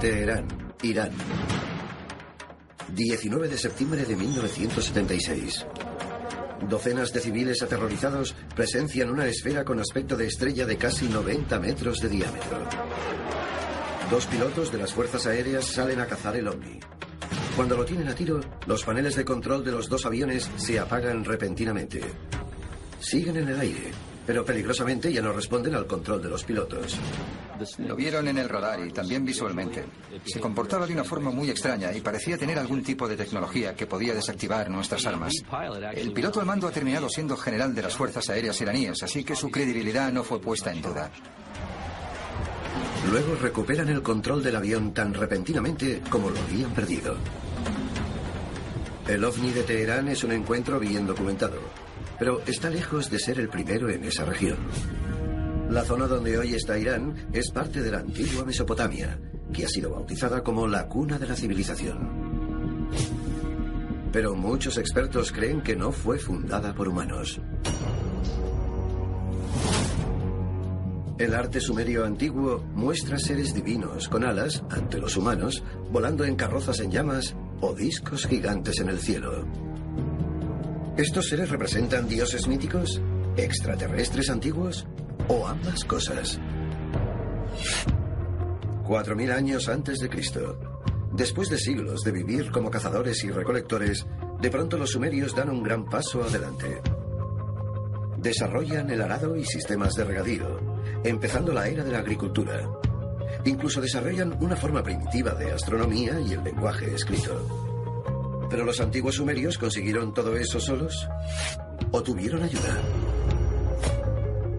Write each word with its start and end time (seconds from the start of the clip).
Teherán, 0.00 0.46
Irán. 0.82 1.10
19 2.94 3.48
de 3.48 3.56
septiembre 3.56 4.04
de 4.04 4.14
1976. 4.14 5.66
Docenas 6.68 7.12
de 7.14 7.20
civiles 7.20 7.62
aterrorizados 7.62 8.34
presencian 8.54 9.08
una 9.08 9.26
esfera 9.26 9.64
con 9.64 9.80
aspecto 9.80 10.14
de 10.16 10.26
estrella 10.26 10.66
de 10.66 10.76
casi 10.76 11.08
90 11.08 11.58
metros 11.60 12.00
de 12.00 12.10
diámetro. 12.10 12.58
Dos 14.10 14.26
pilotos 14.26 14.70
de 14.70 14.78
las 14.78 14.92
fuerzas 14.92 15.26
aéreas 15.26 15.64
salen 15.64 16.00
a 16.00 16.06
cazar 16.06 16.36
el 16.36 16.48
ovni. 16.48 16.78
Cuando 17.56 17.74
lo 17.74 17.86
tienen 17.86 18.08
a 18.08 18.14
tiro, 18.14 18.40
los 18.66 18.84
paneles 18.84 19.16
de 19.16 19.24
control 19.24 19.64
de 19.64 19.72
los 19.72 19.88
dos 19.88 20.04
aviones 20.04 20.50
se 20.56 20.78
apagan 20.78 21.24
repentinamente. 21.24 22.02
Siguen 23.00 23.38
en 23.38 23.48
el 23.48 23.60
aire, 23.60 23.92
pero 24.26 24.44
peligrosamente 24.44 25.10
ya 25.10 25.22
no 25.22 25.32
responden 25.32 25.74
al 25.74 25.86
control 25.86 26.22
de 26.22 26.28
los 26.28 26.44
pilotos. 26.44 26.98
Lo 27.78 27.96
vieron 27.96 28.28
en 28.28 28.38
el 28.38 28.48
radar 28.48 28.80
y 28.86 28.90
también 28.90 29.24
visualmente. 29.24 29.84
Se 30.24 30.40
comportaba 30.40 30.86
de 30.86 30.92
una 30.92 31.04
forma 31.04 31.30
muy 31.30 31.50
extraña 31.50 31.92
y 31.92 32.00
parecía 32.00 32.38
tener 32.38 32.58
algún 32.58 32.82
tipo 32.82 33.08
de 33.08 33.16
tecnología 33.16 33.74
que 33.74 33.86
podía 33.86 34.14
desactivar 34.14 34.70
nuestras 34.70 35.06
armas. 35.06 35.32
El 35.94 36.12
piloto 36.12 36.40
al 36.40 36.46
mando 36.46 36.68
ha 36.68 36.72
terminado 36.72 37.08
siendo 37.08 37.36
general 37.36 37.74
de 37.74 37.82
las 37.82 37.94
Fuerzas 37.94 38.28
Aéreas 38.30 38.60
iraníes, 38.60 39.02
así 39.02 39.24
que 39.24 39.36
su 39.36 39.50
credibilidad 39.50 40.12
no 40.12 40.22
fue 40.22 40.40
puesta 40.40 40.72
en 40.72 40.82
duda. 40.82 41.10
Luego 43.10 43.36
recuperan 43.36 43.88
el 43.88 44.02
control 44.02 44.42
del 44.42 44.56
avión 44.56 44.92
tan 44.92 45.14
repentinamente 45.14 46.02
como 46.10 46.30
lo 46.30 46.40
habían 46.40 46.72
perdido. 46.72 47.16
El 49.06 49.24
ovni 49.24 49.52
de 49.52 49.62
Teherán 49.62 50.08
es 50.08 50.24
un 50.24 50.32
encuentro 50.32 50.80
bien 50.80 51.06
documentado, 51.06 51.60
pero 52.18 52.42
está 52.46 52.68
lejos 52.68 53.08
de 53.08 53.20
ser 53.20 53.38
el 53.38 53.48
primero 53.48 53.88
en 53.88 54.02
esa 54.02 54.24
región. 54.24 54.58
La 55.70 55.84
zona 55.84 56.06
donde 56.06 56.38
hoy 56.38 56.54
está 56.54 56.78
Irán 56.78 57.28
es 57.32 57.50
parte 57.50 57.82
de 57.82 57.90
la 57.90 57.98
antigua 57.98 58.44
Mesopotamia, 58.44 59.18
que 59.52 59.64
ha 59.64 59.68
sido 59.68 59.90
bautizada 59.90 60.42
como 60.42 60.68
la 60.68 60.86
cuna 60.86 61.18
de 61.18 61.26
la 61.26 61.34
civilización. 61.34 62.88
Pero 64.12 64.36
muchos 64.36 64.78
expertos 64.78 65.32
creen 65.32 65.62
que 65.62 65.74
no 65.74 65.90
fue 65.90 66.18
fundada 66.18 66.72
por 66.72 66.88
humanos. 66.88 67.40
El 71.18 71.34
arte 71.34 71.60
sumerio 71.60 72.04
antiguo 72.04 72.62
muestra 72.74 73.18
seres 73.18 73.52
divinos 73.52 74.08
con 74.08 74.22
alas 74.22 74.62
ante 74.70 74.98
los 74.98 75.16
humanos, 75.16 75.64
volando 75.90 76.24
en 76.24 76.36
carrozas 76.36 76.78
en 76.78 76.92
llamas 76.92 77.34
o 77.60 77.74
discos 77.74 78.26
gigantes 78.26 78.78
en 78.80 78.88
el 78.88 79.00
cielo. 79.00 79.44
¿Estos 80.96 81.28
seres 81.28 81.50
representan 81.50 82.08
dioses 82.08 82.46
míticos, 82.46 83.00
extraterrestres 83.36 84.30
antiguos 84.30 84.86
o 85.28 85.46
ambas 85.46 85.84
cosas? 85.84 86.40
Cuatro 88.84 89.16
mil 89.16 89.32
años 89.32 89.68
antes 89.68 89.98
de 89.98 90.08
Cristo. 90.08 90.58
Después 91.12 91.48
de 91.48 91.58
siglos 91.58 92.02
de 92.02 92.12
vivir 92.12 92.50
como 92.50 92.70
cazadores 92.70 93.24
y 93.24 93.30
recolectores, 93.30 94.06
de 94.40 94.50
pronto 94.50 94.76
los 94.76 94.90
sumerios 94.90 95.34
dan 95.34 95.50
un 95.50 95.62
gran 95.62 95.84
paso 95.86 96.22
adelante. 96.22 96.80
Desarrollan 98.18 98.90
el 98.90 99.00
arado 99.00 99.36
y 99.36 99.44
sistemas 99.44 99.94
de 99.94 100.04
regadío, 100.04 100.60
empezando 101.04 101.52
la 101.52 101.68
era 101.68 101.84
de 101.84 101.92
la 101.92 101.98
agricultura. 101.98 102.68
Incluso 103.44 103.80
desarrollan 103.80 104.36
una 104.40 104.56
forma 104.56 104.82
primitiva 104.82 105.32
de 105.34 105.52
astronomía 105.52 106.20
y 106.20 106.32
el 106.32 106.44
lenguaje 106.44 106.94
escrito. 106.94 108.46
¿Pero 108.50 108.64
los 108.64 108.80
antiguos 108.80 109.16
sumerios 109.16 109.58
consiguieron 109.58 110.14
todo 110.14 110.36
eso 110.36 110.60
solos? 110.60 111.08
¿O 111.90 112.02
tuvieron 112.02 112.42
ayuda? 112.42 112.80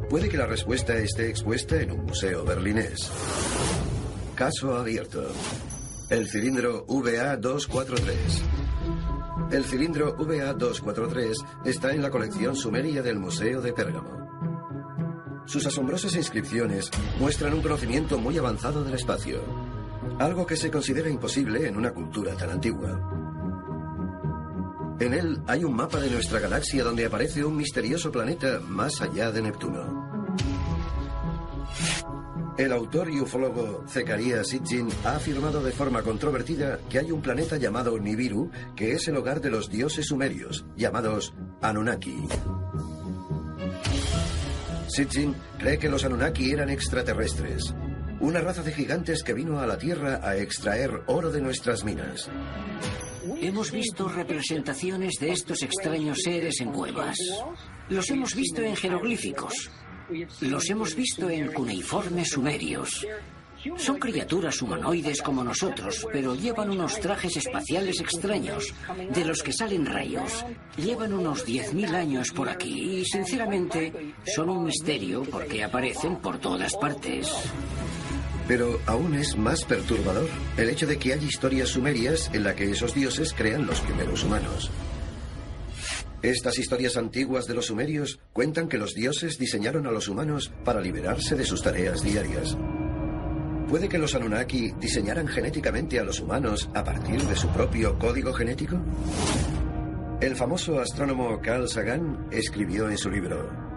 Puede 0.09 0.29
que 0.29 0.37
la 0.37 0.45
respuesta 0.45 0.97
esté 0.97 1.29
expuesta 1.29 1.81
en 1.81 1.91
un 1.91 2.05
museo 2.05 2.45
berlinés. 2.45 3.11
Caso 4.35 4.77
abierto. 4.77 5.29
El 6.09 6.29
cilindro 6.29 6.87
VA243. 6.87 8.13
El 9.51 9.65
cilindro 9.65 10.15
VA243 10.17 11.35
está 11.65 11.91
en 11.91 12.01
la 12.01 12.09
colección 12.09 12.55
sumeria 12.55 13.01
del 13.01 13.19
Museo 13.19 13.61
de 13.61 13.73
Pérgamo. 13.73 15.43
Sus 15.45 15.65
asombrosas 15.65 16.15
inscripciones 16.15 16.89
muestran 17.19 17.53
un 17.53 17.61
conocimiento 17.61 18.17
muy 18.17 18.37
avanzado 18.37 18.85
del 18.85 18.93
espacio, 18.93 19.41
algo 20.19 20.45
que 20.45 20.55
se 20.55 20.71
considera 20.71 21.09
imposible 21.09 21.67
en 21.67 21.75
una 21.75 21.91
cultura 21.91 22.33
tan 22.35 22.51
antigua. 22.51 22.97
En 24.99 25.13
él 25.13 25.39
hay 25.45 25.63
un 25.63 25.75
mapa 25.75 25.99
de 25.99 26.09
nuestra 26.09 26.39
galaxia 26.39 26.83
donde 26.83 27.05
aparece 27.05 27.45
un 27.45 27.55
misterioso 27.55 28.11
planeta 28.11 28.59
más 28.67 28.99
allá 28.99 29.31
de 29.31 29.43
Neptuno. 29.43 30.06
El 32.57 32.71
autor 32.71 33.11
y 33.11 33.19
ufólogo 33.21 33.85
Zekaria 33.87 34.43
Sitchin 34.43 34.89
ha 35.05 35.17
afirmado 35.17 35.61
de 35.61 35.71
forma 35.71 36.01
controvertida 36.01 36.79
que 36.89 36.97
hay 36.97 37.11
un 37.11 37.21
planeta 37.21 37.57
llamado 37.57 37.99
Nibiru 37.99 38.49
que 38.75 38.93
es 38.93 39.07
el 39.07 39.17
hogar 39.17 39.41
de 39.41 39.51
los 39.51 39.69
dioses 39.69 40.07
sumerios, 40.07 40.65
llamados 40.75 41.35
Anunnaki. 41.61 42.17
Sitchin 44.87 45.35
cree 45.59 45.77
que 45.77 45.87
los 45.87 46.03
Anunnaki 46.03 46.51
eran 46.51 46.71
extraterrestres, 46.71 47.75
una 48.19 48.41
raza 48.41 48.63
de 48.63 48.73
gigantes 48.73 49.21
que 49.21 49.35
vino 49.35 49.59
a 49.59 49.67
la 49.67 49.77
Tierra 49.77 50.19
a 50.23 50.35
extraer 50.35 51.03
oro 51.05 51.29
de 51.29 51.41
nuestras 51.41 51.83
minas. 51.83 52.27
Hemos 53.39 53.71
visto 53.71 54.09
representaciones 54.09 55.13
de 55.19 55.31
estos 55.31 55.61
extraños 55.61 56.17
seres 56.23 56.59
en 56.61 56.71
cuevas. 56.71 57.17
Los 57.89 58.09
hemos 58.09 58.33
visto 58.33 58.63
en 58.63 58.75
jeroglíficos. 58.75 59.69
Los 60.41 60.69
hemos 60.69 60.95
visto 60.95 61.29
en 61.29 61.51
cuneiformes 61.51 62.29
sumerios. 62.29 63.05
Son 63.75 63.97
criaturas 63.97 64.61
humanoides 64.61 65.21
como 65.21 65.43
nosotros, 65.43 66.07
pero 66.13 66.35
llevan 66.35 66.69
unos 66.69 66.99
trajes 66.99 67.35
espaciales 67.37 67.99
extraños, 67.99 68.73
de 69.13 69.25
los 69.25 69.41
que 69.41 69.51
salen 69.51 69.85
rayos. 69.85 70.45
Llevan 70.77 71.11
unos 71.13 71.45
10.000 71.45 71.93
años 71.95 72.31
por 72.31 72.49
aquí 72.49 72.99
y, 72.99 73.05
sinceramente, 73.05 74.13
son 74.35 74.49
un 74.49 74.65
misterio 74.65 75.23
porque 75.23 75.63
aparecen 75.63 76.17
por 76.17 76.37
todas 76.39 76.75
partes. 76.75 77.29
Pero 78.47 78.79
aún 78.85 79.15
es 79.15 79.35
más 79.35 79.65
perturbador 79.65 80.29
el 80.55 80.69
hecho 80.69 80.87
de 80.87 80.97
que 80.97 81.13
hay 81.13 81.23
historias 81.25 81.69
sumerias 81.69 82.29
en 82.33 82.43
la 82.43 82.55
que 82.55 82.71
esos 82.71 82.93
dioses 82.93 83.33
crean 83.33 83.65
los 83.65 83.81
primeros 83.81 84.23
humanos. 84.23 84.71
Estas 86.23 86.57
historias 86.57 86.97
antiguas 86.97 87.45
de 87.45 87.53
los 87.53 87.67
sumerios 87.67 88.19
cuentan 88.33 88.67
que 88.67 88.79
los 88.79 88.95
dioses 88.95 89.37
diseñaron 89.37 89.85
a 89.85 89.91
los 89.91 90.07
humanos 90.07 90.51
para 90.65 90.81
liberarse 90.81 91.35
de 91.35 91.45
sus 91.45 91.61
tareas 91.61 92.01
diarias. 92.01 92.57
¿Puede 93.69 93.87
que 93.87 93.99
los 93.99 94.15
Anunnaki 94.15 94.71
diseñaran 94.79 95.27
genéticamente 95.27 95.99
a 95.99 96.03
los 96.03 96.19
humanos 96.19 96.69
a 96.73 96.83
partir 96.83 97.21
de 97.21 97.35
su 97.35 97.49
propio 97.49 97.99
código 97.99 98.33
genético? 98.33 98.81
El 100.19 100.35
famoso 100.35 100.79
astrónomo 100.79 101.39
Carl 101.41 101.69
Sagan 101.69 102.27
escribió 102.31 102.89
en 102.89 102.97
su 102.97 103.11
libro, 103.11 103.67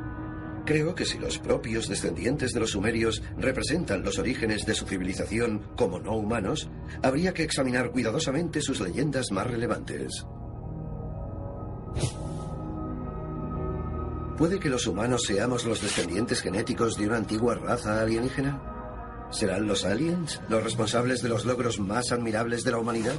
Creo 0.64 0.94
que 0.94 1.04
si 1.04 1.18
los 1.18 1.38
propios 1.38 1.88
descendientes 1.88 2.52
de 2.52 2.60
los 2.60 2.70
sumerios 2.70 3.22
representan 3.36 4.02
los 4.02 4.18
orígenes 4.18 4.64
de 4.64 4.74
su 4.74 4.86
civilización 4.86 5.62
como 5.76 5.98
no 5.98 6.16
humanos, 6.16 6.70
habría 7.02 7.34
que 7.34 7.42
examinar 7.42 7.90
cuidadosamente 7.90 8.62
sus 8.62 8.80
leyendas 8.80 9.32
más 9.32 9.46
relevantes. 9.46 10.24
¿Puede 14.38 14.58
que 14.58 14.70
los 14.70 14.86
humanos 14.86 15.24
seamos 15.26 15.66
los 15.66 15.82
descendientes 15.82 16.40
genéticos 16.40 16.96
de 16.96 17.06
una 17.06 17.18
antigua 17.18 17.56
raza 17.56 18.00
alienígena? 18.00 19.28
¿Serán 19.30 19.66
los 19.66 19.84
aliens 19.84 20.40
los 20.48 20.64
responsables 20.64 21.22
de 21.22 21.28
los 21.28 21.44
logros 21.44 21.78
más 21.78 22.10
admirables 22.10 22.64
de 22.64 22.70
la 22.70 22.78
humanidad? 22.78 23.14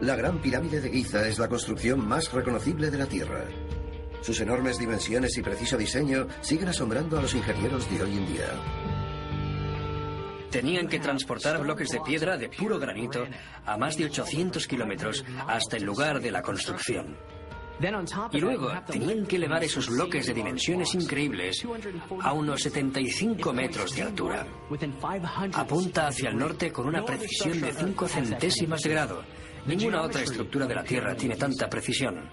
La 0.00 0.14
Gran 0.14 0.40
Pirámide 0.40 0.80
de 0.80 0.90
Giza 0.90 1.26
es 1.26 1.38
la 1.38 1.48
construcción 1.48 2.06
más 2.06 2.32
reconocible 2.32 2.90
de 2.90 2.98
la 2.98 3.06
Tierra. 3.06 3.44
Sus 4.20 4.40
enormes 4.40 4.78
dimensiones 4.78 5.36
y 5.38 5.42
preciso 5.42 5.76
diseño 5.76 6.26
siguen 6.40 6.68
asombrando 6.68 7.18
a 7.18 7.22
los 7.22 7.34
ingenieros 7.34 7.90
de 7.90 8.02
hoy 8.02 8.16
en 8.16 8.26
día. 8.26 8.48
Tenían 10.50 10.88
que 10.88 11.00
transportar 11.00 11.60
bloques 11.60 11.88
de 11.88 12.00
piedra 12.00 12.36
de 12.36 12.48
puro 12.48 12.78
granito 12.78 13.26
a 13.64 13.76
más 13.76 13.96
de 13.96 14.04
800 14.06 14.66
kilómetros 14.66 15.24
hasta 15.46 15.76
el 15.76 15.84
lugar 15.84 16.20
de 16.20 16.30
la 16.30 16.42
construcción. 16.42 17.16
Y 18.32 18.40
luego 18.40 18.72
tenían 18.86 19.26
que 19.26 19.36
elevar 19.36 19.62
esos 19.62 19.88
bloques 19.88 20.26
de 20.26 20.34
dimensiones 20.34 20.94
increíbles 20.94 21.66
a 22.22 22.32
unos 22.32 22.62
75 22.62 23.52
metros 23.52 23.94
de 23.94 24.02
altura. 24.02 24.46
Apunta 25.52 26.08
hacia 26.08 26.30
el 26.30 26.38
norte 26.38 26.72
con 26.72 26.86
una 26.86 27.04
precisión 27.04 27.60
de 27.60 27.72
5 27.72 28.08
centésimas 28.08 28.82
de 28.82 28.90
grado. 28.90 29.22
Ninguna 29.66 30.02
otra 30.02 30.22
estructura 30.22 30.66
de 30.66 30.74
la 30.74 30.84
Tierra 30.84 31.14
tiene 31.16 31.36
tanta 31.36 31.68
precisión. 31.68 32.30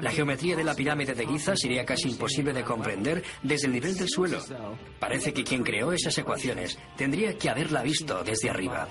La 0.00 0.10
geometría 0.10 0.56
de 0.56 0.64
la 0.64 0.74
pirámide 0.74 1.14
de 1.14 1.26
Giza 1.26 1.54
sería 1.56 1.84
casi 1.84 2.08
imposible 2.08 2.52
de 2.52 2.62
comprender 2.62 3.22
desde 3.42 3.66
el 3.66 3.74
nivel 3.74 3.96
del 3.96 4.08
suelo. 4.08 4.38
Parece 4.98 5.32
que 5.34 5.44
quien 5.44 5.62
creó 5.62 5.92
esas 5.92 6.16
ecuaciones 6.16 6.78
tendría 6.96 7.36
que 7.36 7.50
haberla 7.50 7.82
visto 7.82 8.22
desde 8.24 8.48
arriba. 8.48 8.88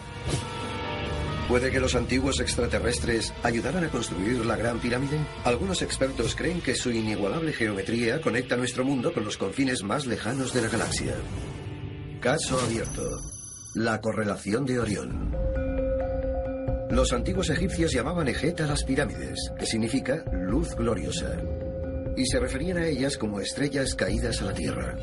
¿Puede 1.48 1.70
que 1.70 1.80
los 1.80 1.94
antiguos 1.94 2.40
extraterrestres 2.40 3.32
ayudaran 3.44 3.84
a 3.84 3.90
construir 3.90 4.44
la 4.46 4.56
Gran 4.56 4.80
Pirámide? 4.80 5.20
Algunos 5.44 5.84
expertos 5.84 6.36
creen 6.36 6.60
que 6.60 6.74
su 6.74 6.90
inigualable 6.90 7.54
geometría 7.54 8.20
conecta 8.20 8.58
nuestro 8.58 8.84
mundo 8.84 9.14
con 9.14 9.24
los 9.24 9.38
confines 9.38 9.84
más 9.84 10.08
lejanos 10.08 10.54
de 10.54 10.64
la 10.64 10.70
galaxia. 10.70 11.14
Caso 12.20 12.60
abierto. 12.60 13.22
La 13.76 14.02
correlación 14.02 14.66
de 14.66 14.80
Orión. 14.80 15.36
Los 16.90 17.14
antiguos 17.14 17.52
egipcios 17.52 17.92
llamaban 17.92 18.28
Ejet 18.28 18.62
a 18.62 18.68
las 18.68 18.84
pirámides, 18.84 19.52
que 19.60 19.68
significa 19.68 20.24
luz 20.32 20.74
gloriosa, 20.76 21.38
y 22.18 22.26
se 22.26 22.40
referían 22.40 22.80
a 22.80 22.88
ellas 22.88 23.20
como 23.20 23.40
estrellas 23.40 23.94
caídas 23.94 24.42
a 24.42 24.46
la 24.46 24.54
Tierra. 24.54 24.96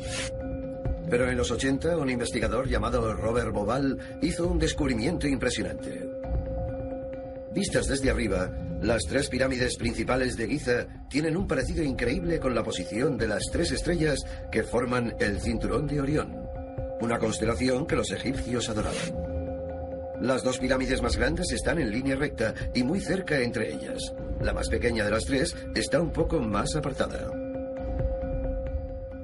Pero 1.09 1.29
en 1.29 1.37
los 1.37 1.51
80, 1.51 1.95
un 1.97 2.09
investigador 2.09 2.67
llamado 2.67 3.13
Robert 3.13 3.53
Boval 3.53 4.19
hizo 4.21 4.47
un 4.47 4.59
descubrimiento 4.59 5.27
impresionante. 5.27 6.22
Vistas 7.53 7.87
desde 7.87 8.09
arriba, 8.09 8.51
las 8.81 9.03
tres 9.03 9.29
pirámides 9.29 9.77
principales 9.77 10.35
de 10.35 10.47
Giza 10.47 10.87
tienen 11.07 11.37
un 11.37 11.47
parecido 11.47 11.83
increíble 11.83 12.39
con 12.39 12.55
la 12.55 12.63
posición 12.63 13.15
de 13.17 13.27
las 13.27 13.43
tres 13.51 13.71
estrellas 13.71 14.19
que 14.51 14.63
forman 14.63 15.13
el 15.19 15.39
cinturón 15.39 15.85
de 15.85 16.01
Orión, 16.01 16.35
una 16.99 17.19
constelación 17.19 17.85
que 17.85 17.95
los 17.95 18.11
egipcios 18.11 18.69
adoraban. 18.69 19.33
Las 20.19 20.43
dos 20.43 20.57
pirámides 20.57 21.01
más 21.03 21.15
grandes 21.15 21.51
están 21.51 21.77
en 21.77 21.91
línea 21.91 22.15
recta 22.15 22.55
y 22.73 22.81
muy 22.81 22.99
cerca 22.99 23.39
entre 23.39 23.71
ellas. 23.71 24.13
La 24.41 24.53
más 24.53 24.67
pequeña 24.69 25.05
de 25.05 25.11
las 25.11 25.25
tres 25.25 25.55
está 25.75 26.01
un 26.01 26.11
poco 26.11 26.39
más 26.39 26.75
apartada. 26.75 27.29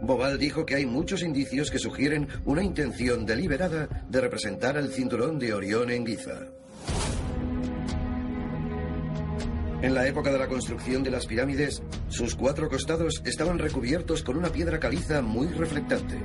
Boval 0.02 0.38
dijo 0.38 0.66
que 0.66 0.76
hay 0.76 0.86
muchos 0.86 1.24
indicios 1.24 1.72
que 1.72 1.80
sugieren 1.80 2.28
una 2.46 2.64
intención 2.64 3.26
deliberada 3.26 3.88
de 4.08 4.22
representar 4.22 4.78
el 4.78 4.90
cinturón 4.90 5.40
de 5.40 5.54
Orión 5.54 5.90
en 5.90 6.06
Giza. 6.06 6.48
En 9.82 9.94
la 9.94 10.06
época 10.06 10.30
de 10.30 10.38
la 10.38 10.48
construcción 10.48 11.04
de 11.04 11.12
las 11.12 11.26
pirámides, 11.26 11.82
sus 12.10 12.36
cuatro 12.36 12.68
costados 12.68 13.22
estaban 13.24 13.58
recubiertos 13.58 14.24
con 14.24 14.36
una 14.36 14.50
piedra 14.50 14.78
caliza 14.78 15.22
muy 15.22 15.48
reflectante. 15.48 16.22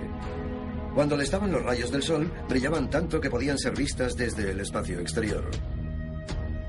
Cuando 0.92 1.16
le 1.16 1.22
estaban 1.22 1.52
los 1.52 1.62
rayos 1.62 1.92
del 1.92 2.02
sol, 2.02 2.32
brillaban 2.48 2.90
tanto 2.90 3.20
que 3.20 3.30
podían 3.30 3.56
ser 3.56 3.76
vistas 3.76 4.16
desde 4.16 4.50
el 4.50 4.58
espacio 4.58 4.98
exterior. 4.98 5.48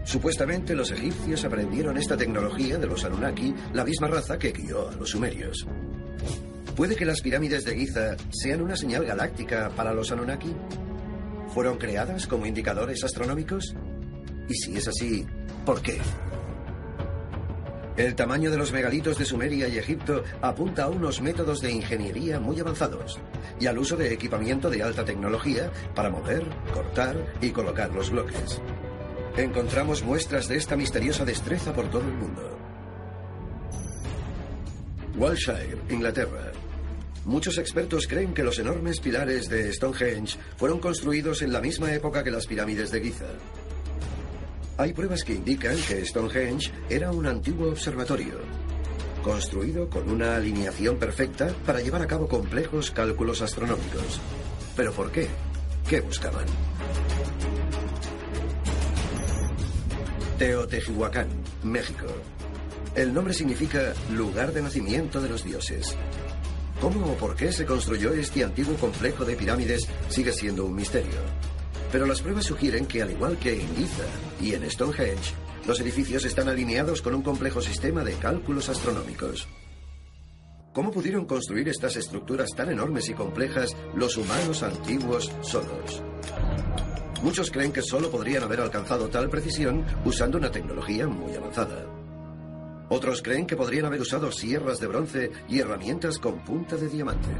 Supuestamente 0.04 0.76
los 0.76 0.92
egipcios 0.92 1.44
aprendieron 1.44 1.98
esta 1.98 2.16
tecnología 2.16 2.78
de 2.78 2.86
los 2.86 3.04
Anunnaki, 3.04 3.56
la 3.74 3.84
misma 3.84 4.08
raza 4.08 4.38
que 4.38 4.52
guió 4.52 4.90
a 4.90 4.94
los 4.94 5.10
sumerios. 5.10 5.66
¿Puede 6.76 6.96
que 6.96 7.06
las 7.06 7.22
pirámides 7.22 7.66
de 7.66 7.76
Giza 7.76 8.16
sean 8.30 8.62
una 8.62 8.76
señal 8.76 9.06
galáctica 9.06 9.72
para 9.76 9.92
los 9.92 10.12
Anunnaki? 10.12 10.54
¿Fueron 11.48 11.80
creadas 11.80 12.28
como 12.28 12.46
indicadores 12.46 13.04
astronómicos? 13.04 13.76
Y 14.48 14.54
si 14.54 14.78
es 14.78 14.88
así, 14.88 15.26
¿por 15.66 15.82
qué? 15.82 16.00
El 17.98 18.14
tamaño 18.14 18.52
de 18.52 18.58
los 18.58 18.74
megalitos 18.74 19.18
de 19.18 19.24
Sumeria 19.24 19.70
y 19.70 19.78
Egipto 19.78 20.24
apunta 20.42 20.84
a 20.84 20.90
unos 20.90 21.22
métodos 21.22 21.62
de 21.62 21.72
ingeniería 21.72 22.42
muy 22.42 22.60
avanzados 22.60 23.18
y 23.58 23.68
al 23.68 23.78
uso 23.78 23.96
de 23.96 24.12
equipamiento 24.14 24.70
de 24.70 24.84
alta 24.84 25.06
tecnología 25.06 25.72
para 25.96 26.10
mover, 26.10 26.44
cortar 26.74 27.16
y 27.42 27.52
colocar 27.52 27.94
los 27.94 28.12
bloques. 28.12 28.62
Encontramos 29.38 30.04
muestras 30.04 30.50
de 30.50 30.58
esta 30.58 30.76
misteriosa 30.76 31.24
destreza 31.24 31.74
por 31.74 31.90
todo 31.90 32.02
el 32.02 32.14
mundo. 32.14 32.58
Walshire, 35.16 35.78
Inglaterra. 35.90 36.52
Muchos 37.24 37.58
expertos 37.58 38.08
creen 38.08 38.34
que 38.34 38.44
los 38.44 38.60
enormes 38.60 39.00
pilares 39.00 39.48
de 39.48 39.72
Stonehenge 39.72 40.38
fueron 40.58 40.80
construidos 40.80 41.42
en 41.42 41.54
la 41.54 41.62
misma 41.62 41.94
época 41.94 42.26
que 42.26 42.32
las 42.32 42.46
pirámides 42.46 42.92
de 42.92 43.02
Giza. 43.02 43.26
Hay 44.78 44.92
pruebas 44.92 45.24
que 45.24 45.34
indican 45.34 45.78
que 45.88 46.06
Stonehenge 46.06 46.70
era 46.90 47.10
un 47.12 47.26
antiguo 47.26 47.70
observatorio, 47.70 48.40
construido 49.24 49.90
con 49.90 50.10
una 50.10 50.36
alineación 50.36 50.98
perfecta 50.98 51.48
para 51.66 51.80
llevar 51.80 52.02
a 52.02 52.08
cabo 52.08 52.28
complejos 52.28 52.92
cálculos 52.92 53.42
astronómicos. 53.42 54.20
¿Pero 54.76 54.92
por 54.92 55.12
qué? 55.12 55.30
¿Qué 55.88 56.02
buscaban? 56.02 56.46
Teotihuacán, 60.38 61.30
México. 61.64 62.08
El 62.96 63.14
nombre 63.14 63.34
significa 63.34 63.94
lugar 64.12 64.52
de 64.52 64.62
nacimiento 64.62 65.22
de 65.22 65.30
los 65.30 65.46
dioses. 65.46 65.96
¿Cómo 66.82 67.14
o 67.14 67.16
por 67.16 67.38
qué 67.38 67.54
se 67.54 67.66
construyó 67.66 68.14
este 68.14 68.44
antiguo 68.44 68.76
complejo 68.76 69.24
de 69.24 69.38
pirámides 69.38 69.88
sigue 70.10 70.34
siendo 70.34 70.66
un 70.66 70.76
misterio? 70.76 71.55
Pero 71.96 72.08
las 72.08 72.22
pruebas 72.22 72.44
sugieren 72.44 72.88
que, 72.88 73.02
al 73.02 73.12
igual 73.12 73.38
que 73.38 73.54
en 73.54 73.74
Giza 73.74 74.04
y 74.42 74.54
en 74.54 74.70
Stonehenge, 74.70 75.34
los 75.66 75.80
edificios 75.80 76.26
están 76.26 76.50
alineados 76.50 77.02
con 77.02 77.16
un 77.16 77.22
complejo 77.22 77.62
sistema 77.62 78.04
de 78.04 78.16
cálculos 78.16 78.68
astronómicos. 78.68 79.48
¿Cómo 80.74 80.92
pudieron 80.92 81.24
construir 81.24 81.70
estas 81.70 81.96
estructuras 81.96 82.50
tan 82.54 82.70
enormes 82.70 83.08
y 83.08 83.14
complejas 83.14 83.78
los 83.96 84.18
humanos 84.18 84.62
antiguos 84.62 85.32
solos? 85.40 86.04
Muchos 87.24 87.50
creen 87.50 87.72
que 87.72 87.82
solo 87.82 88.12
podrían 88.12 88.44
haber 88.44 88.60
alcanzado 88.60 89.08
tal 89.08 89.30
precisión 89.30 89.86
usando 90.04 90.38
una 90.38 90.52
tecnología 90.52 91.08
muy 91.08 91.34
avanzada. 91.34 91.86
Otros 92.90 93.22
creen 93.22 93.48
que 93.48 93.56
podrían 93.56 93.86
haber 93.86 94.02
usado 94.02 94.34
sierras 94.34 94.82
de 94.82 94.88
bronce 94.88 95.32
y 95.48 95.60
herramientas 95.60 96.20
con 96.20 96.44
punta 96.44 96.76
de 96.76 96.90
diamante. 96.90 97.32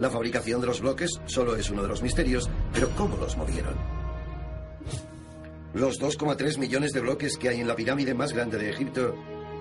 La 0.00 0.08
fabricación 0.08 0.62
de 0.62 0.66
los 0.66 0.80
bloques 0.80 1.20
solo 1.26 1.56
es 1.56 1.68
uno 1.68 1.82
de 1.82 1.88
los 1.88 2.02
misterios, 2.02 2.48
pero 2.72 2.88
¿cómo 2.96 3.18
los 3.18 3.36
movieron? 3.36 3.74
Los 5.74 6.00
2,3 6.00 6.58
millones 6.58 6.92
de 6.92 7.00
bloques 7.00 7.36
que 7.36 7.50
hay 7.50 7.60
en 7.60 7.68
la 7.68 7.76
pirámide 7.76 8.14
más 8.14 8.32
grande 8.32 8.58
de 8.58 8.70
Egipto 8.70 9.14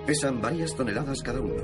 pesan 0.07 0.41
varias 0.41 0.75
toneladas 0.75 1.21
cada 1.21 1.41
uno. 1.41 1.61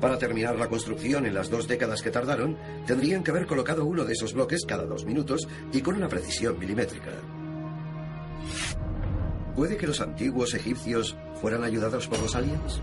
Para 0.00 0.18
terminar 0.18 0.58
la 0.58 0.68
construcción 0.68 1.26
en 1.26 1.34
las 1.34 1.50
dos 1.50 1.68
décadas 1.68 2.00
que 2.00 2.10
tardaron, 2.10 2.56
tendrían 2.86 3.22
que 3.22 3.32
haber 3.32 3.46
colocado 3.46 3.84
uno 3.84 4.04
de 4.04 4.14
esos 4.14 4.32
bloques 4.32 4.64
cada 4.64 4.86
dos 4.86 5.04
minutos 5.04 5.46
y 5.70 5.82
con 5.82 5.96
una 5.96 6.08
precisión 6.08 6.58
milimétrica. 6.58 7.10
¿Puede 9.54 9.76
que 9.76 9.86
los 9.86 10.00
antiguos 10.00 10.54
egipcios 10.54 11.16
fueran 11.40 11.64
ayudados 11.64 12.08
por 12.08 12.18
los 12.20 12.34
aliens? 12.34 12.80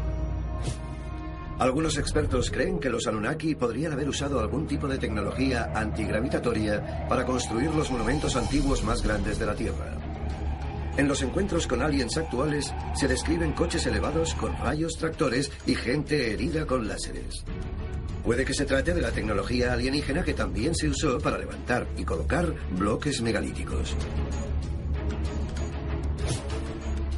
Algunos 1.57 1.97
expertos 1.97 2.51
creen 2.51 2.79
que 2.79 2.89
los 2.89 3.07
Anunnaki 3.07 3.55
podrían 3.55 3.93
haber 3.93 4.09
usado 4.09 4.41
algún 4.41 4.67
tipo 4.67 4.87
de 4.87 4.97
tecnología 4.97 5.71
antigravitatoria 5.73 7.07
para 7.07 7.25
construir 7.25 7.73
los 7.73 7.89
monumentos 7.89 8.35
antiguos 8.35 8.83
más 8.83 9.01
grandes 9.01 9.39
de 9.39 9.45
la 9.45 9.55
Tierra. 9.55 9.93
En 10.97 11.07
los 11.07 11.21
encuentros 11.21 11.65
con 11.65 11.81
aliens 11.81 12.17
actuales 12.17 12.73
se 12.93 13.07
describen 13.07 13.53
coches 13.53 13.85
elevados 13.85 14.33
con 14.35 14.55
rayos 14.57 14.97
tractores 14.97 15.49
y 15.65 15.75
gente 15.75 16.33
herida 16.33 16.65
con 16.65 16.87
láseres. 16.87 17.45
Puede 18.23 18.43
que 18.43 18.53
se 18.53 18.65
trate 18.65 18.93
de 18.93 19.01
la 19.01 19.11
tecnología 19.11 19.71
alienígena 19.71 20.23
que 20.23 20.33
también 20.33 20.75
se 20.75 20.89
usó 20.89 21.19
para 21.19 21.37
levantar 21.37 21.87
y 21.95 22.03
colocar 22.03 22.53
bloques 22.71 23.21
megalíticos. 23.21 23.95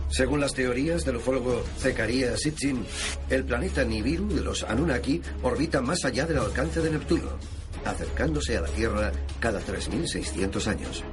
Según 0.09 0.39
las 0.39 0.53
teorías 0.53 1.03
del 1.03 1.17
ufólogo 1.17 1.63
Zekaria 1.77 2.35
Sitchin, 2.37 2.85
el 3.29 3.43
planeta 3.43 3.83
Nibiru 3.83 4.29
de 4.29 4.41
los 4.41 4.63
Anunnaki 4.63 5.21
orbita 5.43 5.81
más 5.81 6.05
allá 6.05 6.25
del 6.25 6.37
alcance 6.37 6.81
de 6.81 6.91
Neptuno, 6.91 7.37
acercándose 7.85 8.57
a 8.57 8.61
la 8.61 8.69
Tierra 8.69 9.11
cada 9.39 9.59
3.600 9.59 10.67
años. 10.67 11.03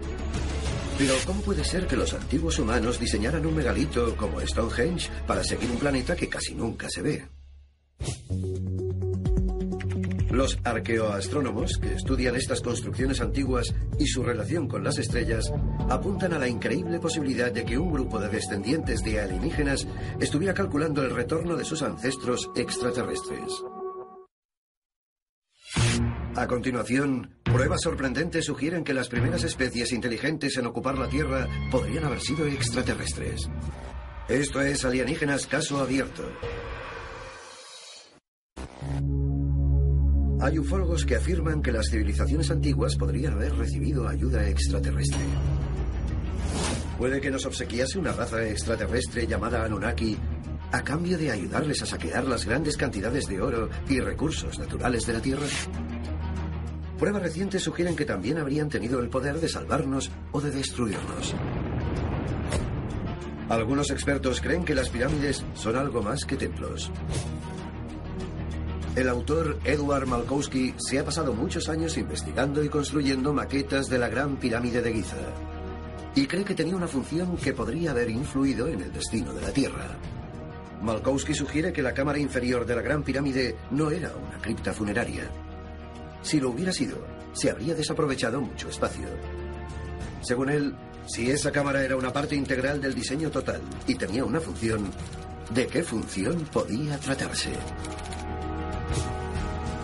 Pero 0.96 1.14
¿cómo 1.26 1.42
puede 1.42 1.64
ser 1.64 1.88
que 1.88 1.96
los 1.96 2.14
antiguos 2.14 2.58
humanos 2.58 3.00
diseñaran 3.00 3.44
un 3.44 3.56
megalito 3.56 4.16
como 4.16 4.40
Stonehenge 4.40 5.10
para 5.26 5.42
seguir 5.42 5.70
un 5.70 5.78
planeta 5.78 6.14
que 6.14 6.28
casi 6.28 6.54
nunca 6.54 6.88
se 6.88 7.02
ve? 7.02 7.28
Los 10.35 10.59
arqueoastrónomos, 10.64 11.79
que 11.81 11.95
estudian 11.95 12.35
estas 12.35 12.61
construcciones 12.61 13.21
antiguas 13.21 13.73
y 14.00 14.07
su 14.09 14.25
relación 14.25 14.67
con 14.67 14.83
las 14.83 14.99
estrellas, 14.99 15.45
apuntan 15.88 16.33
a 16.33 16.41
la 16.41 16.49
increíble 16.49 16.99
posibilidad 16.99 17.53
de 17.53 17.64
que 17.64 17.79
un 17.79 17.93
grupo 17.93 18.19
de 18.19 18.29
descendientes 18.29 19.05
de 19.05 19.21
alienígenas 19.21 19.87
estuviera 20.19 20.53
calculando 20.53 21.03
el 21.03 21.14
retorno 21.14 21.55
de 21.55 21.64
sus 21.64 21.83
ancestros 21.83 22.50
extraterrestres. 22.57 23.62
A 26.35 26.49
continuación, 26.49 27.37
pruebas 27.45 27.83
sorprendentes 27.83 28.47
sugieren 28.47 28.83
que 28.83 28.93
las 28.93 29.07
primeras 29.07 29.45
especies 29.45 29.93
inteligentes 29.93 30.57
en 30.57 30.67
ocupar 30.67 30.99
la 30.99 31.09
Tierra 31.09 31.47
podrían 31.71 32.07
haber 32.07 32.21
sido 32.21 32.45
extraterrestres. 32.45 33.49
Esto 34.29 34.61
es 34.62 34.85
Alienígenas 34.85 35.47
Caso 35.47 35.79
Abierto. 35.79 36.25
Hay 40.44 40.58
ufólogos 40.58 41.06
que 41.06 41.16
afirman 41.16 41.62
que 41.62 41.72
las 41.72 41.88
civilizaciones 41.88 42.50
antiguas 42.50 42.96
podrían 42.96 43.32
haber 43.32 43.56
recibido 43.56 44.06
ayuda 44.06 44.46
extraterrestre. 44.46 45.22
Puede 46.98 47.18
que 47.18 47.30
nos 47.30 47.46
obsequiase 47.46 47.98
una 47.98 48.12
raza 48.12 48.46
extraterrestre 48.46 49.26
llamada 49.26 49.64
Anunnaki 49.64 50.18
a 50.70 50.84
cambio 50.84 51.16
de 51.16 51.30
ayudarles 51.30 51.80
a 51.80 51.86
saquear 51.86 52.26
las 52.26 52.44
grandes 52.44 52.76
cantidades 52.76 53.26
de 53.26 53.40
oro 53.40 53.70
y 53.88 54.00
recursos 54.00 54.58
naturales 54.58 55.06
de 55.06 55.12
la 55.14 55.22
Tierra. 55.22 55.46
Pruebas 56.98 57.22
recientes 57.22 57.62
sugieren 57.62 57.96
que 57.96 58.04
también 58.04 58.36
habrían 58.36 58.68
tenido 58.68 59.00
el 59.00 59.08
poder 59.08 59.40
de 59.40 59.48
salvarnos 59.48 60.10
o 60.30 60.42
de 60.42 60.50
destruirnos. 60.50 61.34
Algunos 63.48 63.90
expertos 63.90 64.42
creen 64.42 64.66
que 64.66 64.74
las 64.74 64.90
pirámides 64.90 65.42
son 65.54 65.76
algo 65.76 66.02
más 66.02 66.26
que 66.26 66.36
templos. 66.36 66.92
El 68.96 69.08
autor 69.08 69.58
Edward 69.64 70.06
Malkowski 70.06 70.72
se 70.78 71.00
ha 71.00 71.04
pasado 71.04 71.34
muchos 71.34 71.68
años 71.68 71.98
investigando 71.98 72.62
y 72.62 72.68
construyendo 72.68 73.32
maquetas 73.32 73.88
de 73.88 73.98
la 73.98 74.08
Gran 74.08 74.36
Pirámide 74.36 74.82
de 74.82 74.92
Giza. 74.92 75.16
Y 76.14 76.28
cree 76.28 76.44
que 76.44 76.54
tenía 76.54 76.76
una 76.76 76.86
función 76.86 77.36
que 77.36 77.52
podría 77.52 77.90
haber 77.90 78.08
influido 78.08 78.68
en 78.68 78.82
el 78.82 78.92
destino 78.92 79.32
de 79.32 79.42
la 79.42 79.50
Tierra. 79.50 79.98
Malkowski 80.80 81.34
sugiere 81.34 81.72
que 81.72 81.82
la 81.82 81.92
cámara 81.92 82.20
inferior 82.20 82.64
de 82.64 82.76
la 82.76 82.82
Gran 82.82 83.02
Pirámide 83.02 83.56
no 83.72 83.90
era 83.90 84.12
una 84.14 84.38
cripta 84.40 84.72
funeraria. 84.72 85.28
Si 86.22 86.38
lo 86.38 86.50
hubiera 86.50 86.72
sido, 86.72 87.04
se 87.32 87.50
habría 87.50 87.74
desaprovechado 87.74 88.40
mucho 88.40 88.68
espacio. 88.68 89.08
Según 90.22 90.50
él, 90.50 90.76
si 91.08 91.32
esa 91.32 91.50
cámara 91.50 91.84
era 91.84 91.96
una 91.96 92.12
parte 92.12 92.36
integral 92.36 92.80
del 92.80 92.94
diseño 92.94 93.28
total 93.28 93.60
y 93.88 93.96
tenía 93.96 94.24
una 94.24 94.38
función, 94.38 94.92
¿de 95.52 95.66
qué 95.66 95.82
función 95.82 96.44
podía 96.52 96.96
tratarse? 96.98 97.50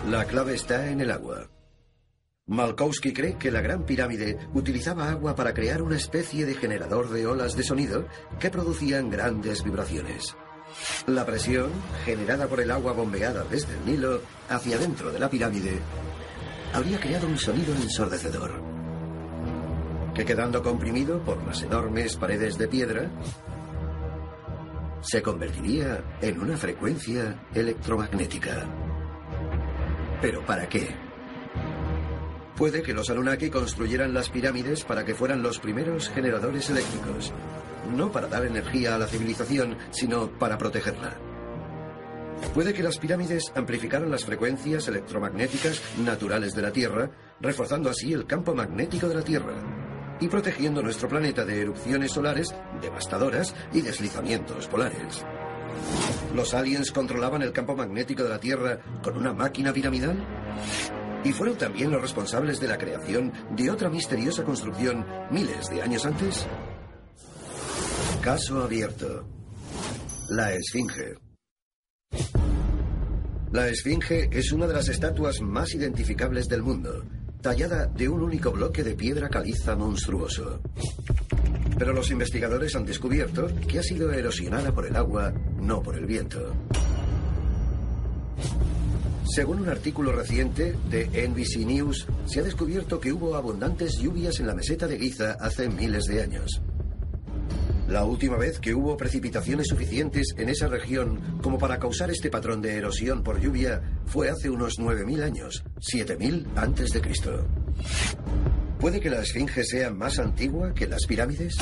La 0.09 0.25
clave 0.25 0.55
está 0.55 0.89
en 0.89 1.01
el 1.01 1.11
agua. 1.11 1.49
Malkowski 2.47 3.13
cree 3.13 3.37
que 3.37 3.51
la 3.51 3.61
Gran 3.61 3.85
Pirámide 3.85 4.37
utilizaba 4.53 5.09
agua 5.09 5.35
para 5.35 5.53
crear 5.53 5.81
una 5.81 5.95
especie 5.95 6.45
de 6.45 6.55
generador 6.55 7.09
de 7.09 7.25
olas 7.25 7.55
de 7.55 7.63
sonido 7.63 8.07
que 8.39 8.49
producían 8.49 9.09
grandes 9.09 9.63
vibraciones. 9.63 10.35
La 11.07 11.25
presión, 11.25 11.69
generada 12.03 12.47
por 12.47 12.59
el 12.59 12.71
agua 12.71 12.93
bombeada 12.93 13.45
desde 13.49 13.73
el 13.73 13.85
Nilo 13.85 14.21
hacia 14.49 14.77
dentro 14.77 15.11
de 15.11 15.19
la 15.19 15.29
pirámide, 15.29 15.79
habría 16.73 16.99
creado 16.99 17.27
un 17.27 17.37
sonido 17.37 17.73
ensordecedor, 17.75 18.61
que 20.13 20.25
quedando 20.25 20.61
comprimido 20.61 21.19
por 21.23 21.41
las 21.45 21.61
enormes 21.61 22.15
paredes 22.17 22.57
de 22.57 22.67
piedra, 22.67 23.09
se 25.01 25.21
convertiría 25.21 26.03
en 26.21 26.39
una 26.39 26.57
frecuencia 26.57 27.43
electromagnética. 27.53 28.67
¿Pero 30.21 30.45
para 30.45 30.69
qué? 30.69 30.95
Puede 32.55 32.83
que 32.83 32.93
los 32.93 33.09
Anunnaki 33.09 33.49
construyeran 33.49 34.13
las 34.13 34.29
pirámides 34.29 34.83
para 34.83 35.03
que 35.03 35.15
fueran 35.15 35.41
los 35.41 35.57
primeros 35.57 36.09
generadores 36.09 36.69
eléctricos, 36.69 37.33
no 37.95 38.11
para 38.11 38.27
dar 38.27 38.45
energía 38.45 38.93
a 38.93 38.99
la 38.99 39.07
civilización, 39.07 39.77
sino 39.89 40.29
para 40.37 40.59
protegerla. 40.59 41.17
Puede 42.53 42.73
que 42.73 42.83
las 42.83 42.99
pirámides 42.99 43.51
amplificaran 43.55 44.11
las 44.11 44.25
frecuencias 44.25 44.87
electromagnéticas 44.87 45.81
naturales 46.03 46.53
de 46.53 46.61
la 46.61 46.71
Tierra, 46.71 47.09
reforzando 47.39 47.89
así 47.89 48.13
el 48.13 48.27
campo 48.27 48.53
magnético 48.53 49.07
de 49.07 49.15
la 49.15 49.23
Tierra 49.23 49.55
y 50.19 50.27
protegiendo 50.27 50.83
nuestro 50.83 51.09
planeta 51.09 51.45
de 51.45 51.61
erupciones 51.61 52.11
solares 52.11 52.53
devastadoras 52.79 53.55
y 53.73 53.81
deslizamientos 53.81 54.67
polares. 54.67 55.25
¿Los 56.35 56.53
aliens 56.53 56.91
controlaban 56.91 57.41
el 57.41 57.51
campo 57.51 57.75
magnético 57.75 58.23
de 58.23 58.29
la 58.29 58.39
Tierra 58.39 58.79
con 59.03 59.17
una 59.17 59.33
máquina 59.33 59.73
piramidal? 59.73 60.17
¿Y 61.23 61.33
fueron 61.33 61.57
también 61.57 61.91
los 61.91 62.01
responsables 62.01 62.59
de 62.59 62.67
la 62.67 62.77
creación 62.77 63.31
de 63.55 63.69
otra 63.69 63.89
misteriosa 63.89 64.43
construcción 64.43 65.05
miles 65.29 65.69
de 65.69 65.81
años 65.81 66.05
antes? 66.05 66.47
Caso 68.21 68.63
abierto. 68.63 69.27
La 70.29 70.53
Esfinge. 70.53 71.15
La 73.51 73.67
Esfinge 73.67 74.29
es 74.31 74.51
una 74.51 74.65
de 74.65 74.73
las 74.73 74.87
estatuas 74.87 75.41
más 75.41 75.73
identificables 75.73 76.47
del 76.47 76.63
mundo, 76.63 77.03
tallada 77.41 77.87
de 77.87 78.07
un 78.07 78.21
único 78.21 78.51
bloque 78.51 78.83
de 78.83 78.95
piedra 78.95 79.29
caliza 79.29 79.75
monstruoso. 79.75 80.61
Pero 81.77 81.93
los 81.93 82.11
investigadores 82.11 82.75
han 82.75 82.85
descubierto 82.85 83.47
que 83.67 83.79
ha 83.79 83.83
sido 83.83 84.11
erosionada 84.11 84.71
por 84.71 84.85
el 84.85 84.95
agua, 84.95 85.33
no 85.59 85.81
por 85.81 85.97
el 85.97 86.05
viento. 86.05 86.53
Según 89.25 89.59
un 89.61 89.69
artículo 89.69 90.11
reciente 90.11 90.75
de 90.89 91.05
NBC 91.27 91.65
News, 91.65 92.05
se 92.25 92.41
ha 92.41 92.43
descubierto 92.43 92.99
que 92.99 93.13
hubo 93.13 93.35
abundantes 93.35 93.97
lluvias 93.97 94.39
en 94.39 94.47
la 94.47 94.55
meseta 94.55 94.87
de 94.87 94.99
Giza 94.99 95.37
hace 95.39 95.69
miles 95.69 96.03
de 96.05 96.21
años. 96.21 96.61
La 97.87 98.05
última 98.05 98.37
vez 98.37 98.59
que 98.59 98.73
hubo 98.73 98.95
precipitaciones 98.95 99.67
suficientes 99.67 100.33
en 100.37 100.47
esa 100.47 100.67
región 100.67 101.39
como 101.41 101.57
para 101.57 101.77
causar 101.77 102.09
este 102.09 102.29
patrón 102.29 102.61
de 102.61 102.77
erosión 102.77 103.21
por 103.21 103.41
lluvia 103.41 103.81
fue 104.11 104.29
hace 104.29 104.49
unos 104.49 104.77
9.000 104.77 105.23
años, 105.23 105.63
7.000 105.79 106.45
antes 106.57 106.91
de 106.91 106.99
Cristo. 106.99 107.47
¿Puede 108.77 108.99
que 108.99 109.09
la 109.09 109.21
Esfinge 109.21 109.63
sea 109.63 109.89
más 109.89 110.19
antigua 110.19 110.73
que 110.73 110.85
las 110.85 111.05
pirámides? 111.05 111.55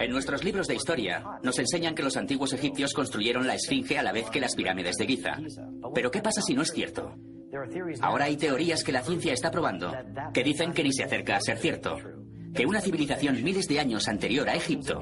En 0.00 0.10
nuestros 0.10 0.42
libros 0.42 0.66
de 0.66 0.74
historia 0.74 1.22
nos 1.44 1.60
enseñan 1.60 1.94
que 1.94 2.02
los 2.02 2.16
antiguos 2.16 2.52
egipcios 2.52 2.92
construyeron 2.92 3.46
la 3.46 3.54
Esfinge 3.54 3.98
a 3.98 4.02
la 4.02 4.10
vez 4.10 4.28
que 4.28 4.40
las 4.40 4.56
pirámides 4.56 4.96
de 4.96 5.06
Giza. 5.06 5.38
Pero 5.94 6.10
¿qué 6.10 6.20
pasa 6.20 6.42
si 6.42 6.54
no 6.54 6.62
es 6.62 6.72
cierto? 6.72 7.14
Ahora 8.00 8.24
hay 8.24 8.36
teorías 8.36 8.82
que 8.82 8.90
la 8.92 9.02
ciencia 9.02 9.32
está 9.32 9.52
probando 9.52 9.92
que 10.34 10.42
dicen 10.42 10.72
que 10.72 10.82
ni 10.82 10.92
se 10.92 11.04
acerca 11.04 11.36
a 11.36 11.40
ser 11.40 11.58
cierto 11.58 11.98
que 12.52 12.66
una 12.66 12.80
civilización 12.80 13.44
miles 13.44 13.68
de 13.68 13.78
años 13.78 14.08
anterior 14.08 14.48
a 14.48 14.54
Egipto 14.54 15.00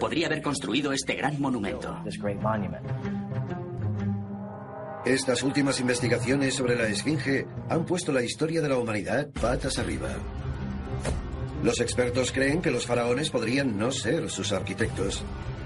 podría 0.00 0.26
haber 0.26 0.42
construido 0.42 0.92
este 0.92 1.14
gran 1.14 1.40
monumento. 1.40 2.02
Estas 5.06 5.44
últimas 5.44 5.78
investigaciones 5.78 6.54
sobre 6.54 6.74
la 6.74 6.88
Esfinge 6.88 7.46
han 7.68 7.86
puesto 7.86 8.10
la 8.10 8.24
historia 8.24 8.60
de 8.60 8.68
la 8.68 8.76
humanidad 8.76 9.28
patas 9.40 9.78
arriba. 9.78 10.08
Los 11.62 11.80
expertos 11.80 12.32
creen 12.32 12.60
que 12.60 12.72
los 12.72 12.86
faraones 12.86 13.30
podrían 13.30 13.78
no 13.78 13.92
ser 13.92 14.28
sus 14.28 14.52
arquitectos. 14.52 15.22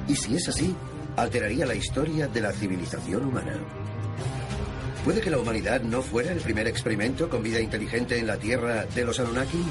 Y 0.07 0.15
si 0.15 0.37
es 0.37 0.47
así, 0.51 0.75
alteraría 1.17 1.65
la 1.65 1.75
historia 1.75 2.29
de 2.29 2.43
la 2.43 2.53
civilización 2.53 3.25
humana. 3.25 3.59
¿Puede 5.07 5.23
que 5.23 5.31
la 5.31 5.39
humanidad 5.39 5.81
no 5.81 6.03
fuera 6.03 6.33
el 6.33 6.41
primer 6.41 6.69
experimento 6.69 7.31
con 7.31 7.43
vida 7.43 7.61
inteligente 7.61 8.19
en 8.19 8.27
la 8.27 8.37
Tierra 8.37 8.85
de 8.95 9.05
los 9.07 9.21
Anunnaki? 9.21 9.65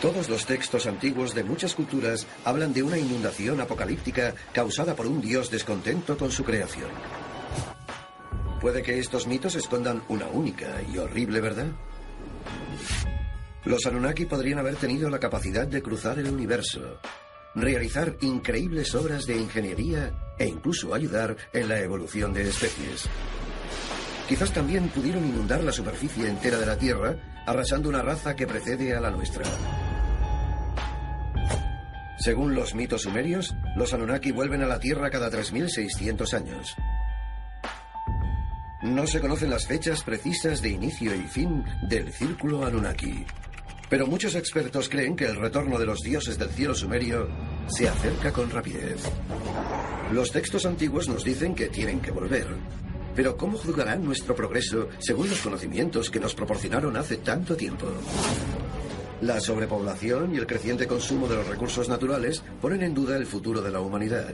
Todos 0.00 0.30
los 0.30 0.46
textos 0.46 0.86
antiguos 0.86 1.34
de 1.34 1.44
muchas 1.44 1.74
culturas 1.74 2.26
hablan 2.46 2.72
de 2.72 2.82
una 2.82 2.96
inundación 2.96 3.60
apocalíptica 3.60 4.34
causada 4.50 4.96
por 4.96 5.06
un 5.06 5.20
dios 5.20 5.50
descontento 5.50 6.16
con 6.16 6.32
su 6.32 6.42
creación. 6.42 6.88
Puede 8.62 8.82
que 8.82 8.98
estos 8.98 9.26
mitos 9.26 9.56
escondan 9.56 10.02
una 10.08 10.26
única 10.28 10.80
y 10.90 10.96
horrible 10.96 11.42
verdad. 11.42 11.66
Los 13.66 13.84
Anunnaki 13.84 14.24
podrían 14.24 14.58
haber 14.58 14.76
tenido 14.76 15.10
la 15.10 15.20
capacidad 15.20 15.66
de 15.66 15.82
cruzar 15.82 16.18
el 16.18 16.30
universo, 16.30 16.98
realizar 17.54 18.16
increíbles 18.22 18.94
obras 18.94 19.26
de 19.26 19.36
ingeniería 19.36 20.34
e 20.38 20.46
incluso 20.46 20.94
ayudar 20.94 21.36
en 21.52 21.68
la 21.68 21.78
evolución 21.78 22.32
de 22.32 22.48
especies. 22.48 23.06
Quizás 24.26 24.50
también 24.50 24.88
pudieron 24.88 25.26
inundar 25.26 25.62
la 25.62 25.72
superficie 25.72 26.26
entera 26.26 26.56
de 26.56 26.66
la 26.66 26.78
Tierra, 26.78 27.42
arrasando 27.46 27.90
una 27.90 28.00
raza 28.00 28.34
que 28.34 28.46
precede 28.46 28.94
a 28.94 29.00
la 29.00 29.10
nuestra. 29.10 29.44
Según 32.20 32.54
los 32.54 32.74
mitos 32.74 33.02
sumerios, 33.02 33.54
los 33.76 33.94
Anunnaki 33.94 34.30
vuelven 34.30 34.62
a 34.62 34.66
la 34.66 34.78
Tierra 34.78 35.08
cada 35.08 35.30
3.600 35.30 36.34
años. 36.34 36.76
No 38.82 39.06
se 39.06 39.20
conocen 39.20 39.48
las 39.48 39.66
fechas 39.66 40.02
precisas 40.02 40.60
de 40.60 40.68
inicio 40.68 41.14
y 41.14 41.22
fin 41.22 41.64
del 41.88 42.12
círculo 42.12 42.66
Anunnaki. 42.66 43.24
Pero 43.88 44.06
muchos 44.06 44.34
expertos 44.34 44.90
creen 44.90 45.16
que 45.16 45.24
el 45.24 45.36
retorno 45.36 45.78
de 45.78 45.86
los 45.86 46.00
dioses 46.00 46.38
del 46.38 46.50
cielo 46.50 46.74
sumerio 46.74 47.26
se 47.68 47.88
acerca 47.88 48.30
con 48.32 48.50
rapidez. 48.50 49.02
Los 50.12 50.30
textos 50.30 50.66
antiguos 50.66 51.08
nos 51.08 51.24
dicen 51.24 51.54
que 51.54 51.68
tienen 51.68 52.00
que 52.00 52.10
volver. 52.10 52.46
Pero 53.16 53.38
¿cómo 53.38 53.56
juzgarán 53.56 54.04
nuestro 54.04 54.36
progreso 54.36 54.90
según 54.98 55.30
los 55.30 55.40
conocimientos 55.40 56.10
que 56.10 56.20
nos 56.20 56.34
proporcionaron 56.34 56.98
hace 56.98 57.16
tanto 57.16 57.56
tiempo? 57.56 57.86
La 59.20 59.38
sobrepoblación 59.38 60.34
y 60.34 60.38
el 60.38 60.46
creciente 60.46 60.86
consumo 60.86 61.28
de 61.28 61.36
los 61.36 61.46
recursos 61.46 61.88
naturales 61.90 62.42
ponen 62.60 62.82
en 62.82 62.94
duda 62.94 63.16
el 63.16 63.26
futuro 63.26 63.60
de 63.60 63.70
la 63.70 63.80
humanidad. 63.80 64.32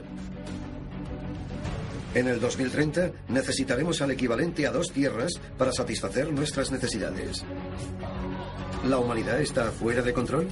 En 2.13 2.27
el 2.27 2.39
2030 2.39 3.11
necesitaremos 3.27 4.01
al 4.01 4.11
equivalente 4.11 4.65
a 4.65 4.71
dos 4.71 4.91
tierras 4.91 5.33
para 5.57 5.73
satisfacer 5.73 6.31
nuestras 6.31 6.71
necesidades. 6.71 7.43
¿La 8.87 8.97
humanidad 8.97 9.41
está 9.41 9.71
fuera 9.71 10.01
de 10.01 10.13
control? 10.13 10.47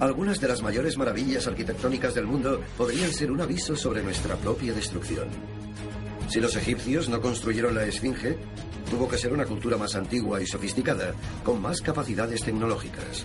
Algunas 0.00 0.40
de 0.40 0.48
las 0.48 0.62
mayores 0.62 0.96
maravillas 0.96 1.46
arquitectónicas 1.46 2.14
del 2.14 2.24
mundo 2.26 2.62
podrían 2.78 3.12
ser 3.12 3.30
un 3.30 3.42
aviso 3.42 3.76
sobre 3.76 4.02
nuestra 4.02 4.34
propia 4.36 4.72
destrucción. 4.72 5.28
Si 6.28 6.40
los 6.40 6.56
egipcios 6.56 7.10
no 7.10 7.20
construyeron 7.20 7.74
la 7.74 7.84
Esfinge, 7.84 8.38
tuvo 8.90 9.08
que 9.08 9.16
ser 9.16 9.32
una 9.32 9.46
cultura 9.46 9.76
más 9.76 9.94
antigua 9.94 10.42
y 10.42 10.46
sofisticada, 10.46 11.14
con 11.44 11.62
más 11.62 11.80
capacidades 11.80 12.42
tecnológicas. 12.42 13.24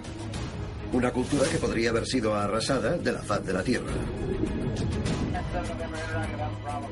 Una 0.94 1.12
cultura 1.12 1.50
que 1.50 1.58
podría 1.58 1.90
haber 1.90 2.06
sido 2.06 2.36
arrasada 2.36 2.98
de 2.98 3.12
la 3.12 3.24
faz 3.24 3.44
de 3.44 3.54
la 3.54 3.64
Tierra. 3.64 3.92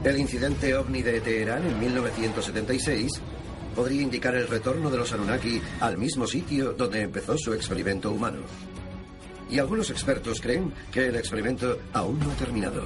El 0.03 0.18
incidente 0.18 0.75
ovni 0.75 1.01
de 1.01 1.22
Teherán 1.22 1.65
en 1.65 1.80
1976 1.80 3.22
podría 3.75 4.01
indicar 4.01 4.36
el 4.36 4.48
retorno 4.48 4.89
de 4.89 4.98
los 4.98 5.13
Anunnaki 5.13 5.62
al 5.80 5.98
mismo 5.98 6.27
sitio 6.27 6.74
donde 6.74 7.01
empezó 7.01 7.38
su 7.38 7.53
experimento 7.53 8.12
humano. 8.12 8.39
Y 9.50 9.60
algunos 9.60 9.89
expertos 9.92 10.42
creen 10.42 10.74
que 10.92 11.08
el 11.08 11.15
experimento 11.15 11.80
aún 11.94 12.20
no 12.20 12.32
ha 12.32 12.36
terminado. 12.36 12.84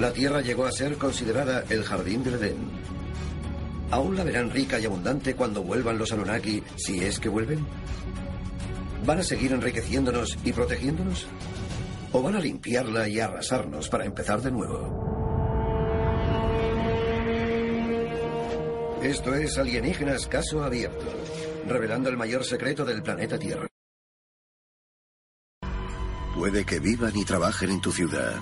La 0.00 0.12
Tierra 0.12 0.42
llegó 0.42 0.66
a 0.66 0.72
ser 0.72 0.96
considerada 0.96 1.64
el 1.70 1.82
jardín 1.82 2.22
del 2.22 2.34
Edén. 2.34 2.95
¿Aún 3.90 4.16
la 4.16 4.24
verán 4.24 4.50
rica 4.50 4.80
y 4.80 4.84
abundante 4.84 5.34
cuando 5.34 5.62
vuelvan 5.62 5.98
los 5.98 6.12
Anunnaki, 6.12 6.62
si 6.76 7.04
es 7.04 7.20
que 7.20 7.28
vuelven? 7.28 7.64
¿Van 9.04 9.20
a 9.20 9.22
seguir 9.22 9.52
enriqueciéndonos 9.52 10.36
y 10.44 10.52
protegiéndonos? 10.52 11.26
¿O 12.12 12.22
van 12.22 12.34
a 12.34 12.40
limpiarla 12.40 13.08
y 13.08 13.20
arrasarnos 13.20 13.88
para 13.88 14.04
empezar 14.04 14.42
de 14.42 14.50
nuevo? 14.50 15.06
Esto 19.02 19.34
es 19.34 19.56
Alienígenas 19.56 20.26
Caso 20.26 20.64
Abierto, 20.64 21.06
revelando 21.68 22.08
el 22.08 22.16
mayor 22.16 22.44
secreto 22.44 22.84
del 22.84 23.02
planeta 23.02 23.38
Tierra. 23.38 23.68
Puede 26.34 26.64
que 26.64 26.80
vivan 26.80 27.16
y 27.16 27.24
trabajen 27.24 27.70
en 27.70 27.80
tu 27.80 27.92
ciudad. 27.92 28.34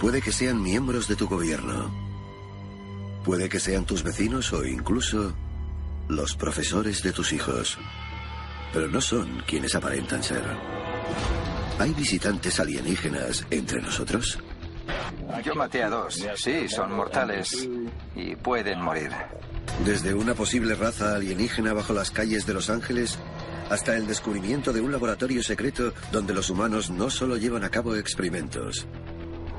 Puede 0.00 0.22
que 0.22 0.32
sean 0.32 0.62
miembros 0.62 1.08
de 1.08 1.16
tu 1.16 1.28
gobierno. 1.28 2.03
Puede 3.24 3.48
que 3.48 3.58
sean 3.58 3.86
tus 3.86 4.02
vecinos 4.02 4.52
o 4.52 4.64
incluso 4.64 5.34
los 6.08 6.36
profesores 6.36 7.02
de 7.02 7.12
tus 7.12 7.32
hijos. 7.32 7.78
Pero 8.72 8.88
no 8.88 9.00
son 9.00 9.42
quienes 9.46 9.74
aparentan 9.74 10.22
ser. 10.22 10.42
¿Hay 11.78 11.92
visitantes 11.94 12.60
alienígenas 12.60 13.46
entre 13.50 13.80
nosotros? 13.80 14.38
Yo 15.42 15.54
maté 15.54 15.82
a 15.82 15.88
dos. 15.88 16.22
Sí, 16.36 16.68
son 16.68 16.92
mortales 16.92 17.68
y 18.14 18.36
pueden 18.36 18.80
morir. 18.80 19.10
Desde 19.84 20.14
una 20.14 20.34
posible 20.34 20.74
raza 20.74 21.16
alienígena 21.16 21.72
bajo 21.72 21.92
las 21.92 22.10
calles 22.10 22.46
de 22.46 22.54
Los 22.54 22.70
Ángeles 22.70 23.18
hasta 23.70 23.96
el 23.96 24.06
descubrimiento 24.06 24.72
de 24.72 24.80
un 24.80 24.92
laboratorio 24.92 25.42
secreto 25.42 25.94
donde 26.12 26.34
los 26.34 26.50
humanos 26.50 26.90
no 26.90 27.10
solo 27.10 27.36
llevan 27.36 27.64
a 27.64 27.70
cabo 27.70 27.96
experimentos. 27.96 28.86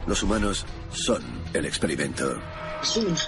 Los 0.08 0.22
humanos 0.24 0.66
son 0.92 1.22
el 1.54 1.66
experimento. 1.66 2.40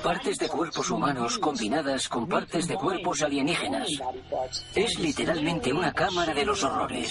Partes 0.03 0.38
de 0.38 0.48
cuerpos 0.48 0.91
humanos 0.91 1.39
combinadas 1.39 2.07
con 2.07 2.27
partes 2.27 2.67
de 2.67 2.75
cuerpos 2.75 3.22
alienígenas. 3.24 3.89
Es 4.75 5.00
literalmente 5.00 5.74
una 5.74 5.91
cámara 5.91 6.34
de 6.34 6.46
los 6.46 6.63
horrores. 6.63 7.10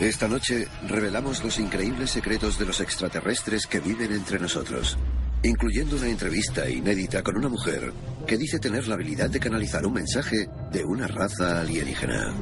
Esta 0.00 0.28
noche 0.28 0.68
revelamos 0.86 1.42
los 1.44 1.58
increíbles 1.58 2.10
secretos 2.10 2.58
de 2.58 2.64
los 2.64 2.80
extraterrestres 2.80 3.66
que 3.66 3.80
viven 3.80 4.12
entre 4.12 4.38
nosotros, 4.38 4.96
incluyendo 5.42 5.96
una 5.96 6.08
entrevista 6.08 6.68
inédita 6.70 7.22
con 7.22 7.36
una 7.36 7.48
mujer 7.48 7.92
que 8.26 8.38
dice 8.38 8.58
tener 8.58 8.86
la 8.86 8.94
habilidad 8.94 9.28
de 9.28 9.40
canalizar 9.40 9.84
un 9.84 9.94
mensaje 9.94 10.48
de 10.70 10.84
una 10.84 11.08
raza 11.08 11.60
alienígena. 11.60 12.32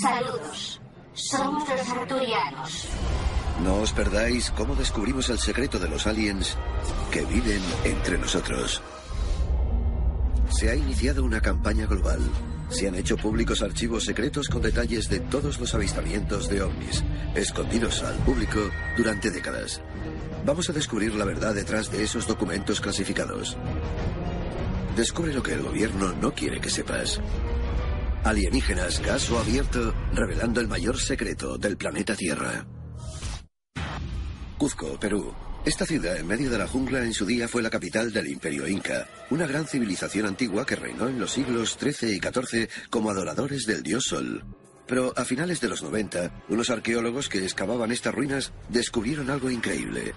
Saludos. 0.00 0.80
Somos 1.12 1.68
los 1.68 1.88
arturianos. 1.88 2.88
No 3.62 3.76
os 3.76 3.92
perdáis 3.92 4.50
cómo 4.50 4.74
descubrimos 4.74 5.30
el 5.30 5.38
secreto 5.38 5.78
de 5.78 5.88
los 5.88 6.06
aliens 6.06 6.56
que 7.10 7.24
viven 7.24 7.62
entre 7.84 8.18
nosotros. 8.18 8.82
Se 10.50 10.70
ha 10.70 10.74
iniciado 10.74 11.24
una 11.24 11.40
campaña 11.40 11.86
global 11.86 12.20
se 12.68 12.88
han 12.88 12.96
hecho 12.96 13.16
públicos 13.16 13.62
archivos 13.62 14.04
secretos 14.04 14.48
con 14.48 14.60
detalles 14.60 15.08
de 15.08 15.20
todos 15.20 15.60
los 15.60 15.74
avistamientos 15.74 16.48
de 16.48 16.62
ovnis, 16.62 17.04
escondidos 17.34 18.02
al 18.02 18.16
público 18.18 18.58
durante 18.96 19.30
décadas. 19.30 19.80
Vamos 20.44 20.68
a 20.68 20.72
descubrir 20.72 21.14
la 21.14 21.24
verdad 21.24 21.54
detrás 21.54 21.90
de 21.90 22.02
esos 22.02 22.26
documentos 22.26 22.80
clasificados. 22.80 23.56
Descubre 24.96 25.32
lo 25.32 25.42
que 25.42 25.54
el 25.54 25.62
gobierno 25.62 26.12
no 26.14 26.32
quiere 26.32 26.60
que 26.60 26.70
sepas. 26.70 27.20
Alienígenas, 28.24 28.98
caso 28.98 29.38
abierto, 29.38 29.94
revelando 30.12 30.60
el 30.60 30.66
mayor 30.66 30.98
secreto 30.98 31.58
del 31.58 31.76
planeta 31.76 32.16
Tierra. 32.16 32.66
Cuzco, 34.58 34.98
Perú, 34.98 35.34
esta 35.66 35.84
ciudad, 35.84 36.16
en 36.16 36.26
medio 36.26 36.48
de 36.48 36.56
la 36.56 36.66
jungla, 36.66 37.02
en 37.02 37.12
su 37.12 37.26
día 37.26 37.46
fue 37.46 37.60
la 37.60 37.68
capital 37.68 38.10
del 38.10 38.28
Imperio 38.28 38.66
Inca, 38.66 39.06
una 39.30 39.46
gran 39.46 39.66
civilización 39.66 40.24
antigua 40.24 40.64
que 40.64 40.76
reinó 40.76 41.08
en 41.08 41.18
los 41.18 41.32
siglos 41.32 41.76
XIII 41.78 42.14
y 42.14 42.20
XIV 42.20 42.70
como 42.88 43.10
adoradores 43.10 43.66
del 43.66 43.82
dios 43.82 44.04
Sol. 44.04 44.44
Pero 44.86 45.12
a 45.14 45.24
finales 45.24 45.60
de 45.60 45.68
los 45.68 45.82
90, 45.82 46.44
unos 46.48 46.70
arqueólogos 46.70 47.28
que 47.28 47.42
excavaban 47.42 47.92
estas 47.92 48.14
ruinas 48.14 48.52
descubrieron 48.70 49.28
algo 49.28 49.50
increíble. 49.50 50.14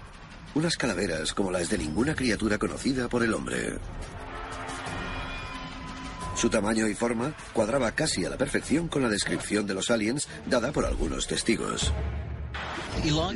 Unas 0.54 0.76
calaveras 0.76 1.34
como 1.34 1.50
las 1.50 1.68
de 1.68 1.78
ninguna 1.78 2.14
criatura 2.14 2.56
conocida 2.56 3.08
por 3.08 3.22
el 3.22 3.34
hombre. 3.34 3.78
Su 6.36 6.48
tamaño 6.48 6.88
y 6.88 6.94
forma 6.94 7.34
cuadraba 7.52 7.92
casi 7.92 8.24
a 8.24 8.30
la 8.30 8.38
perfección 8.38 8.88
con 8.88 9.02
la 9.02 9.10
descripción 9.10 9.66
de 9.66 9.74
los 9.74 9.90
aliens 9.90 10.28
dada 10.46 10.72
por 10.72 10.86
algunos 10.86 11.26
testigos. 11.26 11.92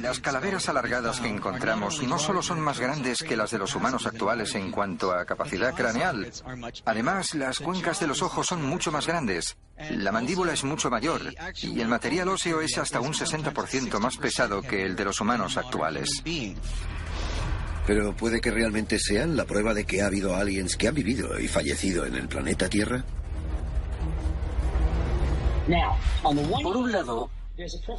Las 0.03 0.21
calaveras 0.21 0.69
alargadas 0.69 1.21
que 1.21 1.29
encontramos 1.29 2.03
no 2.03 2.19
solo 2.19 2.43
son 2.43 2.61
más 2.61 2.79
grandes 2.79 3.23
que 3.23 3.37
las 3.37 3.51
de 3.51 3.59
los 3.59 3.75
humanos 3.75 4.07
actuales 4.07 4.55
en 4.55 4.71
cuanto 4.71 5.13
a 5.13 5.25
capacidad 5.25 5.75
craneal, 5.75 6.31
además 6.85 7.35
las 7.35 7.61
cuencas 7.61 7.99
de 8.01 8.07
los 8.07 8.23
ojos 8.23 8.47
son 8.47 8.63
mucho 8.63 8.93
más 8.93 9.07
grandes, 9.07 9.57
la 9.91 10.13
mandíbula 10.13 10.53
es 10.53 10.65
mucho 10.65 10.91
mayor 10.91 11.23
y 11.63 11.81
el 11.81 11.89
material 11.89 12.29
óseo 12.29 12.61
es 12.61 12.77
hasta 12.79 13.01
un 13.01 13.13
60% 13.15 13.99
más 13.99 14.17
pesado 14.17 14.63
que 14.63 14.85
el 14.85 14.97
de 14.97 15.05
los 15.05 15.21
humanos 15.21 15.57
actuales. 15.57 16.23
Pero 17.87 18.15
puede 18.15 18.41
que 18.41 18.51
realmente 18.51 18.99
sean 18.99 19.37
la 19.37 19.45
prueba 19.45 19.75
de 19.75 19.85
que 19.85 20.03
ha 20.03 20.07
habido 20.07 20.35
aliens 20.37 20.77
que 20.77 20.89
han 20.89 20.95
vivido 20.95 21.39
y 21.39 21.49
fallecido 21.49 22.07
en 22.07 22.15
el 22.15 22.29
planeta 22.29 22.69
Tierra. 22.69 23.05
Por 26.23 26.77
un 26.77 26.93
lado, 26.93 27.31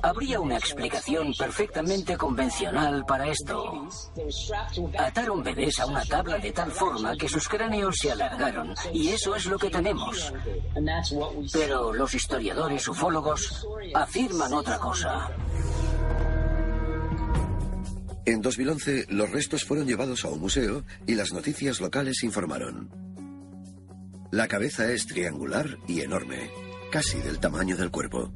Habría 0.04 0.40
una 0.42 0.58
explicación 0.58 1.34
perfectamente 1.38 2.18
convencional 2.18 3.06
para 3.06 3.30
esto. 3.30 3.88
Ataron 4.98 5.44
bebés 5.44 5.80
a 5.80 5.86
una 5.86 6.04
tabla 6.04 6.38
de 6.40 6.52
tal 6.52 6.72
forma 6.72 7.16
que 7.16 7.30
sus 7.30 7.48
cráneos 7.48 7.96
se 7.98 8.12
alargaron, 8.12 8.76
y 8.92 9.10
eso 9.10 9.36
es 9.36 9.46
lo 9.46 9.58
que 9.58 9.70
tenemos. 9.70 10.34
Pero 11.54 11.94
los 11.94 12.14
historiadores 12.14 12.88
ufólogos 12.88 13.66
afirman 13.94 14.54
otra 14.54 14.78
cosa. 14.78 15.30
En 18.26 18.42
2011, 18.42 19.06
los 19.10 19.30
restos 19.32 19.64
fueron 19.64 19.88
llevados 19.88 20.26
a 20.26 20.30
un 20.30 20.40
museo 20.40 20.84
y 21.08 21.16
las 21.16 21.32
noticias 21.32 21.80
locales 21.80 22.24
informaron. 22.24 22.90
La 24.32 24.48
cabeza 24.48 24.92
es 24.92 25.06
triangular 25.06 25.78
y 25.88 26.02
enorme, 26.02 26.50
casi 26.92 27.20
del 27.20 27.40
tamaño 27.40 27.78
del 27.78 27.92
cuerpo 27.92 28.34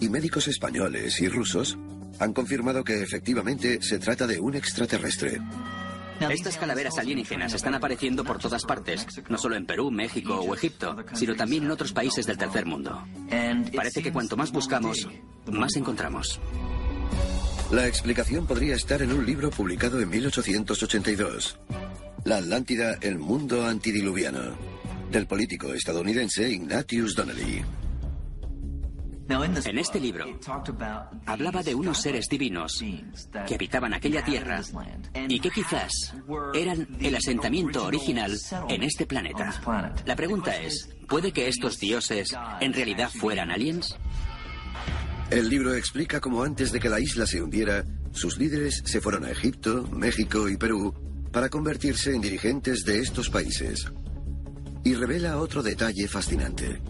y 0.00 0.08
médicos 0.08 0.48
españoles 0.48 1.20
y 1.20 1.28
rusos 1.28 1.78
han 2.18 2.32
confirmado 2.32 2.84
que 2.84 3.02
efectivamente 3.02 3.80
se 3.82 3.98
trata 3.98 4.26
de 4.26 4.40
un 4.40 4.54
extraterrestre. 4.54 5.40
Estas 6.28 6.58
calaveras 6.58 6.98
alienígenas 6.98 7.54
están 7.54 7.74
apareciendo 7.74 8.24
por 8.24 8.38
todas 8.38 8.64
partes, 8.64 9.06
no 9.30 9.38
solo 9.38 9.56
en 9.56 9.64
Perú, 9.64 9.90
México 9.90 10.38
o 10.38 10.54
Egipto, 10.54 10.96
sino 11.14 11.34
también 11.34 11.64
en 11.64 11.70
otros 11.70 11.92
países 11.92 12.26
del 12.26 12.36
tercer 12.36 12.66
mundo. 12.66 13.02
Parece 13.74 14.02
que 14.02 14.12
cuanto 14.12 14.36
más 14.36 14.52
buscamos, 14.52 15.08
más 15.50 15.74
encontramos. 15.76 16.40
La 17.70 17.86
explicación 17.86 18.46
podría 18.46 18.74
estar 18.74 19.00
en 19.00 19.12
un 19.12 19.24
libro 19.24 19.50
publicado 19.50 20.00
en 20.00 20.10
1882. 20.10 21.58
La 22.24 22.36
Atlántida, 22.36 22.98
el 23.00 23.18
mundo 23.18 23.64
antidiluviano, 23.64 24.56
del 25.10 25.26
político 25.26 25.72
estadounidense 25.72 26.50
Ignatius 26.50 27.14
Donnelly. 27.14 27.64
En 29.30 29.78
este 29.78 30.00
libro 30.00 30.24
hablaba 31.24 31.62
de 31.62 31.72
unos 31.72 32.02
seres 32.02 32.26
divinos 32.28 32.84
que 33.46 33.54
habitaban 33.54 33.94
aquella 33.94 34.24
tierra 34.24 34.60
y 35.28 35.38
que 35.38 35.50
quizás 35.50 35.92
eran 36.52 36.88
el 36.98 37.14
asentamiento 37.14 37.84
original 37.84 38.36
en 38.68 38.82
este 38.82 39.06
planeta. 39.06 39.54
La 40.04 40.16
pregunta 40.16 40.56
es, 40.60 40.90
¿puede 41.08 41.30
que 41.30 41.46
estos 41.46 41.78
dioses 41.78 42.36
en 42.60 42.72
realidad 42.72 43.08
fueran 43.08 43.52
aliens? 43.52 43.96
El 45.30 45.48
libro 45.48 45.74
explica 45.74 46.18
cómo 46.18 46.42
antes 46.42 46.72
de 46.72 46.80
que 46.80 46.88
la 46.88 46.98
isla 46.98 47.24
se 47.24 47.40
hundiera, 47.40 47.84
sus 48.10 48.36
líderes 48.36 48.82
se 48.84 49.00
fueron 49.00 49.24
a 49.24 49.30
Egipto, 49.30 49.86
México 49.92 50.48
y 50.48 50.56
Perú 50.56 50.92
para 51.30 51.48
convertirse 51.48 52.16
en 52.16 52.20
dirigentes 52.20 52.84
de 52.84 52.98
estos 52.98 53.30
países. 53.30 53.86
Y 54.82 54.94
revela 54.94 55.38
otro 55.38 55.62
detalle 55.62 56.08
fascinante 56.08 56.80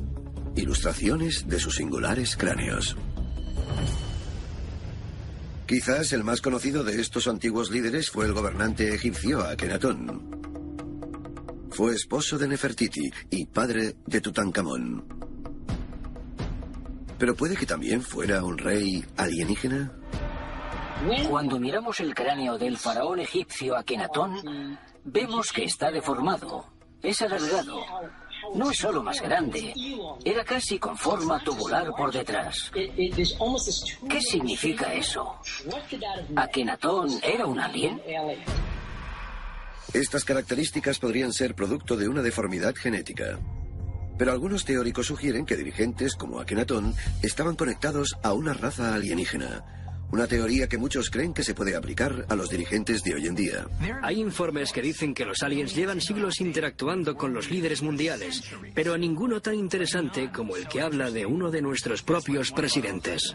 ilustraciones 0.56 1.46
de 1.48 1.58
sus 1.58 1.76
singulares 1.76 2.36
cráneos. 2.36 2.96
Quizás 5.66 6.12
el 6.12 6.24
más 6.24 6.40
conocido 6.40 6.82
de 6.82 7.00
estos 7.00 7.28
antiguos 7.28 7.70
líderes 7.70 8.10
fue 8.10 8.26
el 8.26 8.32
gobernante 8.32 8.92
egipcio 8.92 9.40
Akenatón. 9.42 10.40
Fue 11.70 11.94
esposo 11.94 12.38
de 12.38 12.48
Nefertiti 12.48 13.10
y 13.30 13.46
padre 13.46 13.94
de 14.04 14.20
Tutankamón. 14.20 15.04
Pero 17.18 17.36
puede 17.36 17.54
que 17.54 17.66
también 17.66 18.02
fuera 18.02 18.42
un 18.42 18.58
rey 18.58 19.04
alienígena. 19.16 19.92
Cuando 21.28 21.60
miramos 21.60 22.00
el 22.00 22.14
cráneo 22.14 22.58
del 22.58 22.76
faraón 22.76 23.20
egipcio 23.20 23.76
Akenatón, 23.76 24.76
vemos 25.04 25.52
que 25.52 25.64
está 25.64 25.92
deformado, 25.92 26.66
es 27.00 27.22
alargado 27.22 27.80
No 28.54 28.70
es 28.70 28.78
solo 28.78 29.02
más 29.02 29.20
grande, 29.20 29.74
era 30.24 30.44
casi 30.44 30.78
con 30.78 30.96
forma 30.96 31.42
tubular 31.42 31.90
por 31.96 32.12
detrás. 32.12 32.70
¿Qué 32.72 34.20
significa 34.20 34.92
eso? 34.92 35.36
¿Akenatón 36.36 37.10
era 37.22 37.46
un 37.46 37.60
alien? 37.60 38.00
Estas 39.92 40.24
características 40.24 40.98
podrían 40.98 41.32
ser 41.32 41.54
producto 41.54 41.96
de 41.96 42.08
una 42.08 42.22
deformidad 42.22 42.74
genética. 42.76 43.38
Pero 44.16 44.32
algunos 44.32 44.64
teóricos 44.64 45.06
sugieren 45.06 45.46
que 45.46 45.56
dirigentes 45.56 46.14
como 46.14 46.40
Akenatón 46.40 46.94
estaban 47.22 47.56
conectados 47.56 48.16
a 48.22 48.34
una 48.34 48.52
raza 48.52 48.94
alienígena, 48.94 49.64
una 50.12 50.26
teoría 50.26 50.68
que 50.68 50.78
muchos 50.78 51.10
creen 51.10 51.32
que 51.32 51.44
se 51.44 51.54
puede 51.54 51.76
aplicar 51.76 52.26
a 52.28 52.34
los 52.34 52.50
dirigentes 52.50 53.02
de 53.02 53.14
hoy 53.14 53.26
en 53.26 53.34
día. 53.34 53.66
Hay 54.02 54.20
informes 54.20 54.72
que 54.72 54.82
dicen 54.82 55.14
que 55.14 55.24
los 55.24 55.42
aliens 55.42 55.74
llevan 55.74 56.00
siglos 56.00 56.40
interactuando 56.40 57.16
con 57.16 57.32
los 57.32 57.50
líderes 57.50 57.82
mundiales, 57.82 58.42
pero 58.74 58.96
ninguno 58.98 59.40
tan 59.40 59.54
interesante 59.54 60.30
como 60.32 60.56
el 60.56 60.66
que 60.68 60.80
habla 60.80 61.10
de 61.10 61.26
uno 61.26 61.50
de 61.50 61.62
nuestros 61.62 62.02
propios 62.02 62.50
presidentes. 62.52 63.34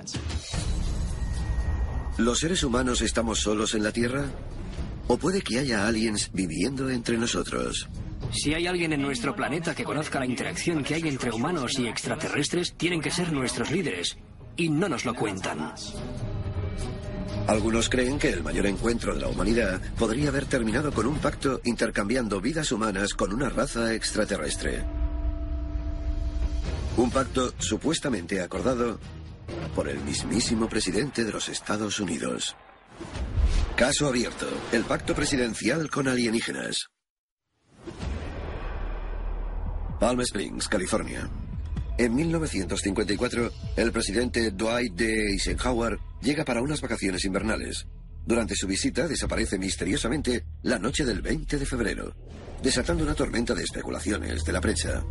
¿Los 2.18 2.40
seres 2.40 2.64
humanos 2.64 3.02
estamos 3.02 3.40
solos 3.40 3.76
en 3.76 3.84
la 3.84 3.92
Tierra? 3.92 4.26
¿O 5.08 5.18
puede 5.18 5.42
que 5.42 5.60
haya 5.60 5.88
aliens 5.88 6.32
viviendo 6.34 6.90
entre 6.90 7.18
nosotros? 7.18 7.88
Si 8.32 8.54
hay 8.54 8.68
alguien 8.68 8.94
en 8.94 9.02
nuestro 9.02 9.36
planeta 9.36 9.76
que 9.76 9.84
conozca 9.84 10.20
la 10.20 10.26
interacción 10.26 10.84
que 10.84 10.96
hay 10.96 11.08
entre 11.08 11.32
humanos 11.32 11.78
y 11.78 11.88
extraterrestres, 11.88 12.74
tienen 12.76 13.02
que 13.02 13.12
ser 13.12 13.32
nuestros 13.32 13.72
líderes. 13.72 14.18
Y 14.58 14.70
no 14.70 14.90
nos 14.90 15.06
lo 15.06 15.14
cuentan. 15.14 15.74
Algunos 17.48 17.90
creen 17.90 18.18
que 18.18 18.30
el 18.30 18.42
mayor 18.42 18.66
encuentro 18.66 19.14
de 19.14 19.22
la 19.22 19.28
humanidad 19.28 19.80
podría 20.00 20.30
haber 20.30 20.46
terminado 20.46 20.92
con 20.92 21.06
un 21.06 21.20
pacto 21.20 21.62
intercambiando 21.64 22.42
vidas 22.42 22.72
humanas 22.72 23.14
con 23.14 23.32
una 23.32 23.50
raza 23.50 23.94
extraterrestre. 23.94 24.84
Un 26.98 27.12
pacto 27.12 27.54
supuestamente 27.60 28.42
acordado 28.42 29.00
por 29.76 29.88
el 29.88 30.00
mismísimo 30.00 30.68
presidente 30.68 31.24
de 31.24 31.32
los 31.32 31.48
Estados 31.50 32.00
Unidos. 32.00 32.56
Caso 33.76 34.08
abierto. 34.08 34.48
El 34.72 34.84
pacto 34.84 35.14
presidencial 35.14 35.90
con 35.92 36.08
alienígenas. 36.08 36.88
Palm 40.00 40.22
Springs, 40.22 40.68
California. 40.68 41.30
En 41.98 42.16
1954, 42.16 43.52
el 43.78 43.92
presidente 43.92 44.52
Dwight 44.52 44.94
D. 44.96 45.32
Eisenhower 45.32 45.98
llega 46.26 46.44
para 46.44 46.62
unas 46.62 46.82
vacaciones 46.82 47.24
invernales. 47.24 47.88
Durante 48.26 48.56
su 48.56 48.66
visita 48.66 49.08
desaparece 49.08 49.60
misteriosamente 49.60 50.44
la 50.64 50.80
noche 50.80 51.06
del 51.06 51.22
20 51.22 51.60
de 51.60 51.66
febrero, 51.68 52.16
desatando 52.64 53.04
una 53.04 53.14
tormenta 53.14 53.54
de 53.54 53.64
especulaciones 53.64 54.44
de 54.44 54.52
la 54.52 54.60
prensa. 54.60 55.06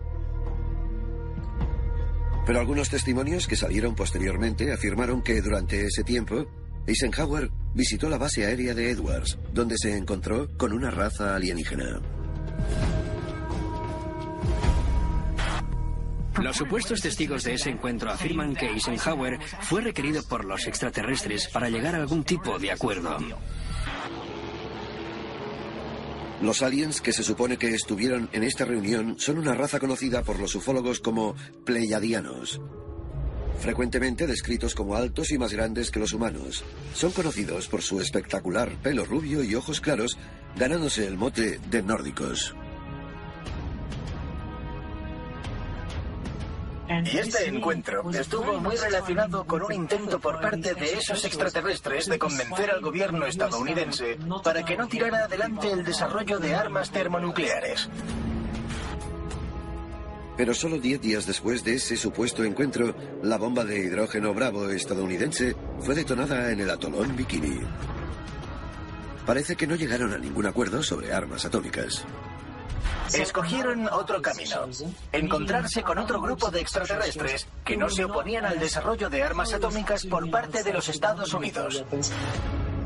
Pero 2.45 2.59
algunos 2.59 2.91
testimonios 2.91 3.47
que 3.47 3.57
salieron 3.57 3.95
posteriormente 3.95 4.73
afirmaron 4.73 5.23
que 5.23 5.41
durante 5.41 5.87
ese 5.87 6.03
tiempo, 6.03 6.47
Eisenhower 6.87 7.49
visitó 7.75 8.11
la 8.11 8.19
base 8.19 8.45
aérea 8.45 8.75
de 8.75 8.91
Edwards, 8.91 9.39
donde 9.53 9.77
se 9.79 9.97
encontró 9.97 10.49
con 10.59 10.73
una 10.73 10.91
raza 10.91 11.37
alienígena. 11.37 12.03
Los 16.45 16.59
supuestos 16.59 17.01
testigos 17.01 17.43
de 17.45 17.55
ese 17.55 17.71
encuentro 17.71 18.11
afirman 18.11 18.55
que 18.55 18.67
Eisenhower 18.67 19.39
fue 19.63 19.81
requerido 19.81 20.23
por 20.25 20.45
los 20.45 20.67
extraterrestres 20.67 21.49
para 21.49 21.71
llegar 21.71 21.95
a 21.95 21.99
algún 22.03 22.23
tipo 22.23 22.59
de 22.59 22.71
acuerdo. 22.71 23.17
Los 26.43 26.61
aliens 26.61 27.01
que 27.01 27.15
se 27.15 27.23
supone 27.23 27.57
que 27.57 27.69
estuvieron 27.69 28.29
en 28.35 28.43
esta 28.43 28.67
reunión 28.67 29.17
son 29.19 29.39
una 29.39 29.55
raza 29.55 29.81
conocida 29.81 30.23
por 30.23 30.39
los 30.39 30.55
ufólogos 30.55 31.01
como 31.01 31.35
pleiadianos. 31.65 32.61
Frecuentemente 33.61 34.27
descritos 34.27 34.75
como 34.75 34.97
altos 34.97 35.31
y 35.31 35.39
más 35.39 35.55
grandes 35.55 35.91
que 35.91 36.01
los 36.01 36.13
humanos, 36.13 36.63
son 36.93 37.13
conocidos 37.13 37.69
por 37.69 37.81
su 37.81 38.03
espectacular 38.03 38.71
pelo 38.83 39.07
rubio 39.07 39.43
y 39.43 39.55
ojos 39.55 39.81
claros, 39.81 40.19
ganándose 40.59 41.07
el 41.07 41.17
mote 41.17 41.59
de 41.71 41.83
nórdicos. 41.83 42.55
Y 46.89 47.19
este 47.19 47.49
encuentro 47.49 48.11
estuvo 48.11 48.61
muy 48.61 48.77
relacionado 48.77 49.45
con 49.45 49.63
un 49.63 49.73
intento 49.73 50.21
por 50.21 50.41
parte 50.41 50.75
de 50.75 50.95
esos 50.95 51.25
extraterrestres 51.25 52.07
de 52.07 52.19
convencer 52.19 52.71
al 52.71 52.83
gobierno 52.83 53.25
estadounidense 53.27 54.19
para 54.43 54.65
que 54.65 54.77
no 54.77 54.87
tirara 54.87 55.25
adelante 55.25 55.71
el 55.71 55.83
desarrollo 55.83 56.39
de 56.39 56.55
armas 56.55 56.91
termonucleares. 56.91 57.89
Pero 60.37 60.53
solo 60.53 60.79
diez 60.79 61.01
días 61.01 61.27
después 61.27 61.65
de 61.65 61.75
ese 61.75 61.97
supuesto 61.97 62.45
encuentro, 62.45 62.95
la 63.23 63.39
bomba 63.39 63.65
de 63.65 63.79
hidrógeno 63.79 64.35
Bravo 64.35 64.69
estadounidense 64.69 65.57
fue 65.81 65.95
detonada 65.95 66.51
en 66.51 66.61
el 66.61 66.71
atolón 66.71 67.17
Bikini. 67.17 67.61
Parece 69.25 69.57
que 69.57 69.67
no 69.67 69.77
llegaron 69.77 70.13
a 70.13 70.19
ningún 70.19 70.47
acuerdo 70.47 70.83
sobre 70.83 71.13
armas 71.13 71.45
atómicas. 71.45 72.05
Escogieron 73.13 73.89
otro 73.89 74.21
camino, 74.21 74.69
encontrarse 75.13 75.83
con 75.83 75.99
otro 75.99 76.21
grupo 76.21 76.51
de 76.51 76.61
extraterrestres 76.61 77.47
que 77.65 77.77
no 77.77 77.89
se 77.89 78.05
oponían 78.05 78.45
al 78.45 78.59
desarrollo 78.59 79.11
de 79.11 79.23
armas 79.23 79.53
atómicas 79.53 80.07
por 80.07 80.31
parte 80.31 80.63
de 80.63 80.73
los 80.73 80.89
Estados 80.89 81.33
Unidos. 81.35 81.85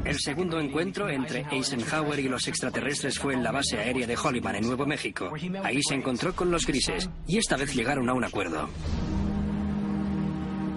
El 0.05 0.19
segundo 0.19 0.59
encuentro 0.59 1.09
entre 1.09 1.47
Eisenhower 1.51 2.19
y 2.19 2.29
los 2.29 2.49
extraterrestres 2.49 3.19
fue 3.19 3.35
en 3.35 3.43
la 3.43 3.53
base 3.53 3.79
aérea 3.79 4.07
de 4.07 4.17
Holliman, 4.17 4.57
en 4.57 4.67
Nuevo 4.67 4.87
México. 4.87 5.31
Ahí 5.63 5.83
se 5.83 5.95
encontró 5.95 6.35
con 6.35 6.51
los 6.51 6.67
grises 6.67 7.11
y 7.27 7.39
esta 7.39 7.57
vez 7.57 7.75
llegaron 7.75 8.09
a 8.09 8.15
un 8.15 8.25
acuerdo. 8.25 8.69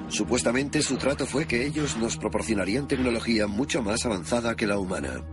Supuestamente 0.09 0.81
su 0.81 0.97
trato 0.97 1.25
fue 1.25 1.45
que 1.45 1.65
ellos 1.65 1.95
nos 1.95 2.17
proporcionarían 2.17 2.87
tecnología 2.87 3.47
mucho 3.47 3.81
más 3.81 4.05
avanzada 4.05 4.55
que 4.55 4.67
la 4.67 4.77
humana. 4.77 5.23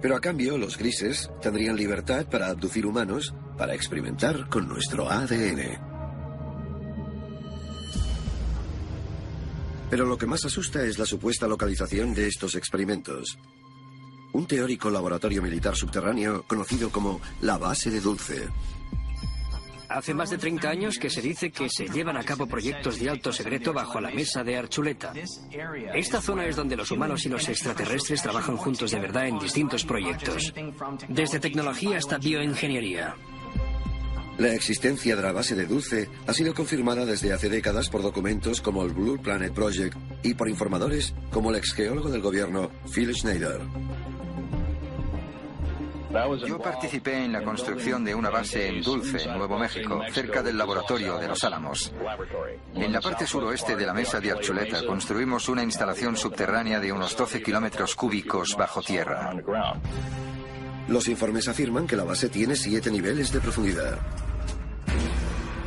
Pero 0.00 0.16
a 0.16 0.20
cambio, 0.20 0.58
los 0.58 0.76
grises 0.76 1.30
tendrían 1.40 1.76
libertad 1.76 2.26
para 2.28 2.48
abducir 2.48 2.86
humanos 2.86 3.34
para 3.56 3.74
experimentar 3.74 4.48
con 4.48 4.68
nuestro 4.68 5.10
ADN. 5.10 5.80
Pero 9.88 10.04
lo 10.04 10.18
que 10.18 10.26
más 10.26 10.44
asusta 10.44 10.84
es 10.84 10.98
la 10.98 11.06
supuesta 11.06 11.46
localización 11.46 12.12
de 12.12 12.26
estos 12.26 12.54
experimentos. 12.54 13.38
Un 14.32 14.46
teórico 14.46 14.90
laboratorio 14.90 15.42
militar 15.42 15.76
subterráneo 15.76 16.44
conocido 16.46 16.90
como 16.90 17.20
la 17.40 17.56
base 17.56 17.90
de 17.90 18.00
Dulce 18.00 18.48
Hace 19.88 20.14
más 20.14 20.30
de 20.30 20.38
30 20.38 20.68
años 20.68 20.98
que 20.98 21.10
se 21.10 21.22
dice 21.22 21.50
que 21.50 21.68
se 21.68 21.88
llevan 21.88 22.16
a 22.16 22.22
cabo 22.24 22.46
proyectos 22.46 22.98
de 22.98 23.10
alto 23.10 23.32
secreto 23.32 23.72
bajo 23.72 24.00
la 24.00 24.10
mesa 24.10 24.42
de 24.42 24.56
Archuleta. 24.56 25.12
Esta 25.94 26.20
zona 26.20 26.46
es 26.46 26.56
donde 26.56 26.76
los 26.76 26.90
humanos 26.90 27.24
y 27.24 27.28
los 27.28 27.48
extraterrestres 27.48 28.22
trabajan 28.22 28.56
juntos 28.56 28.90
de 28.90 29.00
verdad 29.00 29.28
en 29.28 29.38
distintos 29.38 29.84
proyectos, 29.84 30.52
desde 31.08 31.40
tecnología 31.40 31.98
hasta 31.98 32.18
bioingeniería. 32.18 33.14
La 34.38 34.52
existencia 34.52 35.16
de 35.16 35.22
la 35.22 35.32
base 35.32 35.54
de 35.54 35.64
Dulce 35.64 36.10
ha 36.26 36.34
sido 36.34 36.52
confirmada 36.52 37.06
desde 37.06 37.32
hace 37.32 37.48
décadas 37.48 37.88
por 37.88 38.02
documentos 38.02 38.60
como 38.60 38.82
el 38.84 38.92
Blue 38.92 39.18
Planet 39.22 39.54
Project 39.54 39.96
y 40.22 40.34
por 40.34 40.50
informadores 40.50 41.14
como 41.30 41.50
el 41.50 41.56
ex 41.56 41.72
geólogo 41.72 42.10
del 42.10 42.20
gobierno 42.20 42.70
Phil 42.92 43.14
Schneider. 43.14 43.62
Yo 46.46 46.58
participé 46.58 47.24
en 47.24 47.32
la 47.32 47.42
construcción 47.42 48.04
de 48.04 48.14
una 48.14 48.30
base 48.30 48.68
en 48.68 48.82
Dulce, 48.82 49.26
Nuevo 49.26 49.58
México, 49.58 50.02
cerca 50.10 50.42
del 50.42 50.56
laboratorio 50.56 51.18
de 51.18 51.28
Los 51.28 51.44
Álamos. 51.44 51.92
En 52.74 52.92
la 52.92 53.00
parte 53.00 53.26
suroeste 53.26 53.76
de 53.76 53.86
la 53.86 53.92
mesa 53.92 54.20
de 54.20 54.30
Archuleta 54.30 54.84
construimos 54.86 55.48
una 55.48 55.62
instalación 55.62 56.16
subterránea 56.16 56.80
de 56.80 56.92
unos 56.92 57.16
12 57.16 57.42
kilómetros 57.42 57.94
cúbicos 57.94 58.56
bajo 58.56 58.82
tierra. 58.82 59.34
Los 60.88 61.08
informes 61.08 61.48
afirman 61.48 61.86
que 61.86 61.96
la 61.96 62.04
base 62.04 62.28
tiene 62.28 62.56
siete 62.56 62.90
niveles 62.90 63.32
de 63.32 63.40
profundidad. 63.40 63.98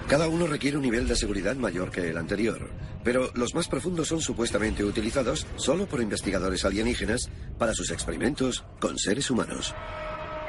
Cada 0.07 0.27
uno 0.27 0.47
requiere 0.47 0.77
un 0.77 0.83
nivel 0.83 1.07
de 1.07 1.15
seguridad 1.15 1.55
mayor 1.55 1.91
que 1.91 2.09
el 2.09 2.17
anterior, 2.17 2.71
pero 3.03 3.29
los 3.35 3.53
más 3.53 3.67
profundos 3.67 4.07
son 4.07 4.21
supuestamente 4.21 4.83
utilizados 4.83 5.45
solo 5.55 5.85
por 5.85 6.01
investigadores 6.01 6.65
alienígenas 6.65 7.29
para 7.59 7.75
sus 7.75 7.91
experimentos 7.91 8.63
con 8.79 8.97
seres 8.97 9.29
humanos. 9.29 9.75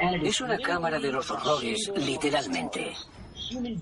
Es 0.01 0.41
una 0.41 0.57
cámara 0.57 0.99
de 0.99 1.11
los 1.11 1.29
horrores, 1.29 1.91
literalmente. 1.95 2.93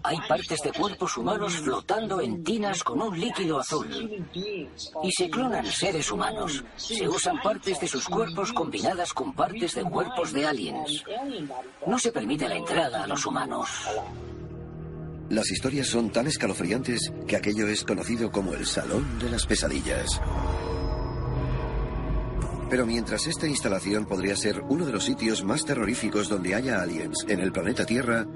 Hay 0.03 0.17
partes 0.27 0.59
de 0.61 0.71
cuerpos 0.71 1.15
humanos 1.17 1.55
flotando 1.57 2.19
en 2.19 2.43
tinas 2.43 2.83
con 2.83 3.01
un 3.01 3.17
líquido 3.17 3.59
azul. 3.59 3.87
Y 4.33 5.11
se 5.11 5.29
clonan 5.29 5.65
seres 5.65 6.11
humanos. 6.11 6.63
Se 6.75 7.07
usan 7.07 7.41
partes 7.41 7.79
de 7.79 7.87
sus 7.87 8.05
cuerpos 8.05 8.51
combinadas 8.51 9.13
con 9.13 9.33
partes 9.33 9.75
de 9.75 9.83
cuerpos 9.83 10.33
de 10.33 10.45
aliens. 10.45 11.03
No 11.85 11.97
se 11.97 12.11
permite 12.11 12.49
la 12.49 12.57
entrada 12.57 13.03
a 13.03 13.07
los 13.07 13.25
humanos. 13.25 13.69
Las 15.29 15.51
historias 15.51 15.87
son 15.87 16.09
tan 16.09 16.27
escalofriantes 16.27 17.13
que 17.27 17.35
aquello 17.35 17.67
es 17.67 17.83
conocido 17.83 18.31
como 18.31 18.55
el 18.55 18.65
Salón 18.65 19.19
de 19.19 19.29
las 19.29 19.45
Pesadillas. 19.45 20.19
Pero 22.69 22.85
mientras 22.85 23.25
esta 23.25 23.47
instalación 23.47 24.05
podría 24.05 24.35
ser 24.35 24.61
uno 24.69 24.85
de 24.85 24.93
los 24.93 25.03
sitios 25.03 25.43
más 25.43 25.65
terroríficos 25.65 26.29
donde 26.29 26.53
haya 26.53 26.81
aliens 26.81 27.25
en 27.27 27.39
el 27.39 27.51
planeta 27.51 27.85
Tierra, 27.85 28.27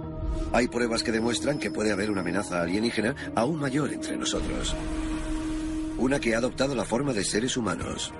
Hay 0.52 0.67
pruebas 0.67 1.04
que 1.04 1.12
demuestran 1.12 1.60
que 1.60 1.72
puede 1.72 1.91
haber 1.91 2.12
una 2.12 2.22
amenaza 2.22 2.62
alienígena 2.62 3.15
aún 3.36 3.60
mayor 3.60 3.91
entre 3.93 4.17
nosotros. 4.17 4.76
Una 5.98 6.19
que 6.19 6.36
ha 6.36 6.39
adoptado 6.39 6.76
la 6.76 6.86
forma 6.86 7.13
de 7.13 7.24
seres 7.24 7.58
humanos. 7.58 8.12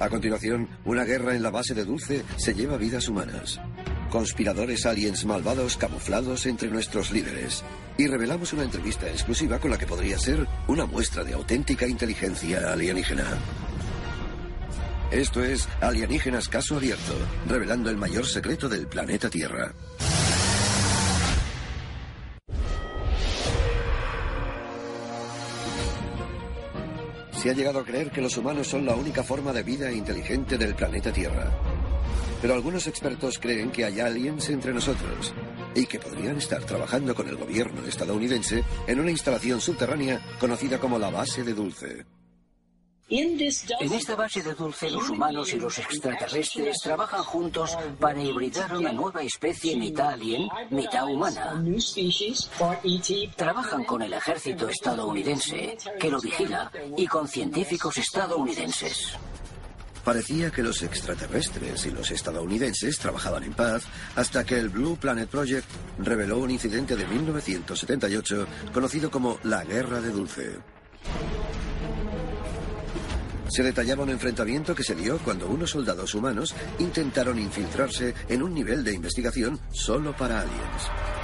A 0.00 0.08
continuación, 0.08 0.68
una 0.84 1.04
guerra 1.04 1.36
en 1.36 1.42
la 1.42 1.50
base 1.50 1.74
de 1.74 1.84
Dulce 1.84 2.24
se 2.36 2.54
lleva 2.54 2.76
vidas 2.76 3.08
humanas. 3.08 3.60
Conspiradores 4.10 4.84
aliens 4.84 5.24
malvados 5.24 5.76
camuflados 5.76 6.46
entre 6.46 6.70
nuestros 6.70 7.12
líderes. 7.12 7.62
Y 7.98 8.06
revelamos 8.06 8.52
una 8.52 8.62
entrevista 8.62 9.06
exclusiva 9.08 9.58
con 9.58 9.70
la 9.70 9.78
que 9.78 9.86
podría 9.86 10.18
ser 10.18 10.46
una 10.66 10.86
muestra 10.86 11.24
de 11.24 11.34
auténtica 11.34 11.86
inteligencia 11.86 12.72
alienígena. 12.72 13.24
Esto 15.10 15.44
es 15.44 15.68
Alienígenas 15.82 16.48
Caso 16.48 16.76
Abierto, 16.76 17.14
revelando 17.46 17.90
el 17.90 17.98
mayor 17.98 18.26
secreto 18.26 18.66
del 18.66 18.86
planeta 18.86 19.28
Tierra. 19.28 19.74
Se 27.32 27.50
ha 27.50 27.52
llegado 27.52 27.80
a 27.80 27.84
creer 27.84 28.10
que 28.10 28.22
los 28.22 28.36
humanos 28.38 28.68
son 28.68 28.86
la 28.86 28.94
única 28.94 29.22
forma 29.22 29.52
de 29.52 29.64
vida 29.64 29.92
inteligente 29.92 30.56
del 30.56 30.74
planeta 30.74 31.12
Tierra. 31.12 31.50
Pero 32.40 32.54
algunos 32.54 32.86
expertos 32.86 33.38
creen 33.38 33.70
que 33.70 33.84
hay 33.84 34.00
aliens 34.00 34.48
entre 34.48 34.72
nosotros 34.72 35.34
y 35.74 35.86
que 35.86 35.98
podrían 35.98 36.38
estar 36.38 36.62
trabajando 36.64 37.14
con 37.14 37.28
el 37.28 37.36
gobierno 37.36 37.84
estadounidense 37.86 38.64
en 38.86 39.00
una 39.00 39.10
instalación 39.10 39.60
subterránea 39.60 40.20
conocida 40.38 40.78
como 40.78 40.98
la 40.98 41.10
base 41.10 41.42
de 41.42 41.54
Dulce. 41.54 42.04
En 43.14 43.92
esta 43.92 44.16
base 44.16 44.42
de 44.42 44.54
dulce, 44.54 44.90
los 44.90 45.10
humanos 45.10 45.52
y 45.52 45.58
los 45.58 45.78
extraterrestres 45.78 46.78
trabajan 46.82 47.22
juntos 47.22 47.76
para 48.00 48.22
hibridar 48.22 48.74
una 48.74 48.90
nueva 48.90 49.22
especie 49.22 49.76
mitad 49.76 50.12
alien, 50.12 50.48
mitad 50.70 51.06
humana. 51.06 51.62
Trabajan 53.36 53.84
con 53.84 54.00
el 54.00 54.14
ejército 54.14 54.66
estadounidense, 54.66 55.76
que 56.00 56.10
lo 56.10 56.22
vigila, 56.22 56.72
y 56.96 57.06
con 57.06 57.28
científicos 57.28 57.98
estadounidenses. 57.98 59.18
Parecía 60.04 60.50
que 60.50 60.62
los 60.62 60.82
extraterrestres 60.82 61.86
y 61.86 61.90
los 61.90 62.10
estadounidenses 62.10 62.98
trabajaban 62.98 63.44
en 63.44 63.52
paz 63.52 63.84
hasta 64.16 64.44
que 64.44 64.58
el 64.58 64.68
Blue 64.68 64.96
Planet 64.96 65.28
Project 65.28 65.68
reveló 65.98 66.38
un 66.38 66.50
incidente 66.50 66.96
de 66.96 67.06
1978 67.06 68.46
conocido 68.72 69.10
como 69.10 69.38
la 69.44 69.64
Guerra 69.64 70.00
de 70.00 70.10
Dulce. 70.10 70.58
Se 73.48 73.62
detallaba 73.62 74.02
un 74.02 74.10
enfrentamiento 74.10 74.74
que 74.74 74.82
se 74.82 74.94
dio 74.94 75.18
cuando 75.18 75.46
unos 75.46 75.70
soldados 75.70 76.14
humanos 76.14 76.54
intentaron 76.78 77.38
infiltrarse 77.38 78.14
en 78.28 78.42
un 78.42 78.54
nivel 78.54 78.82
de 78.82 78.94
investigación 78.94 79.60
solo 79.70 80.16
para 80.16 80.40
aliens. 80.40 81.21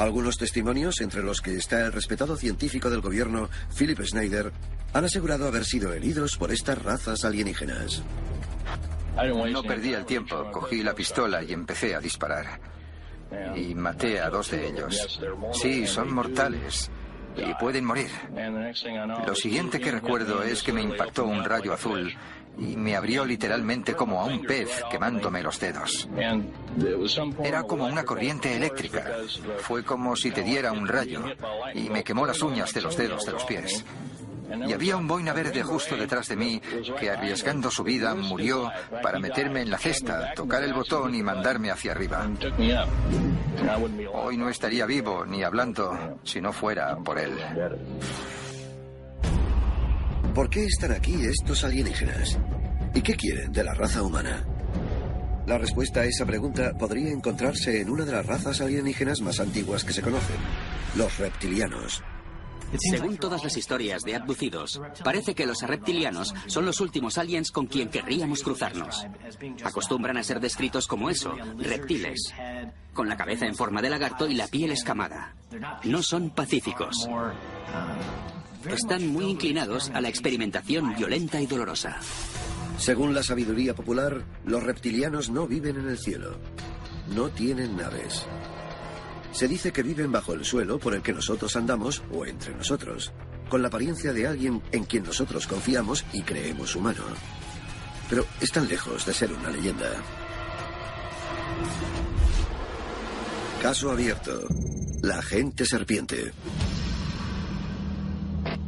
Algunos 0.00 0.38
testimonios, 0.38 1.02
entre 1.02 1.22
los 1.22 1.42
que 1.42 1.56
está 1.56 1.84
el 1.84 1.92
respetado 1.92 2.34
científico 2.34 2.88
del 2.88 3.02
gobierno, 3.02 3.50
Philip 3.76 4.00
Schneider, 4.00 4.50
han 4.94 5.04
asegurado 5.04 5.46
haber 5.46 5.66
sido 5.66 5.92
heridos 5.92 6.38
por 6.38 6.50
estas 6.50 6.82
razas 6.82 7.22
alienígenas. 7.22 8.02
No 9.52 9.62
perdí 9.62 9.92
el 9.92 10.06
tiempo, 10.06 10.50
cogí 10.50 10.82
la 10.82 10.94
pistola 10.94 11.42
y 11.42 11.52
empecé 11.52 11.94
a 11.94 12.00
disparar. 12.00 12.58
Y 13.54 13.74
maté 13.74 14.20
a 14.20 14.30
dos 14.30 14.50
de 14.50 14.68
ellos. 14.68 15.20
Sí, 15.52 15.86
son 15.86 16.14
mortales 16.14 16.90
y 17.36 17.52
pueden 17.54 17.84
morir. 17.84 18.10
Lo 19.26 19.34
siguiente 19.34 19.80
que 19.80 19.92
recuerdo 19.92 20.42
es 20.42 20.62
que 20.62 20.72
me 20.72 20.80
impactó 20.80 21.26
un 21.26 21.44
rayo 21.44 21.74
azul 21.74 22.10
y 22.58 22.76
me 22.76 22.96
abrió 22.96 23.24
literalmente 23.24 23.94
como 23.94 24.20
a 24.20 24.24
un 24.24 24.42
pez 24.42 24.82
quemándome 24.90 25.42
los 25.42 25.58
dedos. 25.58 26.08
Era 27.42 27.62
como 27.62 27.86
una 27.86 28.04
corriente 28.04 28.54
eléctrica. 28.54 29.06
Fue 29.58 29.82
como 29.82 30.16
si 30.16 30.30
te 30.30 30.42
diera 30.42 30.72
un 30.72 30.86
rayo 30.86 31.22
y 31.74 31.88
me 31.88 32.04
quemó 32.04 32.26
las 32.26 32.42
uñas 32.42 32.72
de 32.74 32.82
los 32.82 32.96
dedos 32.96 33.24
de 33.24 33.32
los 33.32 33.44
pies. 33.44 33.84
Y 34.66 34.72
había 34.72 34.96
un 34.96 35.06
boina 35.06 35.32
verde 35.32 35.62
justo 35.62 35.96
detrás 35.96 36.28
de 36.28 36.36
mí 36.36 36.60
que 36.98 37.10
arriesgando 37.10 37.70
su 37.70 37.84
vida 37.84 38.14
murió 38.14 38.70
para 39.02 39.20
meterme 39.20 39.62
en 39.62 39.70
la 39.70 39.78
cesta, 39.78 40.32
tocar 40.34 40.64
el 40.64 40.74
botón 40.74 41.14
y 41.14 41.22
mandarme 41.22 41.70
hacia 41.70 41.92
arriba. 41.92 42.28
Hoy 44.12 44.36
no 44.36 44.48
estaría 44.48 44.86
vivo 44.86 45.24
ni 45.24 45.42
hablando 45.44 46.18
si 46.24 46.40
no 46.40 46.52
fuera 46.52 46.96
por 46.96 47.18
él. 47.18 47.32
¿Por 50.34 50.48
qué 50.48 50.64
están 50.64 50.92
aquí 50.92 51.14
estos 51.24 51.64
alienígenas? 51.64 52.38
¿Y 52.94 53.02
qué 53.02 53.14
quieren 53.14 53.50
de 53.50 53.64
la 53.64 53.74
raza 53.74 54.02
humana? 54.02 54.44
La 55.46 55.58
respuesta 55.58 56.00
a 56.00 56.04
esa 56.04 56.24
pregunta 56.24 56.72
podría 56.78 57.10
encontrarse 57.10 57.80
en 57.80 57.90
una 57.90 58.04
de 58.04 58.12
las 58.12 58.24
razas 58.26 58.60
alienígenas 58.60 59.20
más 59.20 59.40
antiguas 59.40 59.82
que 59.82 59.92
se 59.92 60.02
conocen, 60.02 60.36
los 60.94 61.18
reptilianos. 61.18 62.02
Según 62.78 63.16
todas 63.16 63.42
las 63.42 63.56
historias 63.56 64.02
de 64.02 64.14
abducidos, 64.14 64.80
parece 65.02 65.34
que 65.34 65.46
los 65.46 65.62
reptilianos 65.62 66.32
son 66.46 66.64
los 66.64 66.80
últimos 66.80 67.18
aliens 67.18 67.50
con 67.50 67.66
quien 67.66 67.88
querríamos 67.88 68.44
cruzarnos. 68.44 69.04
Acostumbran 69.64 70.16
a 70.16 70.22
ser 70.22 70.38
descritos 70.38 70.86
como 70.86 71.10
eso, 71.10 71.34
reptiles, 71.58 72.32
con 72.94 73.08
la 73.08 73.16
cabeza 73.16 73.46
en 73.46 73.56
forma 73.56 73.82
de 73.82 73.90
lagarto 73.90 74.28
y 74.28 74.34
la 74.34 74.46
piel 74.46 74.70
escamada. 74.70 75.34
No 75.82 76.00
son 76.04 76.30
pacíficos. 76.30 77.08
Están 78.68 79.06
muy 79.08 79.24
inclinados 79.24 79.90
a 79.94 80.00
la 80.00 80.08
experimentación 80.08 80.94
violenta 80.94 81.40
y 81.40 81.46
dolorosa. 81.46 81.98
Según 82.78 83.14
la 83.14 83.22
sabiduría 83.22 83.74
popular, 83.74 84.24
los 84.44 84.62
reptilianos 84.62 85.30
no 85.30 85.46
viven 85.46 85.76
en 85.76 85.88
el 85.88 85.98
cielo. 85.98 86.36
No 87.14 87.30
tienen 87.30 87.76
naves. 87.76 88.26
Se 89.32 89.48
dice 89.48 89.72
que 89.72 89.82
viven 89.82 90.12
bajo 90.12 90.34
el 90.34 90.44
suelo 90.44 90.78
por 90.78 90.94
el 90.94 91.02
que 91.02 91.12
nosotros 91.12 91.56
andamos 91.56 92.02
o 92.12 92.26
entre 92.26 92.54
nosotros, 92.54 93.12
con 93.48 93.62
la 93.62 93.68
apariencia 93.68 94.12
de 94.12 94.26
alguien 94.26 94.62
en 94.72 94.84
quien 94.84 95.04
nosotros 95.04 95.46
confiamos 95.46 96.04
y 96.12 96.22
creemos 96.22 96.76
humano. 96.76 97.02
Pero 98.08 98.26
están 98.40 98.68
lejos 98.68 99.06
de 99.06 99.14
ser 99.14 99.32
una 99.32 99.50
leyenda. 99.50 99.90
Caso 103.62 103.90
abierto. 103.90 104.48
La 105.02 105.18
agente 105.18 105.64
serpiente. 105.64 106.32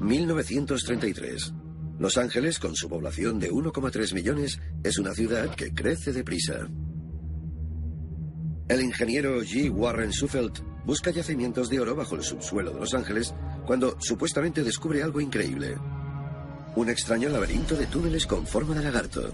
1933. 0.03 1.55
Los 1.99 2.19
Ángeles, 2.19 2.59
con 2.59 2.75
su 2.75 2.89
población 2.89 3.39
de 3.39 3.51
1,3 3.53 4.15
millones, 4.15 4.61
es 4.83 4.99
una 4.99 5.15
ciudad 5.15 5.55
que 5.55 5.73
crece 5.73 6.13
deprisa. 6.13 6.69
El 8.69 8.81
ingeniero 8.81 9.41
G. 9.43 9.71
Warren 9.71 10.13
Sufelt 10.13 10.59
busca 10.85 11.13
yacimientos 11.13 11.69
de 11.69 11.79
oro 11.79 11.95
bajo 11.95 12.17
el 12.17 12.25
subsuelo 12.25 12.73
de 12.73 12.81
Los 12.81 12.95
Ángeles 12.95 13.33
cuando 13.65 13.97
supuestamente 14.01 14.65
descubre 14.65 15.03
algo 15.03 15.21
increíble. 15.21 15.77
Un 16.75 16.89
extraño 16.89 17.29
laberinto 17.29 17.77
de 17.77 17.87
túneles 17.87 18.27
con 18.27 18.47
forma 18.47 18.75
de 18.75 18.83
lagarto. 18.83 19.33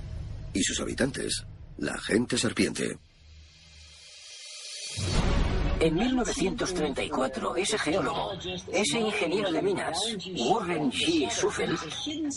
Y 0.52 0.62
sus 0.62 0.81
habitantes, 0.81 1.46
la 1.78 1.98
gente 1.98 2.37
serpiente. 2.37 2.98
En 5.80 5.94
1934, 5.94 7.56
ese 7.56 7.78
geólogo, 7.78 8.32
ese 8.72 9.00
ingeniero 9.00 9.52
de 9.52 9.62
minas, 9.62 9.98
Warren 10.34 10.90
G. 10.90 11.30
Suffel, 11.30 11.78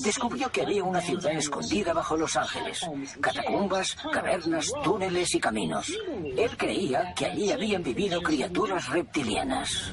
descubrió 0.03 0.51
que 0.51 0.61
había 0.61 0.83
una 0.83 1.01
ciudad 1.01 1.31
escondida 1.33 1.93
bajo 1.93 2.17
Los 2.17 2.35
Ángeles. 2.35 2.81
Catacumbas, 3.19 3.95
cavernas, 4.13 4.71
túneles 4.83 5.33
y 5.33 5.39
caminos. 5.39 5.91
Él 6.37 6.55
creía 6.55 7.13
que 7.15 7.25
allí 7.25 7.51
habían 7.51 7.81
vivido 7.81 8.21
criaturas 8.21 8.87
reptilianas. 8.89 9.91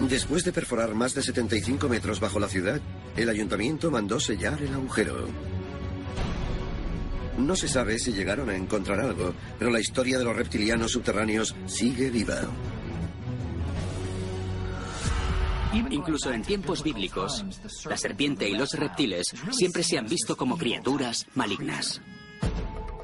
Después 0.00 0.44
de 0.44 0.52
perforar 0.52 0.94
más 0.94 1.14
de 1.14 1.22
75 1.22 1.88
metros 1.88 2.20
bajo 2.20 2.38
la 2.38 2.48
ciudad, 2.48 2.80
el 3.16 3.28
ayuntamiento 3.28 3.90
mandó 3.90 4.18
sellar 4.20 4.60
el 4.62 4.72
agujero. 4.74 5.26
No 7.38 7.54
se 7.54 7.68
sabe 7.68 7.98
si 7.98 8.12
llegaron 8.12 8.50
a 8.50 8.56
encontrar 8.56 9.00
algo, 9.00 9.32
pero 9.58 9.70
la 9.70 9.80
historia 9.80 10.18
de 10.18 10.24
los 10.24 10.36
reptilianos 10.36 10.90
subterráneos 10.92 11.54
sigue 11.66 12.10
viva. 12.10 12.40
Incluso 15.90 16.32
en 16.32 16.42
tiempos 16.42 16.82
bíblicos, 16.82 17.44
la 17.88 17.96
serpiente 17.96 18.48
y 18.48 18.54
los 18.54 18.72
reptiles 18.72 19.26
siempre 19.50 19.82
se 19.82 19.98
han 19.98 20.08
visto 20.08 20.36
como 20.36 20.58
criaturas 20.58 21.26
malignas. 21.34 22.00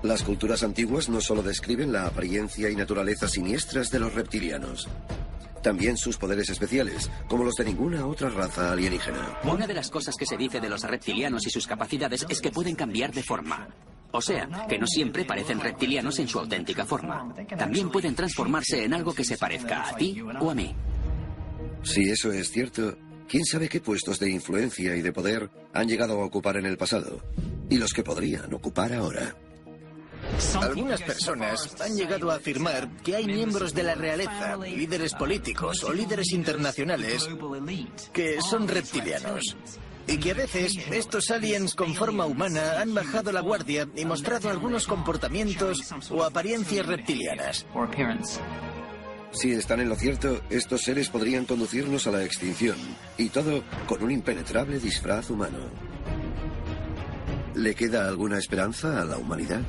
Las 0.03 0.23
culturas 0.23 0.63
antiguas 0.63 1.09
no 1.09 1.21
solo 1.21 1.43
describen 1.43 1.93
la 1.93 2.07
apariencia 2.07 2.69
y 2.69 2.77
naturaleza 2.77 3.29
siniestras 3.29 3.91
de 3.91 4.01
los 4.01 4.15
reptilianos, 4.15 4.89
también 5.63 5.97
sus 5.97 6.17
poderes 6.17 6.51
especiales, 6.51 7.11
como 7.29 7.45
los 7.45 7.55
de 7.55 7.65
ninguna 7.65 8.07
otra 8.07 8.29
raza 8.31 8.73
alienígena. 8.73 9.39
Una 9.45 9.67
de 9.67 9.75
las 9.75 9.91
cosas 9.91 10.17
que 10.17 10.27
se 10.27 10.37
dice 10.37 10.61
de 10.61 10.69
los 10.69 10.83
reptilianos 10.83 11.47
y 11.47 11.51
sus 11.51 11.67
capacidades 11.67 12.27
es 12.29 12.41
que 12.41 12.51
pueden 12.51 12.75
cambiar 12.75 13.13
de 13.13 13.23
forma. 13.23 13.69
O 14.17 14.23
sea, 14.23 14.49
que 14.69 14.79
no 14.79 14.87
siempre 14.87 15.25
parecen 15.25 15.59
reptilianos 15.59 16.21
en 16.21 16.29
su 16.29 16.39
auténtica 16.39 16.87
forma. 16.87 17.35
También 17.59 17.91
pueden 17.91 18.15
transformarse 18.15 18.85
en 18.85 18.95
algo 18.95 19.13
que 19.13 19.25
se 19.25 19.37
parezca 19.37 19.89
a 19.89 19.97
ti 19.97 20.21
o 20.21 20.51
a 20.51 20.55
mí. 20.55 20.73
Si 21.83 22.09
eso 22.09 22.31
es 22.31 22.49
cierto, 22.49 22.97
¿quién 23.29 23.45
sabe 23.45 23.69
qué 23.69 23.81
puestos 23.81 24.21
de 24.21 24.31
influencia 24.31 24.95
y 24.95 25.03
de 25.03 25.13
poder 25.13 25.51
han 25.73 25.89
llegado 25.89 26.21
a 26.21 26.25
ocupar 26.25 26.57
en 26.59 26.67
el 26.67 26.79
pasado? 26.79 27.25
Y 27.69 27.77
los 27.77 27.93
que 27.93 28.05
podrían 28.05 28.55
ocupar 28.55 28.93
ahora. 28.93 29.35
Algunas 30.61 31.03
personas 31.03 31.75
han 31.81 31.97
llegado 31.97 32.31
a 32.31 32.37
afirmar 32.37 32.89
que 33.03 33.17
hay 33.17 33.27
miembros 33.27 33.75
de 33.75 33.83
la 33.83 33.97
realeza, 33.97 34.57
líderes 34.59 35.13
políticos 35.15 35.83
o 35.83 35.93
líderes 35.93 36.31
internacionales 36.33 37.29
que 38.13 38.41
son 38.41 38.69
reptilianos. 38.69 39.57
Y 40.07 40.19
que 40.19 40.33
a 40.33 40.35
veces 40.35 40.77
estos 40.91 41.31
aliens 41.31 41.75
con 41.75 41.95
forma 41.95 42.27
humana 42.27 42.81
han 42.81 42.95
bajado 42.95 43.33
la 43.33 43.41
guardia 43.41 43.89
y 43.97 44.05
mostrado 44.05 44.51
algunos 44.51 44.87
comportamientos 44.87 45.79
o 46.11 46.23
apariencias 46.23 46.87
reptilianas. 46.87 47.67
Si 49.33 49.51
están 49.53 49.81
en 49.81 49.89
lo 49.89 49.97
cierto, 49.97 50.41
estos 50.49 50.83
seres 50.83 51.09
podrían 51.09 51.45
conducirnos 51.45 52.07
a 52.07 52.13
la 52.13 52.25
extinción, 52.25 52.77
y 53.19 53.31
todo 53.31 53.65
con 53.89 54.03
un 54.03 54.13
impenetrable 54.13 54.79
disfraz 54.79 55.29
humano. 55.31 55.59
¿Le 57.55 57.75
queda 57.75 58.07
alguna 58.07 58.39
esperanza 58.39 59.01
a 59.01 59.05
la 59.05 59.17
humanidad? 59.17 59.63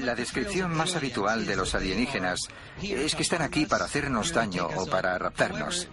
La 0.00 0.14
descripción 0.14 0.74
más 0.74 0.96
habitual 0.96 1.46
de 1.46 1.54
los 1.56 1.74
alienígenas 1.74 2.40
es 2.82 3.14
que 3.14 3.22
están 3.22 3.42
aquí 3.42 3.66
para 3.66 3.84
hacernos 3.84 4.32
daño 4.32 4.68
o 4.76 4.86
para 4.86 5.16
raptarnos. 5.16 5.88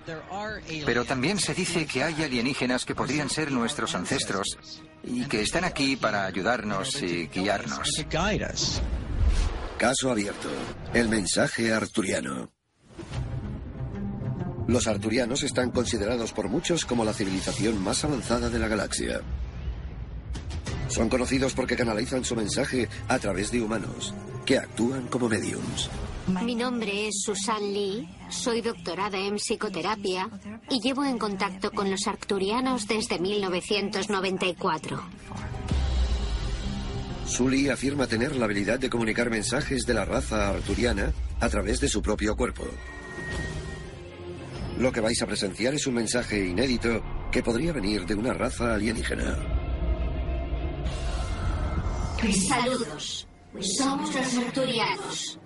Pero 0.86 1.06
también 1.06 1.39
se 1.39 1.54
dice 1.54 1.86
que 1.86 2.04
hay 2.04 2.24
alienígenas 2.24 2.86
que 2.86 2.95
podrían 2.95 3.30
ser 3.30 3.52
nuestros 3.52 3.93
ancestros 3.93 4.58
y 5.04 5.26
que 5.26 5.41
están 5.41 5.63
aquí 5.63 5.95
para 5.95 6.26
ayudarnos 6.26 7.02
y 7.04 7.28
guiarnos. 7.28 7.88
Caso 9.78 10.12
abierto. 10.12 10.50
El 10.93 11.10
mensaje 11.10 11.71
arturiano. 11.71 12.52
Los 14.67 14.88
arturianos 14.88 15.43
están 15.43 15.71
considerados 15.71 16.34
por 16.34 16.50
muchos 16.50 16.86
como 16.86 17.04
la 17.04 17.13
civilización 17.13 17.82
más 17.84 18.04
avanzada 18.04 18.50
de 18.50 18.60
la 18.60 18.67
galaxia. 18.67 19.21
Son 20.92 21.08
conocidos 21.08 21.54
porque 21.54 21.78
canalizan 21.78 22.26
su 22.26 22.36
mensaje 22.36 22.90
a 23.08 23.18
través 23.18 23.50
de 23.50 23.62
humanos, 23.62 24.14
que 24.46 24.58
actúan 24.58 25.08
como 25.08 25.30
mediums. 25.30 25.90
Mi 26.44 26.54
nombre 26.54 27.08
es 27.08 27.22
Susan 27.24 27.62
Lee, 27.74 28.10
soy 28.30 28.62
doctorada 28.62 29.18
en 29.18 29.36
psicoterapia 29.36 30.30
y 30.70 30.82
llevo 30.82 31.06
en 31.06 31.18
contacto 31.18 31.72
con 31.72 31.90
los 31.90 32.08
arturianos 32.08 32.90
desde 32.90 33.20
1994. 33.20 35.02
Sully 37.26 37.70
afirma 37.70 38.08
tener 38.08 38.36
la 38.36 38.44
habilidad 38.44 38.78
de 38.78 38.90
comunicar 38.90 39.30
mensajes 39.30 39.86
de 39.86 39.94
la 39.94 40.04
raza 40.04 40.50
arturiana 40.50 41.14
a 41.40 41.48
través 41.48 41.80
de 41.80 41.88
su 41.88 42.02
propio 42.02 42.36
cuerpo. 42.36 42.66
Lo 44.78 44.92
que 44.92 45.00
vais 45.00 45.22
a 45.22 45.26
presenciar 45.26 45.74
es 45.74 45.88
un 45.88 45.94
mensaje 45.94 46.46
inédito 46.46 47.02
que 47.32 47.42
podría 47.42 47.72
venir 47.72 48.06
de 48.06 48.16
una 48.16 48.34
raza 48.34 48.74
alienígena. 48.74 49.61
Saludos. 52.30 53.28
Somos 53.60 54.14
los 54.14 54.38
arturianos. 54.38 55.40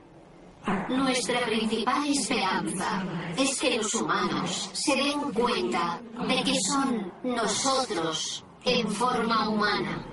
Nuestra 0.90 1.46
principal 1.46 2.06
esperanza 2.10 3.06
es 3.38 3.60
que 3.60 3.78
los 3.78 3.94
humanos 3.96 4.70
se 4.74 4.94
den 4.96 5.22
cuenta 5.32 6.02
de 6.28 6.44
que 6.44 6.60
son 6.60 7.14
nosotros 7.24 8.44
en 8.66 8.88
forma 8.92 9.50
humana. 9.50 10.06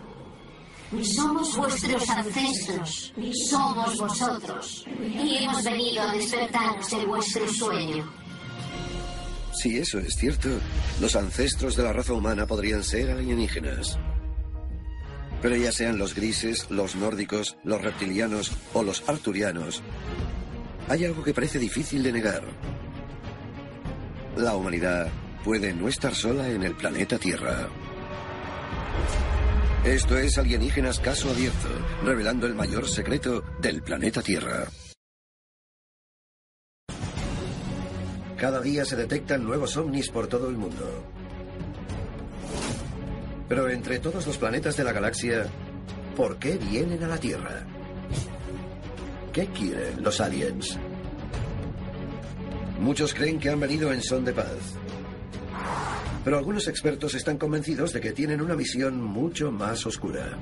Somos 1.03 1.57
vuestros 1.57 2.09
ancestros, 2.09 3.13
somos 3.51 3.97
vosotros, 3.99 4.85
y 5.01 5.39
hemos 5.39 5.65
venido 5.65 6.03
a 6.03 6.13
despertaros 6.13 6.91
de 6.91 7.07
vuestro 7.07 7.49
sueño. 7.49 8.13
Si 9.55 9.79
eso 9.79 9.99
es 9.99 10.15
cierto, 10.15 10.49
los 11.01 11.17
ancestros 11.17 11.77
de 11.77 11.83
la 11.83 11.93
raza 11.93 12.13
humana 12.13 12.47
podrían 12.47 12.85
ser 12.85 13.11
alienígenas. 13.11 13.99
Pero 15.43 15.57
ya 15.57 15.73
sean 15.73 15.99
los 15.99 16.15
grises, 16.15 16.71
los 16.71 16.95
nórdicos, 16.95 17.59
los 17.65 17.83
reptilianos 17.83 18.53
o 18.73 18.83
los 18.83 19.07
arturianos, 19.09 19.83
hay 20.89 21.05
algo 21.05 21.23
que 21.23 21.35
parece 21.35 21.59
difícil 21.59 22.03
de 22.03 22.13
negar. 22.13 22.43
La 24.37 24.55
humanidad 24.55 25.11
puede 25.45 25.73
no 25.73 25.89
estar 25.89 26.15
sola 26.15 26.49
en 26.49 26.63
el 26.63 26.75
planeta 26.75 27.19
Tierra. 27.19 27.69
Esto 29.85 30.17
es 30.17 30.39
Alienígenas 30.39 31.01
Caso 31.01 31.31
Abierto, 31.31 31.69
revelando 32.05 32.47
el 32.47 32.55
mayor 32.55 32.89
secreto 32.89 33.43
del 33.61 33.83
planeta 33.83 34.23
Tierra. 34.23 34.69
Cada 38.37 38.61
día 38.61 38.85
se 38.85 38.97
detectan 38.97 39.45
nuevos 39.45 39.77
ovnis 39.77 40.09
por 40.09 40.27
todo 40.27 40.49
el 40.49 40.57
mundo. 40.57 41.22
Pero 43.49 43.69
entre 43.69 43.99
todos 43.99 44.27
los 44.27 44.39
planetas 44.39 44.77
de 44.77 44.85
la 44.85 44.93
galaxia, 44.93 45.47
¿por 46.17 46.39
qué 46.39 46.59
vienen 46.59 47.03
a 47.05 47.09
la 47.09 47.19
Tierra? 47.19 47.67
¿Qué 49.33 49.47
quieren 49.47 50.03
los 50.03 50.21
aliens? 50.21 50.79
Muchos 52.81 53.15
creen 53.15 53.39
que 53.39 53.49
han 53.49 53.61
venido 53.61 53.93
en 53.93 54.03
son 54.03 54.25
de 54.25 54.33
paz. 54.33 54.77
Pero 56.25 56.39
algunos 56.39 56.69
expertos 56.69 57.15
están 57.15 57.39
convencidos 57.39 57.93
de 57.93 58.01
que 58.01 58.13
tienen 58.13 58.41
una 58.41 58.55
visión 58.55 59.01
mucho 59.01 59.51
más 59.51 59.87
oscura. 59.87 60.39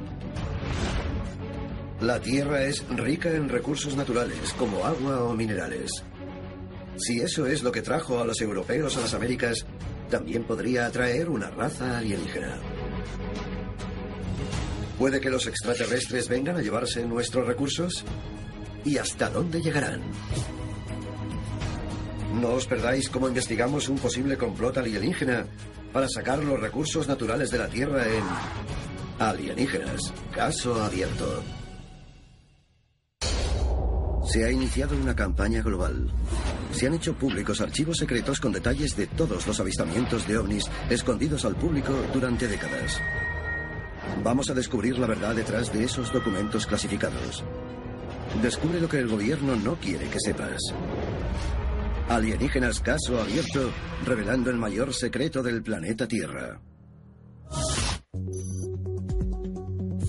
La 2.00 2.18
Tierra 2.20 2.64
es 2.64 2.86
rica 2.88 3.30
en 3.30 3.48
recursos 3.48 3.94
naturales, 3.94 4.54
como 4.58 4.84
agua 4.84 5.24
o 5.24 5.34
minerales. 5.34 5.90
Si 6.96 7.20
eso 7.20 7.46
es 7.46 7.62
lo 7.62 7.72
que 7.72 7.82
trajo 7.82 8.20
a 8.20 8.24
los 8.24 8.40
europeos 8.40 8.96
a 8.96 9.02
las 9.02 9.14
Américas, 9.14 9.66
también 10.10 10.44
podría 10.44 10.86
atraer 10.86 11.28
una 11.28 11.50
raza 11.50 11.98
alienígena. 11.98 12.58
¿Puede 14.98 15.20
que 15.20 15.30
los 15.30 15.46
extraterrestres 15.46 16.28
vengan 16.28 16.56
a 16.56 16.62
llevarse 16.62 17.04
nuestros 17.04 17.46
recursos? 17.46 18.04
¿Y 18.84 18.98
hasta 18.98 19.30
dónde 19.30 19.62
llegarán? 19.62 20.02
No 22.40 22.50
os 22.50 22.66
perdáis 22.66 23.08
cómo 23.08 23.28
investigamos 23.28 23.88
un 23.88 23.98
posible 23.98 24.36
complot 24.36 24.78
alienígena 24.78 25.46
para 25.92 26.08
sacar 26.08 26.44
los 26.44 26.60
recursos 26.60 27.08
naturales 27.08 27.50
de 27.50 27.58
la 27.58 27.68
Tierra 27.68 28.04
en 28.06 28.24
Alienígenas, 29.18 30.12
caso 30.32 30.82
abierto. 30.82 31.42
Se 34.32 34.44
ha 34.44 34.50
iniciado 34.52 34.96
una 34.96 35.16
campaña 35.16 35.60
global. 35.60 36.08
Se 36.70 36.86
han 36.86 36.94
hecho 36.94 37.14
públicos 37.14 37.60
archivos 37.60 37.96
secretos 37.96 38.38
con 38.38 38.52
detalles 38.52 38.94
de 38.94 39.08
todos 39.08 39.44
los 39.44 39.58
avistamientos 39.58 40.28
de 40.28 40.38
ovnis 40.38 40.70
escondidos 40.88 41.44
al 41.44 41.56
público 41.56 41.92
durante 42.14 42.46
décadas. 42.46 43.00
Vamos 44.22 44.48
a 44.48 44.54
descubrir 44.54 45.00
la 45.00 45.08
verdad 45.08 45.34
detrás 45.34 45.72
de 45.72 45.82
esos 45.82 46.12
documentos 46.12 46.64
clasificados. 46.64 47.42
Descubre 48.40 48.80
lo 48.80 48.88
que 48.88 49.00
el 49.00 49.08
gobierno 49.08 49.56
no 49.56 49.74
quiere 49.74 50.06
que 50.06 50.20
sepas. 50.20 50.60
Alienígenas 52.08 52.78
caso 52.78 53.20
abierto, 53.20 53.72
revelando 54.06 54.50
el 54.50 54.58
mayor 54.58 54.94
secreto 54.94 55.42
del 55.42 55.60
planeta 55.60 56.06
Tierra. 56.06 56.60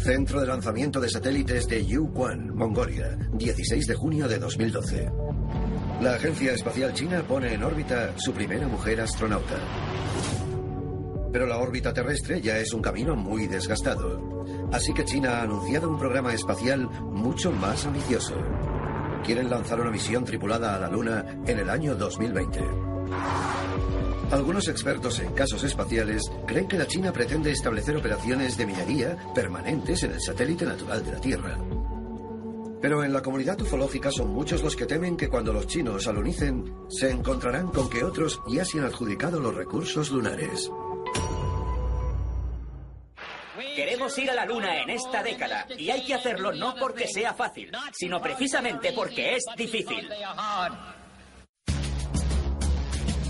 Centro 0.03 0.41
de 0.41 0.47
lanzamiento 0.47 0.99
de 0.99 1.09
satélites 1.09 1.67
de 1.67 1.85
Yuquan, 1.85 2.55
Mongolia, 2.55 3.19
16 3.33 3.85
de 3.85 3.93
junio 3.93 4.27
de 4.27 4.39
2012. 4.39 5.11
La 6.01 6.15
Agencia 6.15 6.53
Espacial 6.53 6.91
China 6.93 7.23
pone 7.27 7.53
en 7.53 7.61
órbita 7.63 8.17
su 8.17 8.33
primera 8.33 8.67
mujer 8.67 8.99
astronauta. 8.99 9.57
Pero 11.31 11.45
la 11.45 11.59
órbita 11.59 11.93
terrestre 11.93 12.41
ya 12.41 12.57
es 12.57 12.73
un 12.73 12.81
camino 12.81 13.15
muy 13.15 13.45
desgastado. 13.45 14.43
Así 14.71 14.91
que 14.91 15.05
China 15.05 15.37
ha 15.37 15.43
anunciado 15.43 15.87
un 15.87 15.99
programa 15.99 16.33
espacial 16.33 16.89
mucho 16.89 17.51
más 17.51 17.85
ambicioso. 17.85 18.33
Quieren 19.23 19.51
lanzar 19.51 19.79
una 19.79 19.91
misión 19.91 20.25
tripulada 20.25 20.75
a 20.75 20.79
la 20.79 20.89
Luna 20.89 21.25
en 21.45 21.59
el 21.59 21.69
año 21.69 21.93
2020. 21.93 22.59
Algunos 24.31 24.69
expertos 24.69 25.19
en 25.19 25.33
casos 25.33 25.61
espaciales 25.65 26.23
creen 26.47 26.67
que 26.67 26.77
la 26.77 26.87
China 26.87 27.11
pretende 27.11 27.51
establecer 27.51 27.97
operaciones 27.97 28.57
de 28.57 28.65
minería 28.65 29.17
permanentes 29.35 30.03
en 30.03 30.13
el 30.13 30.21
satélite 30.21 30.65
natural 30.65 31.03
de 31.03 31.11
la 31.11 31.19
Tierra. 31.19 31.57
Pero 32.81 33.03
en 33.03 33.11
la 33.11 33.21
comunidad 33.21 33.61
ufológica 33.61 34.09
son 34.09 34.29
muchos 34.29 34.63
los 34.63 34.77
que 34.77 34.85
temen 34.85 35.17
que 35.17 35.27
cuando 35.27 35.51
los 35.51 35.67
chinos 35.67 36.07
alunicen, 36.07 36.73
se 36.89 37.11
encontrarán 37.11 37.67
con 37.67 37.89
que 37.89 38.05
otros 38.05 38.39
ya 38.47 38.63
se 38.63 38.79
han 38.79 38.85
adjudicado 38.85 39.41
los 39.41 39.53
recursos 39.53 40.09
lunares. 40.11 40.71
Queremos 43.75 44.17
ir 44.17 44.31
a 44.31 44.33
la 44.33 44.45
Luna 44.45 44.81
en 44.81 44.91
esta 44.91 45.21
década 45.21 45.67
y 45.77 45.89
hay 45.89 46.05
que 46.05 46.13
hacerlo 46.13 46.53
no 46.53 46.75
porque 46.75 47.07
sea 47.07 47.33
fácil, 47.33 47.69
sino 47.91 48.21
precisamente 48.21 48.93
porque 48.93 49.35
es 49.35 49.43
difícil. 49.57 50.09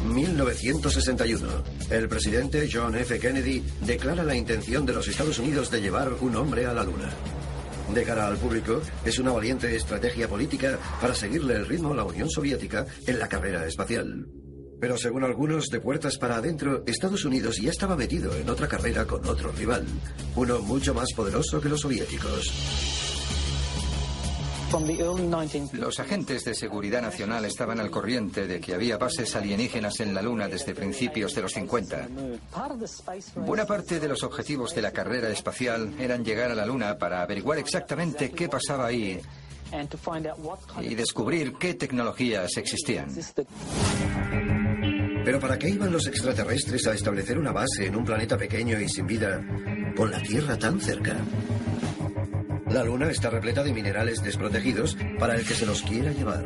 1961. 0.05 1.47
El 1.89 2.07
presidente 2.07 2.69
John 2.71 2.95
F. 2.95 3.19
Kennedy 3.19 3.63
declara 3.85 4.23
la 4.23 4.35
intención 4.35 4.85
de 4.85 4.93
los 4.93 5.07
Estados 5.07 5.39
Unidos 5.39 5.69
de 5.71 5.81
llevar 5.81 6.13
un 6.21 6.35
hombre 6.35 6.65
a 6.65 6.73
la 6.73 6.83
Luna. 6.83 7.09
De 7.93 8.03
cara 8.03 8.27
al 8.27 8.37
público, 8.37 8.81
es 9.03 9.19
una 9.19 9.31
valiente 9.31 9.75
estrategia 9.75 10.27
política 10.27 10.79
para 11.01 11.13
seguirle 11.13 11.55
el 11.55 11.67
ritmo 11.67 11.91
a 11.91 11.97
la 11.97 12.05
Unión 12.05 12.29
Soviética 12.29 12.85
en 13.05 13.19
la 13.19 13.27
carrera 13.27 13.65
espacial. 13.65 14.27
Pero 14.79 14.97
según 14.97 15.23
algunos, 15.23 15.67
de 15.67 15.79
puertas 15.79 16.17
para 16.17 16.37
adentro, 16.37 16.83
Estados 16.87 17.25
Unidos 17.25 17.57
ya 17.57 17.69
estaba 17.69 17.95
metido 17.95 18.35
en 18.35 18.49
otra 18.49 18.67
carrera 18.67 19.05
con 19.05 19.27
otro 19.27 19.51
rival, 19.51 19.85
uno 20.35 20.59
mucho 20.59 20.93
más 20.93 21.13
poderoso 21.13 21.61
que 21.61 21.69
los 21.69 21.81
soviéticos. 21.81 23.10
Los 25.73 25.99
agentes 25.99 26.45
de 26.45 26.55
seguridad 26.55 27.01
nacional 27.01 27.43
estaban 27.45 27.79
al 27.79 27.91
corriente 27.91 28.47
de 28.47 28.61
que 28.61 28.73
había 28.73 28.97
bases 28.97 29.35
alienígenas 29.35 29.99
en 29.99 30.13
la 30.13 30.21
Luna 30.21 30.47
desde 30.47 30.73
principios 30.73 31.35
de 31.35 31.41
los 31.41 31.51
50. 31.53 32.07
Buena 33.35 33.65
parte 33.65 33.99
de 33.99 34.07
los 34.07 34.23
objetivos 34.23 34.73
de 34.73 34.81
la 34.81 34.91
carrera 34.91 35.29
espacial 35.29 35.93
eran 35.99 36.23
llegar 36.23 36.51
a 36.51 36.55
la 36.55 36.65
Luna 36.65 36.97
para 36.97 37.21
averiguar 37.21 37.57
exactamente 37.57 38.31
qué 38.31 38.47
pasaba 38.47 38.85
ahí 38.85 39.19
y 40.81 40.95
descubrir 40.95 41.53
qué 41.59 41.73
tecnologías 41.73 42.55
existían. 42.57 43.09
Pero 45.23 45.39
¿para 45.39 45.59
qué 45.59 45.69
iban 45.69 45.91
los 45.91 46.07
extraterrestres 46.07 46.87
a 46.87 46.93
establecer 46.93 47.37
una 47.37 47.51
base 47.51 47.85
en 47.85 47.95
un 47.95 48.03
planeta 48.03 48.37
pequeño 48.37 48.79
y 48.79 48.89
sin 48.89 49.05
vida 49.05 49.41
con 49.95 50.11
la 50.11 50.21
Tierra 50.21 50.57
tan 50.57 50.79
cerca? 50.79 51.17
La 52.73 52.85
Luna 52.85 53.09
está 53.09 53.29
repleta 53.29 53.63
de 53.63 53.73
minerales 53.73 54.23
desprotegidos 54.23 54.95
para 55.19 55.35
el 55.35 55.45
que 55.45 55.53
se 55.53 55.65
los 55.65 55.81
quiera 55.81 56.13
llevar. 56.13 56.45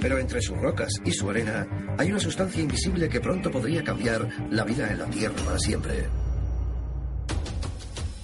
Pero 0.00 0.18
entre 0.18 0.40
sus 0.40 0.56
rocas 0.56 0.92
y 1.04 1.10
su 1.10 1.28
arena 1.28 1.66
hay 1.98 2.10
una 2.10 2.20
sustancia 2.20 2.62
invisible 2.62 3.08
que 3.08 3.20
pronto 3.20 3.50
podría 3.50 3.82
cambiar 3.82 4.28
la 4.50 4.62
vida 4.62 4.88
en 4.88 5.00
la 5.00 5.06
Tierra 5.06 5.34
para 5.44 5.58
siempre. 5.58 6.08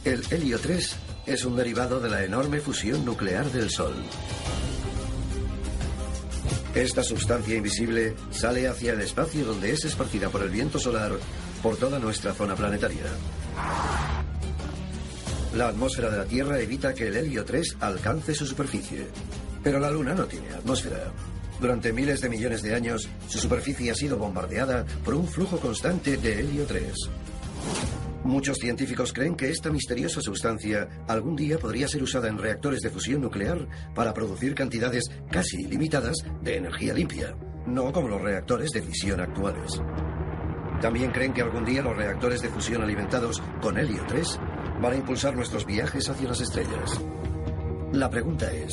El 0.04 0.22
helio 0.30 0.60
3 0.60 0.96
es 1.26 1.44
un 1.44 1.56
derivado 1.56 1.98
de 1.98 2.08
la 2.08 2.22
enorme 2.22 2.60
fusión 2.60 3.04
nuclear 3.04 3.50
del 3.50 3.68
Sol. 3.68 3.94
Esta 6.72 7.02
sustancia 7.02 7.56
invisible 7.56 8.14
sale 8.30 8.68
hacia 8.68 8.92
el 8.92 9.00
espacio 9.00 9.44
donde 9.44 9.72
es 9.72 9.84
esparcida 9.84 10.28
por 10.28 10.42
el 10.42 10.50
viento 10.50 10.78
solar 10.78 11.12
por 11.62 11.76
toda 11.78 11.98
nuestra 11.98 12.32
zona 12.32 12.54
planetaria. 12.54 13.06
La 15.54 15.68
atmósfera 15.68 16.10
de 16.10 16.18
la 16.18 16.24
Tierra 16.24 16.58
evita 16.58 16.92
que 16.92 17.06
el 17.06 17.16
helio 17.16 17.44
3 17.44 17.76
alcance 17.78 18.34
su 18.34 18.44
superficie. 18.44 19.06
Pero 19.62 19.78
la 19.78 19.88
Luna 19.88 20.12
no 20.12 20.24
tiene 20.24 20.48
atmósfera. 20.48 21.12
Durante 21.60 21.92
miles 21.92 22.20
de 22.20 22.28
millones 22.28 22.60
de 22.62 22.74
años, 22.74 23.08
su 23.28 23.38
superficie 23.38 23.92
ha 23.92 23.94
sido 23.94 24.18
bombardeada 24.18 24.84
por 25.04 25.14
un 25.14 25.28
flujo 25.28 25.60
constante 25.60 26.16
de 26.16 26.40
helio 26.40 26.64
3. 26.66 26.92
Muchos 28.24 28.56
científicos 28.56 29.12
creen 29.12 29.36
que 29.36 29.48
esta 29.48 29.70
misteriosa 29.70 30.20
sustancia 30.20 30.88
algún 31.06 31.36
día 31.36 31.56
podría 31.56 31.86
ser 31.86 32.02
usada 32.02 32.26
en 32.26 32.38
reactores 32.38 32.80
de 32.80 32.90
fusión 32.90 33.20
nuclear 33.20 33.68
para 33.94 34.12
producir 34.12 34.56
cantidades 34.56 35.04
casi 35.30 35.58
ilimitadas 35.62 36.16
de 36.42 36.56
energía 36.56 36.94
limpia, 36.94 37.36
no 37.66 37.92
como 37.92 38.08
los 38.08 38.20
reactores 38.20 38.70
de 38.70 38.82
fisión 38.82 39.20
actuales. 39.20 39.80
También 40.80 41.12
creen 41.12 41.32
que 41.32 41.42
algún 41.42 41.64
día 41.64 41.80
los 41.80 41.96
reactores 41.96 42.42
de 42.42 42.48
fusión 42.48 42.82
alimentados 42.82 43.40
con 43.62 43.78
helio 43.78 44.04
3 44.08 44.38
van 44.84 44.92
a 44.92 44.96
impulsar 44.96 45.34
nuestros 45.34 45.64
viajes 45.64 46.10
hacia 46.10 46.28
las 46.28 46.42
estrellas. 46.42 47.00
La 47.92 48.10
pregunta 48.10 48.52
es, 48.52 48.70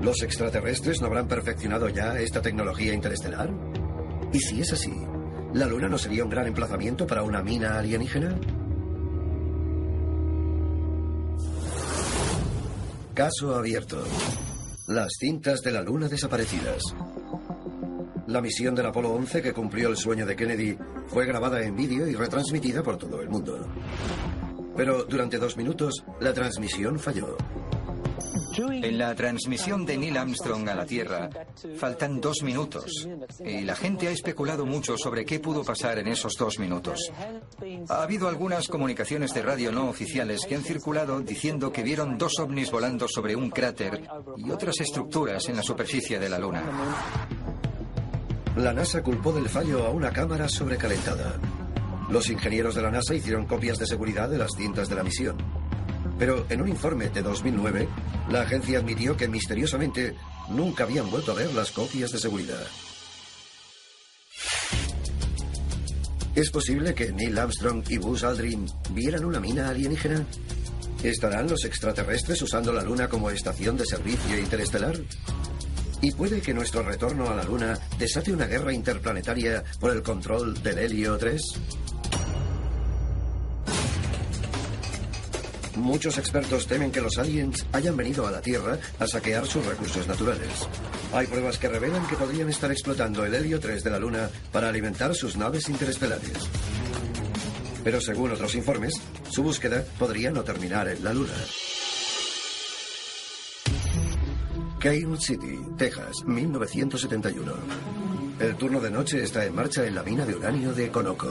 ¿los 0.00 0.22
extraterrestres 0.22 1.02
no 1.02 1.08
habrán 1.08 1.28
perfeccionado 1.28 1.90
ya 1.90 2.18
esta 2.18 2.40
tecnología 2.40 2.94
interestelar? 2.94 3.52
Y 4.32 4.38
si 4.38 4.62
es 4.62 4.72
así, 4.72 4.94
¿la 5.52 5.66
Luna 5.66 5.90
no 5.90 5.98
sería 5.98 6.24
un 6.24 6.30
gran 6.30 6.46
emplazamiento 6.46 7.06
para 7.06 7.22
una 7.22 7.42
mina 7.42 7.78
alienígena? 7.78 8.34
Caso 13.12 13.54
abierto. 13.54 14.02
Las 14.86 15.12
cintas 15.20 15.60
de 15.60 15.70
la 15.70 15.82
Luna 15.82 16.08
desaparecidas. 16.08 16.82
La 18.26 18.40
misión 18.40 18.74
del 18.74 18.86
Apolo 18.86 19.12
11 19.12 19.42
que 19.42 19.52
cumplió 19.52 19.90
el 19.90 19.98
sueño 19.98 20.24
de 20.24 20.34
Kennedy 20.34 20.78
fue 21.08 21.26
grabada 21.26 21.62
en 21.62 21.76
vídeo 21.76 22.06
y 22.08 22.14
retransmitida 22.14 22.82
por 22.82 22.96
todo 22.96 23.20
el 23.20 23.28
mundo. 23.28 23.68
Pero 24.76 25.04
durante 25.04 25.38
dos 25.38 25.56
minutos 25.56 26.04
la 26.20 26.32
transmisión 26.32 26.98
falló. 26.98 27.36
En 28.58 28.98
la 28.98 29.14
transmisión 29.14 29.86
de 29.86 29.96
Neil 29.96 30.16
Armstrong 30.16 30.68
a 30.68 30.74
la 30.74 30.84
Tierra 30.84 31.30
faltan 31.76 32.20
dos 32.20 32.42
minutos 32.42 33.08
y 33.44 33.62
la 33.62 33.74
gente 33.74 34.08
ha 34.08 34.10
especulado 34.10 34.66
mucho 34.66 34.96
sobre 34.98 35.24
qué 35.24 35.40
pudo 35.40 35.64
pasar 35.64 35.98
en 35.98 36.08
esos 36.08 36.34
dos 36.34 36.58
minutos. 36.58 37.10
Ha 37.88 38.02
habido 38.02 38.28
algunas 38.28 38.68
comunicaciones 38.68 39.32
de 39.32 39.42
radio 39.42 39.72
no 39.72 39.88
oficiales 39.88 40.44
que 40.46 40.54
han 40.54 40.62
circulado 40.62 41.20
diciendo 41.20 41.72
que 41.72 41.82
vieron 41.82 42.18
dos 42.18 42.38
ovnis 42.40 42.70
volando 42.70 43.08
sobre 43.08 43.36
un 43.36 43.50
cráter 43.50 44.02
y 44.36 44.50
otras 44.50 44.80
estructuras 44.80 45.48
en 45.48 45.56
la 45.56 45.62
superficie 45.62 46.18
de 46.18 46.28
la 46.28 46.38
Luna. 46.38 46.62
La 48.56 48.72
NASA 48.74 49.02
culpó 49.02 49.32
del 49.32 49.48
fallo 49.48 49.86
a 49.86 49.90
una 49.90 50.12
cámara 50.12 50.46
sobrecalentada. 50.48 51.38
Los 52.12 52.28
ingenieros 52.28 52.74
de 52.74 52.82
la 52.82 52.90
NASA 52.90 53.14
hicieron 53.14 53.46
copias 53.46 53.78
de 53.78 53.86
seguridad 53.86 54.28
de 54.28 54.36
las 54.36 54.50
cintas 54.54 54.86
de 54.86 54.94
la 54.94 55.02
misión. 55.02 55.34
Pero 56.18 56.44
en 56.50 56.60
un 56.60 56.68
informe 56.68 57.08
de 57.08 57.22
2009, 57.22 57.88
la 58.28 58.42
agencia 58.42 58.80
admitió 58.80 59.16
que 59.16 59.28
misteriosamente 59.28 60.14
nunca 60.50 60.84
habían 60.84 61.10
vuelto 61.10 61.32
a 61.32 61.36
ver 61.36 61.54
las 61.54 61.70
copias 61.70 62.12
de 62.12 62.18
seguridad. 62.18 62.66
¿Es 66.34 66.50
posible 66.50 66.94
que 66.94 67.10
Neil 67.12 67.38
Armstrong 67.38 67.82
y 67.88 67.96
Buzz 67.96 68.24
Aldrin 68.24 68.66
vieran 68.90 69.24
una 69.24 69.40
mina 69.40 69.70
alienígena? 69.70 70.26
¿Estarán 71.02 71.48
los 71.48 71.64
extraterrestres 71.64 72.42
usando 72.42 72.74
la 72.74 72.82
Luna 72.82 73.08
como 73.08 73.30
estación 73.30 73.78
de 73.78 73.86
servicio 73.86 74.38
interestelar? 74.38 74.96
¿Y 76.02 76.10
puede 76.10 76.40
que 76.40 76.52
nuestro 76.52 76.82
retorno 76.82 77.30
a 77.30 77.34
la 77.36 77.44
Luna 77.44 77.78
desate 77.96 78.32
una 78.32 78.46
guerra 78.46 78.72
interplanetaria 78.72 79.62
por 79.78 79.92
el 79.92 80.02
control 80.02 80.60
del 80.60 80.78
helio 80.78 81.16
3? 81.16 81.40
Muchos 85.76 86.18
expertos 86.18 86.66
temen 86.66 86.90
que 86.90 87.00
los 87.00 87.18
aliens 87.18 87.64
hayan 87.72 87.96
venido 87.96 88.26
a 88.26 88.32
la 88.32 88.40
Tierra 88.40 88.78
a 88.98 89.06
saquear 89.06 89.46
sus 89.46 89.64
recursos 89.64 90.08
naturales. 90.08 90.68
Hay 91.12 91.28
pruebas 91.28 91.58
que 91.58 91.68
revelan 91.68 92.06
que 92.08 92.16
podrían 92.16 92.48
estar 92.48 92.72
explotando 92.72 93.24
el 93.24 93.34
helio 93.34 93.60
3 93.60 93.84
de 93.84 93.90
la 93.90 94.00
Luna 94.00 94.28
para 94.50 94.68
alimentar 94.68 95.14
sus 95.14 95.36
naves 95.36 95.68
interestelares. 95.68 96.36
Pero 97.84 98.00
según 98.00 98.32
otros 98.32 98.56
informes, 98.56 98.94
su 99.30 99.44
búsqueda 99.44 99.84
podría 100.00 100.32
no 100.32 100.42
terminar 100.42 100.88
en 100.88 101.04
la 101.04 101.14
Luna. 101.14 101.34
Cairo 104.82 105.16
City, 105.16 105.60
Texas, 105.78 106.24
1971. 106.26 107.52
El 108.40 108.56
turno 108.56 108.80
de 108.80 108.90
noche 108.90 109.22
está 109.22 109.44
en 109.44 109.54
marcha 109.54 109.86
en 109.86 109.94
la 109.94 110.02
mina 110.02 110.26
de 110.26 110.34
uranio 110.34 110.72
de 110.72 110.90
Conoco 110.90 111.30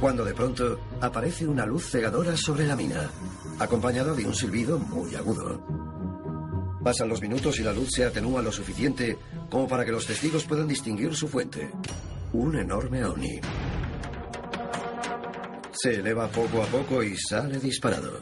cuando 0.00 0.24
de 0.24 0.34
pronto 0.34 0.78
aparece 1.00 1.46
una 1.46 1.66
luz 1.66 1.90
cegadora 1.90 2.36
sobre 2.36 2.66
la 2.66 2.76
mina, 2.76 3.10
acompañada 3.58 4.14
de 4.14 4.26
un 4.26 4.34
silbido 4.34 4.78
muy 4.78 5.14
agudo. 5.16 5.60
Pasan 6.82 7.08
los 7.08 7.20
minutos 7.20 7.58
y 7.58 7.64
la 7.64 7.72
luz 7.72 7.90
se 7.90 8.04
atenúa 8.04 8.42
lo 8.42 8.52
suficiente 8.52 9.18
como 9.50 9.66
para 9.66 9.84
que 9.84 9.92
los 9.92 10.06
testigos 10.06 10.44
puedan 10.44 10.68
distinguir 10.68 11.14
su 11.14 11.26
fuente, 11.26 11.70
un 12.32 12.56
enorme 12.56 13.04
ovni. 13.04 13.40
Se 15.72 15.96
eleva 15.96 16.28
poco 16.28 16.62
a 16.62 16.66
poco 16.66 17.02
y 17.02 17.16
sale 17.16 17.58
disparado. 17.58 18.20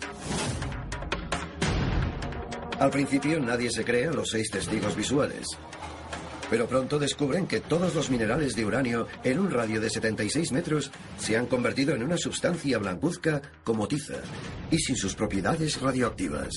Al 2.79 2.91
principio 2.91 3.41
nadie 3.41 3.71
se 3.71 3.85
cree 3.85 4.09
a 4.09 4.13
los 4.13 4.29
seis 4.29 4.51
testigos 4.51 4.95
visuales, 4.95 5.47
pero 6.51 6.67
pronto 6.67 6.99
descubren 6.99 7.47
que 7.47 7.61
todos 7.61 7.95
los 7.95 8.11
minerales 8.11 8.55
de 8.55 8.67
uranio 8.67 9.07
en 9.25 9.39
un 9.39 9.51
radio 9.51 9.81
de 9.81 9.89
76 9.89 10.53
metros 10.53 10.91
se 11.19 11.39
han 11.39 11.47
convertido 11.47 11.95
en 11.95 12.03
una 12.03 12.19
sustancia 12.19 12.77
blancuzca 12.77 13.41
como 13.65 13.89
tiza 13.89 14.17
y 14.71 14.79
sin 14.79 14.95
sus 14.97 15.15
propiedades 15.15 15.81
radioactivas. 15.81 16.51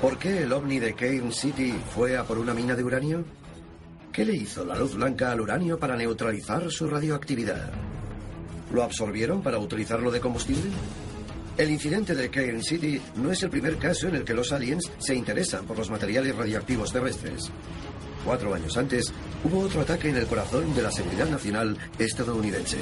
¿Por 0.00 0.16
qué 0.16 0.44
el 0.44 0.52
ovni 0.52 0.78
de 0.78 0.94
Cairn 0.94 1.32
City 1.32 1.74
fue 1.94 2.16
a 2.16 2.24
por 2.24 2.38
una 2.38 2.54
mina 2.54 2.74
de 2.74 2.84
uranio? 2.84 3.24
¿Qué 4.10 4.24
le 4.24 4.34
hizo 4.34 4.64
la 4.64 4.76
luz 4.76 4.94
blanca 4.94 5.32
al 5.32 5.40
uranio 5.40 5.78
para 5.78 5.96
neutralizar 5.96 6.70
su 6.70 6.88
radioactividad? 6.88 7.87
¿Lo 8.72 8.82
absorbieron 8.82 9.42
para 9.42 9.58
utilizarlo 9.58 10.10
de 10.10 10.20
combustible? 10.20 10.70
El 11.56 11.70
incidente 11.70 12.14
de 12.14 12.30
Cairn 12.30 12.62
City 12.62 13.00
no 13.16 13.32
es 13.32 13.42
el 13.42 13.50
primer 13.50 13.78
caso 13.78 14.08
en 14.08 14.14
el 14.14 14.24
que 14.24 14.34
los 14.34 14.52
aliens 14.52 14.90
se 14.98 15.14
interesan 15.14 15.66
por 15.66 15.76
los 15.76 15.90
materiales 15.90 16.36
radioactivos 16.36 16.92
terrestres. 16.92 17.50
Cuatro 18.24 18.54
años 18.54 18.76
antes, 18.76 19.12
hubo 19.42 19.60
otro 19.60 19.80
ataque 19.80 20.10
en 20.10 20.16
el 20.16 20.26
corazón 20.26 20.74
de 20.74 20.82
la 20.82 20.92
seguridad 20.92 21.28
nacional 21.28 21.76
estadounidense. 21.98 22.78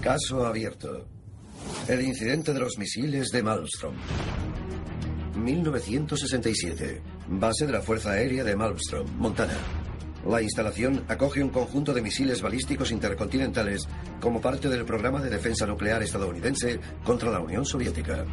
Caso 0.00 0.46
abierto. 0.46 1.06
El 1.88 2.02
incidente 2.02 2.54
de 2.54 2.60
los 2.60 2.78
misiles 2.78 3.28
de 3.28 3.42
Malmstrom. 3.42 3.94
1967. 5.36 7.02
Base 7.28 7.66
de 7.66 7.72
la 7.72 7.82
Fuerza 7.82 8.12
Aérea 8.12 8.44
de 8.44 8.56
Malmstrom, 8.56 9.06
Montana. 9.18 9.87
La 10.28 10.42
instalación 10.42 11.04
acoge 11.08 11.42
un 11.42 11.48
conjunto 11.48 11.94
de 11.94 12.02
misiles 12.02 12.42
balísticos 12.42 12.90
intercontinentales 12.90 13.88
como 14.20 14.42
parte 14.42 14.68
del 14.68 14.84
programa 14.84 15.22
de 15.22 15.30
defensa 15.30 15.66
nuclear 15.66 16.02
estadounidense 16.02 16.78
contra 17.02 17.30
la 17.30 17.40
Unión 17.40 17.64
Soviética. 17.64 18.26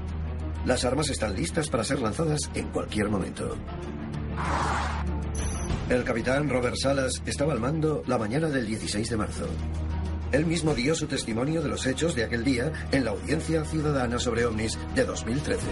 Las 0.65 0.83
armas 0.83 1.09
están 1.09 1.33
listas 1.33 1.69
para 1.69 1.85
ser 1.85 2.01
lanzadas 2.01 2.49
en 2.53 2.67
cualquier 2.67 3.07
momento. 3.07 3.55
El 5.89 6.03
capitán 6.03 6.49
Robert 6.49 6.75
Salas 6.75 7.21
estaba 7.25 7.53
al 7.53 7.61
mando 7.61 8.03
la 8.07 8.17
mañana 8.17 8.49
del 8.49 8.65
16 8.65 9.09
de 9.09 9.17
marzo. 9.17 9.47
Él 10.33 10.45
mismo 10.45 10.75
dio 10.75 10.95
su 10.95 11.07
testimonio 11.07 11.61
de 11.61 11.69
los 11.69 11.85
hechos 11.85 12.13
de 12.13 12.25
aquel 12.25 12.43
día 12.43 12.73
en 12.91 13.05
la 13.05 13.11
audiencia 13.11 13.63
ciudadana 13.63 14.19
sobre 14.19 14.45
ovnis 14.45 14.77
de 14.95 15.05
2013. 15.05 15.65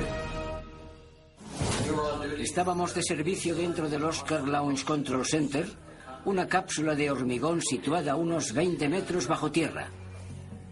Estábamos 2.44 2.94
de 2.94 3.02
servicio 3.02 3.56
dentro 3.56 3.90
del 3.90 4.04
Oscar 4.04 4.48
Launch 4.48 4.84
Control 4.84 5.26
Center, 5.26 5.66
una 6.26 6.48
cápsula 6.48 6.96
de 6.96 7.12
hormigón 7.12 7.62
situada 7.62 8.14
a 8.14 8.16
unos 8.16 8.54
20 8.54 8.88
metros 8.90 9.28
bajo 9.28 9.52
tierra. 9.52 9.90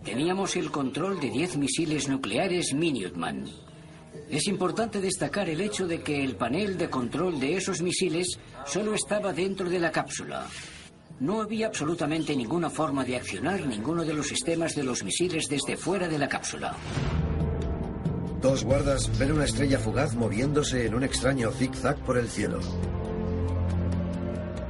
Teníamos 0.03 0.55
el 0.55 0.71
control 0.71 1.19
de 1.19 1.29
10 1.29 1.57
misiles 1.57 2.07
nucleares 2.07 2.73
Minuteman. 2.73 3.45
Es 4.29 4.47
importante 4.47 5.01
destacar 5.01 5.49
el 5.49 5.61
hecho 5.61 5.87
de 5.87 6.01
que 6.01 6.23
el 6.23 6.35
panel 6.35 6.77
de 6.77 6.89
control 6.89 7.39
de 7.39 7.57
esos 7.57 7.81
misiles 7.81 8.39
solo 8.65 8.93
estaba 8.93 9.33
dentro 9.33 9.69
de 9.69 9.79
la 9.79 9.91
cápsula. 9.91 10.47
No 11.19 11.41
había 11.41 11.67
absolutamente 11.67 12.35
ninguna 12.35 12.69
forma 12.69 13.03
de 13.03 13.17
accionar 13.17 13.65
ninguno 13.67 14.03
de 14.03 14.13
los 14.13 14.27
sistemas 14.27 14.75
de 14.75 14.83
los 14.83 15.03
misiles 15.03 15.47
desde 15.47 15.77
fuera 15.77 16.07
de 16.07 16.17
la 16.17 16.27
cápsula. 16.27 16.75
Dos 18.41 18.63
guardas 18.63 19.19
ven 19.19 19.33
una 19.33 19.45
estrella 19.45 19.77
fugaz 19.77 20.15
moviéndose 20.15 20.87
en 20.87 20.95
un 20.95 21.03
extraño 21.03 21.51
zigzag 21.51 21.97
por 21.97 22.17
el 22.17 22.27
cielo. 22.27 22.59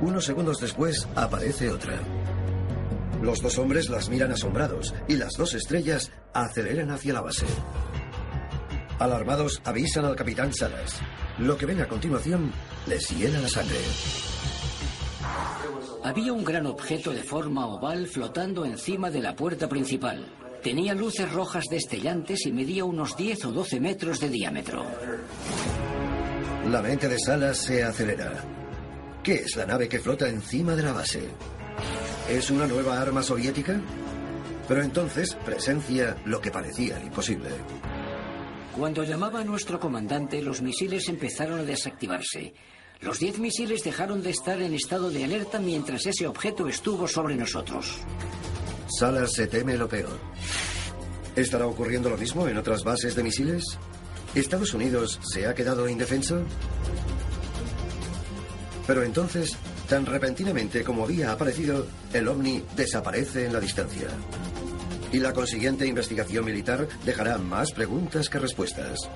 Unos 0.02 0.26
segundos 0.26 0.60
después 0.60 1.08
aparece 1.16 1.70
otra. 1.70 2.00
Los 3.22 3.40
dos 3.40 3.60
hombres 3.60 3.88
las 3.88 4.10
miran 4.10 4.32
asombrados 4.32 4.96
y 5.08 5.16
las 5.16 5.34
dos 5.38 5.54
estrellas 5.54 6.12
aceleran 6.34 6.90
hacia 6.90 7.14
la 7.14 7.22
base. 7.22 7.46
Alarmados, 8.98 9.62
avisan 9.64 10.06
al 10.06 10.16
capitán 10.16 10.54
Salas. 10.54 11.00
Lo 11.38 11.56
que 11.56 11.68
ven 11.68 11.82
a 11.82 11.88
continuación 11.88 12.52
les 12.88 13.10
hiela 13.10 13.40
la 13.40 13.48
sangre. 13.48 13.78
Había 16.04 16.34
un 16.34 16.44
gran 16.44 16.66
objeto 16.66 17.12
de 17.12 17.22
forma 17.22 17.68
oval 17.68 18.08
flotando 18.08 18.66
encima 18.66 19.12
de 19.12 19.22
la 19.22 19.36
puerta 19.36 19.70
principal. 19.70 20.26
Tenía 20.64 20.96
luces 20.96 21.32
rojas 21.32 21.66
destellantes 21.70 22.48
y 22.48 22.52
medía 22.52 22.86
unos 22.86 23.16
10 23.16 23.46
o 23.46 23.52
12 23.52 23.80
metros 23.80 24.20
de 24.20 24.30
diámetro. 24.30 24.84
La 26.70 26.82
mente 26.82 27.08
de 27.08 27.20
Salas 27.20 27.58
se 27.60 27.84
acelera. 27.84 28.61
¿Qué 29.24 29.36
es 29.36 29.56
la 29.56 29.68
nave 29.68 29.88
que 29.88 30.00
flota 30.00 30.28
encima 30.28 30.76
de 30.76 30.82
la 30.82 30.94
base? 30.94 31.22
¿Es 32.28 32.50
una 32.50 32.66
nueva 32.66 33.00
arma 33.00 33.22
soviética? 33.22 33.80
Pero 34.68 34.82
entonces 34.82 35.36
presencia 35.46 36.18
lo 36.26 36.42
que 36.42 36.50
parecía 36.50 37.00
imposible. 37.00 37.50
Cuando 38.76 39.04
llamaba 39.04 39.42
a 39.42 39.44
nuestro 39.44 39.80
comandante, 39.80 40.42
los 40.42 40.64
misiles 40.64 41.08
empezaron 41.08 41.60
a 41.60 41.64
desactivarse. 41.64 42.54
Los 43.02 43.20
10 43.20 43.38
misiles 43.40 43.84
dejaron 43.84 44.24
de 44.24 44.32
estar 44.32 44.60
en 44.60 44.74
estado 44.74 45.12
de 45.12 45.24
alerta 45.24 45.60
mientras 45.60 46.06
ese 46.08 46.26
objeto 46.26 46.68
estuvo 46.68 47.08
sobre 47.08 47.36
nosotros. 47.36 47.98
Salas 48.88 49.34
se 49.34 49.46
teme 49.46 49.78
lo 49.78 49.88
peor. 49.88 50.18
¿Estará 51.36 51.68
ocurriendo 51.68 52.10
lo 52.10 52.18
mismo 52.18 52.48
en 52.48 52.58
otras 52.58 52.84
bases 52.84 53.16
de 53.16 53.24
misiles? 53.24 53.64
¿Estados 54.34 54.74
Unidos 54.74 55.20
se 55.32 55.46
ha 55.46 55.54
quedado 55.54 55.88
indefenso? 55.88 56.44
Pero 58.88 59.04
entonces, 59.04 59.58
tan 59.88 60.06
repentinamente 60.06 60.84
como 60.84 61.04
había 61.04 61.32
aparecido, 61.32 61.86
el 62.14 62.28
ovni 62.28 62.64
desaparece 62.76 63.46
en 63.46 63.54
la 63.54 63.60
distancia. 63.60 64.08
Y 65.12 65.20
la 65.20 65.34
consiguiente 65.34 65.86
investigación 65.86 66.46
militar 66.46 66.88
dejará 67.06 67.38
más 67.38 67.72
preguntas 67.72 68.30
que 68.30 68.40
respuestas. 68.40 69.10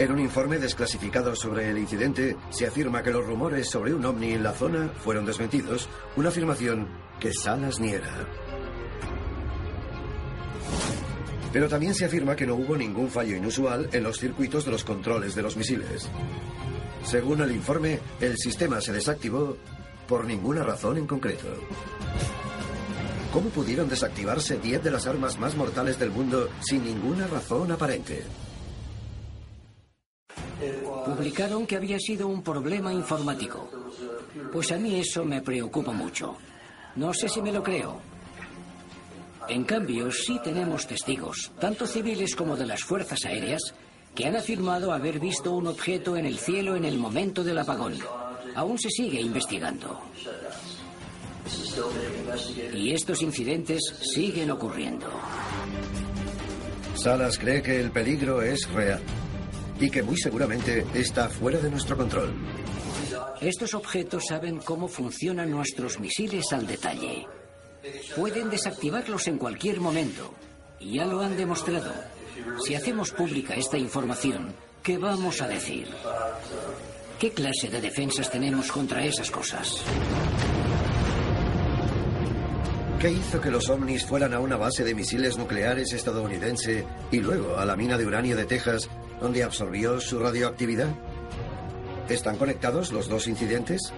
En 0.00 0.12
un 0.12 0.18
informe 0.18 0.58
desclasificado 0.58 1.34
sobre 1.34 1.68
el 1.68 1.76
incidente, 1.76 2.36
se 2.48 2.66
afirma 2.66 3.02
que 3.02 3.10
los 3.10 3.26
rumores 3.26 3.68
sobre 3.68 3.92
un 3.92 4.04
ovni 4.04 4.32
en 4.32 4.42
la 4.42 4.52
zona 4.52 4.88
fueron 4.88 5.26
desmentidos, 5.26 5.90
una 6.16 6.30
afirmación 6.30 6.88
que 7.18 7.34
Salas 7.34 7.80
niega. 7.80 8.26
Pero 11.52 11.68
también 11.68 11.94
se 11.94 12.06
afirma 12.06 12.34
que 12.34 12.46
no 12.46 12.54
hubo 12.54 12.76
ningún 12.76 13.10
fallo 13.10 13.36
inusual 13.36 13.90
en 13.92 14.04
los 14.04 14.18
circuitos 14.18 14.64
de 14.64 14.70
los 14.70 14.84
controles 14.84 15.34
de 15.34 15.42
los 15.42 15.56
misiles. 15.56 16.08
Según 17.04 17.40
el 17.40 17.52
informe, 17.52 17.98
el 18.20 18.36
sistema 18.36 18.80
se 18.80 18.92
desactivó 18.92 19.56
por 20.06 20.24
ninguna 20.24 20.62
razón 20.62 20.98
en 20.98 21.06
concreto. 21.06 21.46
¿Cómo 23.32 23.48
pudieron 23.50 23.88
desactivarse 23.88 24.58
10 24.58 24.82
de 24.82 24.90
las 24.90 25.06
armas 25.06 25.38
más 25.38 25.54
mortales 25.54 25.98
del 25.98 26.10
mundo 26.10 26.48
sin 26.60 26.84
ninguna 26.84 27.28
razón 27.28 27.70
aparente? 27.70 28.24
Publicaron 31.06 31.66
que 31.66 31.76
había 31.76 31.98
sido 31.98 32.26
un 32.28 32.42
problema 32.42 32.92
informático. 32.92 33.70
Pues 34.52 34.72
a 34.72 34.76
mí 34.76 34.98
eso 34.98 35.24
me 35.24 35.40
preocupa 35.40 35.92
mucho. 35.92 36.36
No 36.96 37.14
sé 37.14 37.28
si 37.28 37.40
me 37.40 37.52
lo 37.52 37.62
creo. 37.62 38.00
En 39.48 39.64
cambio, 39.64 40.12
sí 40.12 40.38
tenemos 40.44 40.86
testigos, 40.86 41.50
tanto 41.58 41.86
civiles 41.86 42.36
como 42.36 42.56
de 42.56 42.66
las 42.66 42.82
fuerzas 42.84 43.24
aéreas, 43.24 43.74
que 44.14 44.26
han 44.26 44.36
afirmado 44.36 44.92
haber 44.92 45.18
visto 45.18 45.52
un 45.52 45.66
objeto 45.66 46.16
en 46.16 46.26
el 46.26 46.38
cielo 46.38 46.76
en 46.76 46.84
el 46.84 46.98
momento 46.98 47.44
del 47.44 47.58
apagón. 47.58 47.94
Aún 48.54 48.78
se 48.78 48.90
sigue 48.90 49.20
investigando. 49.20 50.00
Y 52.74 52.92
estos 52.92 53.22
incidentes 53.22 53.80
siguen 54.14 54.50
ocurriendo. 54.50 55.06
Salas 56.94 57.38
cree 57.38 57.62
que 57.62 57.80
el 57.80 57.90
peligro 57.90 58.42
es 58.42 58.68
real 58.70 59.00
y 59.80 59.88
que 59.90 60.02
muy 60.02 60.16
seguramente 60.18 60.84
está 60.94 61.28
fuera 61.28 61.58
de 61.58 61.70
nuestro 61.70 61.96
control. 61.96 62.34
Estos 63.40 63.72
objetos 63.72 64.24
saben 64.28 64.58
cómo 64.58 64.86
funcionan 64.86 65.50
nuestros 65.50 65.98
misiles 65.98 66.52
al 66.52 66.66
detalle. 66.66 67.26
Pueden 68.14 68.50
desactivarlos 68.50 69.26
en 69.28 69.38
cualquier 69.38 69.80
momento. 69.80 70.34
Y 70.78 70.96
ya 70.96 71.06
lo 71.06 71.20
han 71.20 71.36
demostrado. 71.36 71.90
Si 72.64 72.74
hacemos 72.74 73.10
pública 73.12 73.54
esta 73.54 73.78
información, 73.78 74.54
¿qué 74.82 74.98
vamos 74.98 75.40
a 75.42 75.48
decir? 75.48 75.88
¿Qué 77.18 77.32
clase 77.32 77.68
de 77.68 77.80
defensas 77.80 78.30
tenemos 78.30 78.70
contra 78.72 79.04
esas 79.04 79.30
cosas? 79.30 79.82
¿Qué 83.00 83.10
hizo 83.10 83.40
que 83.40 83.50
los 83.50 83.68
ovnis 83.70 84.04
fueran 84.04 84.34
a 84.34 84.40
una 84.40 84.56
base 84.56 84.84
de 84.84 84.94
misiles 84.94 85.38
nucleares 85.38 85.92
estadounidense 85.92 86.84
y 87.10 87.20
luego 87.20 87.56
a 87.56 87.64
la 87.64 87.76
mina 87.76 87.96
de 87.96 88.06
uranio 88.06 88.36
de 88.36 88.44
Texas, 88.44 88.90
donde 89.20 89.42
absorbió 89.42 90.00
su 90.00 90.18
radioactividad? 90.18 90.88
¿Están 92.10 92.36
conectados 92.36 92.92
los 92.92 93.08
dos 93.08 93.26
incidentes? 93.26 93.92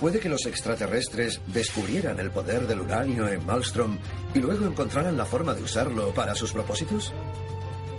¿Puede 0.00 0.20
que 0.20 0.28
los 0.28 0.46
extraterrestres 0.46 1.40
descubrieran 1.48 2.20
el 2.20 2.30
poder 2.30 2.68
del 2.68 2.80
uranio 2.80 3.28
en 3.28 3.44
Malmstrom 3.44 3.98
y 4.32 4.38
luego 4.38 4.64
encontraran 4.66 5.16
la 5.16 5.24
forma 5.24 5.54
de 5.54 5.62
usarlo 5.64 6.14
para 6.14 6.36
sus 6.36 6.52
propósitos? 6.52 7.12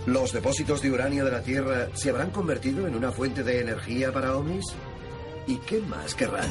¿Los 0.06 0.32
depósitos 0.32 0.80
de 0.80 0.90
uranio 0.90 1.26
de 1.26 1.30
la 1.30 1.42
Tierra 1.42 1.88
se 1.92 2.08
habrán 2.08 2.30
convertido 2.30 2.86
en 2.86 2.94
una 2.94 3.12
fuente 3.12 3.42
de 3.42 3.60
energía 3.60 4.12
para 4.12 4.34
ovnis? 4.34 4.64
¿Y 5.46 5.58
qué 5.58 5.80
más 5.80 6.14
querrán? 6.14 6.48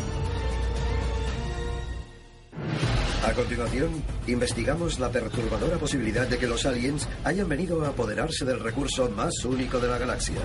A 3.26 3.34
continuación, 3.34 4.04
investigamos 4.28 5.00
la 5.00 5.10
perturbadora 5.10 5.78
posibilidad 5.78 6.28
de 6.28 6.38
que 6.38 6.48
los 6.48 6.66
aliens 6.68 7.08
hayan 7.24 7.50
venido 7.50 7.84
a 7.84 7.90
apoderarse 7.90 8.46
del 8.46 8.60
recurso 8.60 9.10
más 9.10 9.34
único 9.46 9.80
de 9.80 9.88
la 9.88 9.98
galaxia. 9.98 10.42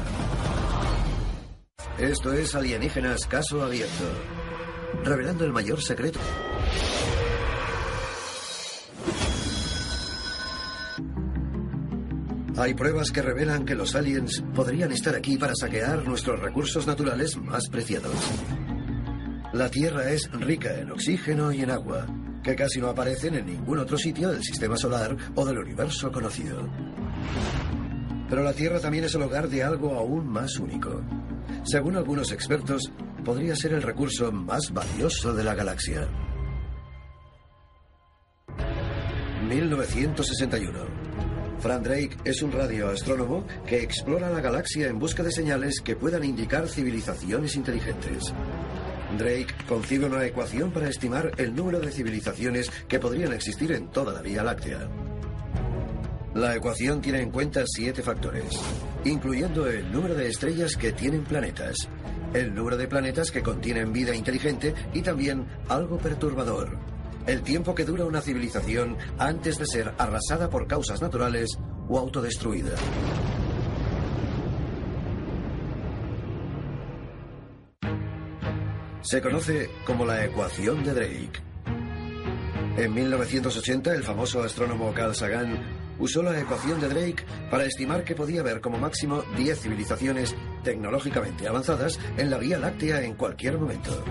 Esto 1.99 2.33
es 2.33 2.55
Alienígenas 2.55 3.27
Caso 3.27 3.63
Abierto, 3.63 4.05
revelando 5.03 5.45
el 5.45 5.53
mayor 5.53 5.83
secreto. 5.83 6.21
Hay 12.57 12.75
pruebas 12.75 13.11
que 13.11 13.21
revelan 13.21 13.65
que 13.65 13.75
los 13.75 13.97
aliens 13.97 14.45
podrían 14.55 14.93
estar 14.93 15.17
aquí 15.17 15.37
para 15.37 15.55
saquear 15.57 16.07
nuestros 16.07 16.39
recursos 16.39 16.87
naturales 16.87 17.37
más 17.37 17.69
preciados. 17.69 18.15
La 19.53 19.69
Tierra 19.71 20.11
es 20.11 20.31
rica 20.33 20.79
en 20.79 20.93
oxígeno 20.93 21.53
y 21.53 21.63
en 21.63 21.71
agua, 21.71 22.07
que 22.45 22.55
casi 22.55 22.81
no 22.81 22.89
aparecen 22.89 23.35
en 23.35 23.47
ningún 23.47 23.79
otro 23.79 23.99
sitio 23.99 24.31
del 24.31 24.43
sistema 24.43 24.77
solar 24.77 25.17
o 25.35 25.45
del 25.45 25.59
universo 25.59 26.13
conocido. 26.13 26.69
Pero 28.31 28.43
la 28.45 28.53
Tierra 28.53 28.81
también 28.81 29.05
es 29.05 29.15
el 29.15 29.23
hogar 29.23 29.49
de 29.49 29.65
algo 29.65 29.95
aún 29.95 30.29
más 30.29 30.57
único. 30.59 31.03
Según 31.65 31.97
algunos 31.97 32.31
expertos, 32.31 32.93
podría 33.25 33.57
ser 33.57 33.73
el 33.73 33.83
recurso 33.83 34.31
más 34.31 34.73
valioso 34.73 35.35
de 35.35 35.43
la 35.43 35.55
galaxia. 35.55 36.09
1961. 39.49 41.05
Fran 41.59 41.83
Drake 41.83 42.17
es 42.25 42.43
un 42.43 42.53
radioastrónomo 42.53 43.47
que 43.67 43.83
explora 43.83 44.31
la 44.31 44.41
galaxia 44.41 44.89
en 44.89 44.99
busca 44.99 45.23
de 45.23 45.33
señales 45.33 45.81
que 45.81 45.97
puedan 45.97 46.25
indicar 46.25 46.69
civilizaciones 46.69 47.57
inteligentes. 47.57 48.33
Drake 49.17 49.55
concibe 49.69 50.07
una 50.07 50.25
ecuación 50.27 50.73
para 50.73 50.89
estimar 50.89 51.33
el 51.39 51.55
número 51.55 51.81
de 51.81 51.93
civilizaciones 51.93 52.71
que 52.89 52.99
podrían 52.99 53.33
existir 53.33 53.73
en 53.73 53.89
toda 53.89 54.13
la 54.13 54.23
Vía 54.23 54.43
Láctea. 54.43 54.89
La 56.35 56.57
ecuación 56.57 57.01
tiene 57.01 57.21
en 57.21 57.31
cuenta 57.31 57.63
siete 57.65 58.03
factores, 58.03 58.61
incluyendo 59.05 59.69
el 59.69 59.91
número 59.93 60.15
de 60.17 60.29
estrellas 60.29 60.77
que 60.77 60.93
tienen 60.93 61.23
planetas, 61.23 61.89
el 62.35 62.55
número 62.55 62.77
de 62.77 62.89
planetas 62.89 63.31
que 63.31 63.43
contienen 63.43 63.93
vida 63.93 64.15
inteligente 64.15 64.75
y 64.93 65.03
también 65.03 65.47
algo 65.69 65.99
perturbador, 65.99 66.77
el 67.27 67.43
tiempo 67.43 67.75
que 67.75 67.85
dura 67.85 68.05
una 68.05 68.21
civilización 68.21 68.99
antes 69.19 69.57
de 69.59 69.67
ser 69.67 69.95
arrasada 69.97 70.51
por 70.51 70.67
causas 70.67 71.01
naturales 71.01 71.57
o 71.89 71.99
autodestruida. 71.99 72.75
Se 79.03 79.21
conoce 79.23 79.71
como 79.87 80.05
la 80.05 80.25
ecuación 80.25 80.83
de 80.83 80.95
Drake. 80.95 81.43
En 82.77 82.93
1980, 82.93 83.95
el 83.95 84.03
famoso 84.03 84.43
astrónomo 84.43 84.93
Carl 84.93 85.15
Sagan 85.15 85.63
usó 86.01 86.23
la 86.23 86.41
ecuación 86.41 86.81
de 86.81 86.89
Drake 86.89 87.25
para 87.51 87.65
estimar 87.65 88.03
que 88.03 88.17
podía 88.17 88.41
haber 88.41 88.61
como 88.61 88.79
máximo 88.79 89.23
10 89.37 89.61
civilizaciones 89.61 90.35
tecnológicamente 90.65 91.47
avanzadas 91.47 92.01
en 92.17 92.31
la 92.31 92.39
Vía 92.39 92.59
Láctea 92.59 93.03
en 93.03 93.15
cualquier 93.15 93.59
momento. 93.59 94.03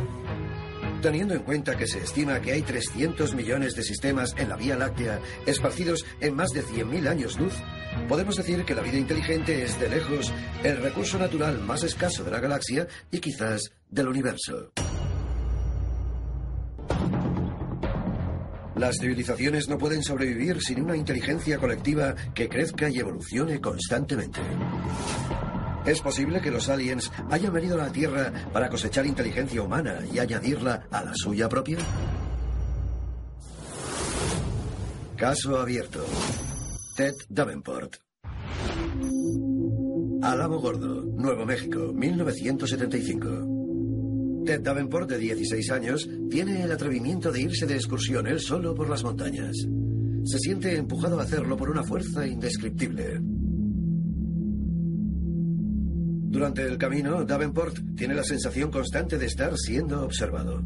Teniendo 1.02 1.34
en 1.34 1.44
cuenta 1.44 1.76
que 1.76 1.86
se 1.86 2.00
estima 2.02 2.40
que 2.40 2.54
hay 2.54 2.62
300 2.62 3.36
millones 3.36 3.76
de 3.76 3.84
sistemas 3.84 4.34
en 4.38 4.48
la 4.48 4.56
Vía 4.56 4.78
Láctea 4.78 5.20
esparcidos 5.46 6.06
en 6.22 6.34
más 6.34 6.52
de 6.52 6.64
100.000 6.64 7.10
años 7.10 7.38
luz, 7.38 7.56
podemos 8.08 8.38
decir 8.38 8.64
que 8.64 8.74
la 8.74 8.82
vida 8.82 8.98
inteligente 8.98 9.64
es 9.64 9.78
de 9.82 9.90
lejos 9.90 10.32
el 10.64 10.78
recurso 10.78 11.20
natural 11.20 11.60
más 11.60 11.84
escaso 11.84 12.24
de 12.24 12.32
la 12.32 12.40
galaxia 12.40 12.88
y 13.12 13.20
quizás 13.20 13.74
del 13.90 14.08
universo. 14.08 14.72
Las 18.76 18.98
civilizaciones 19.00 19.70
no 19.70 19.78
pueden 19.78 20.04
sobrevivir 20.04 20.62
sin 20.62 20.82
una 20.82 20.98
inteligencia 20.98 21.58
colectiva 21.58 22.16
que 22.34 22.50
crezca 22.50 22.90
y 22.90 23.00
evolucione 23.00 23.62
constantemente. 23.62 24.40
¿Es 25.86 26.00
posible 26.00 26.40
que 26.40 26.50
los 26.50 26.70
aliens 26.70 27.12
hayan 27.30 27.52
venido 27.52 27.76
a 27.76 27.86
la 27.86 27.92
Tierra 27.92 28.32
para 28.54 28.70
cosechar 28.70 29.06
inteligencia 29.06 29.62
humana 29.62 30.00
y 30.14 30.20
añadirla 30.20 30.88
a 30.90 31.04
la 31.04 31.12
suya 31.14 31.50
propia? 31.50 31.80
Caso 35.18 35.60
abierto. 35.60 36.06
Ted 36.96 37.14
Davenport. 37.28 37.96
Álamo 40.22 40.60
Gordo, 40.60 41.04
Nuevo 41.04 41.46
México, 41.46 41.92
1975. 41.94 44.44
Ted 44.46 44.62
Davenport, 44.62 45.10
de 45.10 45.18
16 45.18 45.72
años, 45.72 46.08
tiene 46.30 46.64
el 46.64 46.72
atrevimiento 46.72 47.30
de 47.32 47.42
irse 47.42 47.66
de 47.66 47.76
excursión 47.76 48.28
él 48.28 48.40
solo 48.40 48.74
por 48.74 48.90
las 48.90 49.04
montañas. 49.04 49.58
Se 50.24 50.40
siente 50.40 50.78
empujado 50.78 51.20
a 51.20 51.24
hacerlo 51.24 51.58
por 51.58 51.70
una 51.70 51.84
fuerza 51.84 52.26
indescriptible. 52.26 53.20
Durante 56.34 56.64
el 56.64 56.80
camino, 56.80 57.24
Davenport 57.24 57.96
tiene 57.96 58.16
la 58.16 58.24
sensación 58.24 58.72
constante 58.72 59.20
de 59.20 59.28
estar 59.28 59.56
siendo 59.56 60.04
observado. 60.04 60.64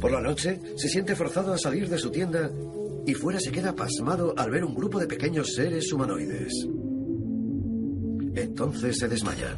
Por 0.00 0.12
la 0.12 0.20
noche, 0.20 0.60
se 0.76 0.88
siente 0.88 1.16
forzado 1.16 1.52
a 1.52 1.58
salir 1.58 1.88
de 1.88 1.98
su 1.98 2.12
tienda 2.12 2.48
y 3.04 3.12
fuera 3.14 3.40
se 3.40 3.50
queda 3.50 3.74
pasmado 3.74 4.32
al 4.36 4.52
ver 4.52 4.64
un 4.64 4.72
grupo 4.72 5.00
de 5.00 5.08
pequeños 5.08 5.54
seres 5.56 5.92
humanoides. 5.92 6.52
Entonces 8.36 8.98
se 8.98 9.08
desmaya. 9.08 9.56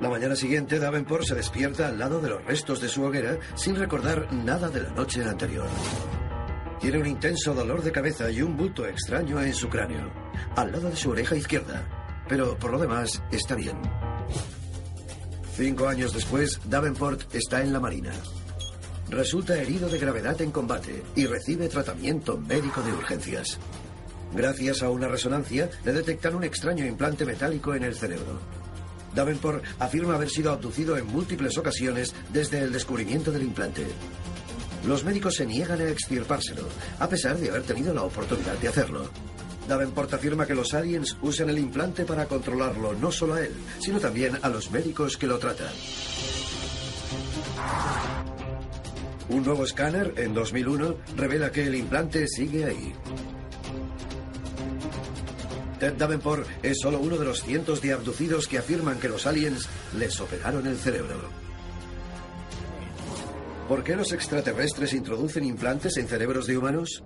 La 0.00 0.08
mañana 0.08 0.36
siguiente, 0.36 0.78
Davenport 0.78 1.24
se 1.24 1.34
despierta 1.34 1.88
al 1.88 1.98
lado 1.98 2.20
de 2.20 2.28
los 2.28 2.44
restos 2.44 2.80
de 2.80 2.88
su 2.88 3.02
hoguera 3.02 3.40
sin 3.56 3.74
recordar 3.74 4.32
nada 4.32 4.68
de 4.68 4.82
la 4.82 4.90
noche 4.90 5.24
anterior. 5.24 5.66
Tiene 6.80 7.00
un 7.00 7.06
intenso 7.06 7.54
dolor 7.54 7.82
de 7.82 7.90
cabeza 7.90 8.30
y 8.30 8.40
un 8.40 8.56
bulto 8.56 8.86
extraño 8.86 9.42
en 9.42 9.52
su 9.52 9.68
cráneo, 9.68 10.12
al 10.54 10.70
lado 10.70 10.90
de 10.90 10.96
su 10.96 11.10
oreja 11.10 11.34
izquierda 11.34 12.05
pero 12.28 12.58
por 12.58 12.72
lo 12.72 12.78
demás 12.78 13.22
está 13.30 13.54
bien. 13.54 13.76
Cinco 15.56 15.88
años 15.88 16.12
después, 16.12 16.60
Davenport 16.64 17.34
está 17.34 17.62
en 17.62 17.72
la 17.72 17.80
Marina. 17.80 18.12
Resulta 19.08 19.56
herido 19.56 19.88
de 19.88 19.98
gravedad 19.98 20.40
en 20.42 20.50
combate 20.50 21.02
y 21.14 21.26
recibe 21.26 21.68
tratamiento 21.68 22.36
médico 22.36 22.82
de 22.82 22.92
urgencias. 22.92 23.58
Gracias 24.34 24.82
a 24.82 24.90
una 24.90 25.08
resonancia, 25.08 25.70
le 25.84 25.92
detectan 25.92 26.34
un 26.34 26.44
extraño 26.44 26.84
implante 26.84 27.24
metálico 27.24 27.74
en 27.74 27.84
el 27.84 27.94
cerebro. 27.94 28.40
Davenport 29.14 29.64
afirma 29.78 30.16
haber 30.16 30.28
sido 30.28 30.52
abducido 30.52 30.96
en 30.98 31.06
múltiples 31.06 31.56
ocasiones 31.56 32.14
desde 32.32 32.58
el 32.58 32.72
descubrimiento 32.72 33.32
del 33.32 33.44
implante. 33.44 33.86
Los 34.86 35.04
médicos 35.04 35.36
se 35.36 35.46
niegan 35.46 35.80
a 35.80 35.88
extirpárselo, 35.88 36.68
a 36.98 37.08
pesar 37.08 37.38
de 37.38 37.48
haber 37.48 37.62
tenido 37.62 37.94
la 37.94 38.02
oportunidad 38.02 38.58
de 38.58 38.68
hacerlo. 38.68 39.08
Davenport 39.66 40.14
afirma 40.14 40.46
que 40.46 40.54
los 40.54 40.74
aliens 40.74 41.16
usan 41.22 41.50
el 41.50 41.58
implante 41.58 42.04
para 42.04 42.26
controlarlo 42.26 42.94
no 42.94 43.10
solo 43.10 43.34
a 43.34 43.42
él, 43.42 43.52
sino 43.78 43.98
también 43.98 44.38
a 44.42 44.48
los 44.48 44.70
médicos 44.70 45.16
que 45.16 45.26
lo 45.26 45.38
tratan. 45.38 45.72
Un 49.28 49.44
nuevo 49.44 49.64
escáner, 49.64 50.14
en 50.16 50.34
2001, 50.34 50.96
revela 51.16 51.50
que 51.50 51.66
el 51.66 51.74
implante 51.74 52.28
sigue 52.28 52.64
ahí. 52.64 52.94
Ted 55.80 55.94
Davenport 55.94 56.46
es 56.62 56.78
solo 56.80 57.00
uno 57.00 57.18
de 57.18 57.24
los 57.24 57.42
cientos 57.42 57.82
de 57.82 57.92
abducidos 57.92 58.46
que 58.46 58.58
afirman 58.58 58.98
que 58.98 59.08
los 59.08 59.26
aliens 59.26 59.68
les 59.98 60.20
operaron 60.20 60.66
el 60.66 60.78
cerebro. 60.78 61.28
¿Por 63.68 63.82
qué 63.82 63.96
los 63.96 64.12
extraterrestres 64.12 64.94
introducen 64.94 65.44
implantes 65.44 65.96
en 65.96 66.06
cerebros 66.06 66.46
de 66.46 66.56
humanos? 66.56 67.02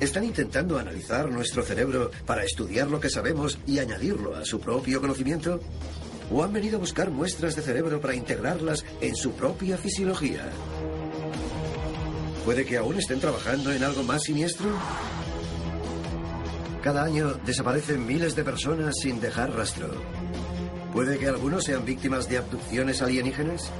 ¿Están 0.00 0.24
intentando 0.24 0.78
analizar 0.78 1.30
nuestro 1.30 1.62
cerebro 1.62 2.10
para 2.26 2.44
estudiar 2.44 2.88
lo 2.88 3.00
que 3.00 3.08
sabemos 3.08 3.58
y 3.66 3.78
añadirlo 3.78 4.34
a 4.34 4.44
su 4.44 4.60
propio 4.60 5.00
conocimiento? 5.00 5.60
¿O 6.30 6.42
han 6.42 6.52
venido 6.52 6.76
a 6.76 6.80
buscar 6.80 7.10
muestras 7.10 7.54
de 7.54 7.62
cerebro 7.62 8.00
para 8.00 8.14
integrarlas 8.14 8.84
en 9.00 9.14
su 9.14 9.32
propia 9.32 9.76
fisiología? 9.76 10.48
¿Puede 12.44 12.64
que 12.64 12.76
aún 12.76 12.98
estén 12.98 13.20
trabajando 13.20 13.70
en 13.70 13.84
algo 13.84 14.02
más 14.02 14.22
siniestro? 14.22 14.70
Cada 16.82 17.04
año 17.04 17.34
desaparecen 17.46 18.04
miles 18.04 18.34
de 18.34 18.42
personas 18.42 18.96
sin 19.00 19.20
dejar 19.20 19.54
rastro. 19.54 19.88
¿Puede 20.92 21.16
que 21.18 21.28
algunos 21.28 21.64
sean 21.64 21.84
víctimas 21.84 22.28
de 22.28 22.38
abducciones 22.38 23.00
alienígenas? 23.00 23.70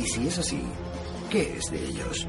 Y 0.00 0.06
si 0.06 0.28
es 0.28 0.38
así, 0.38 0.62
¿qué 1.28 1.56
es 1.58 1.70
de 1.72 1.84
ellos? 1.84 2.28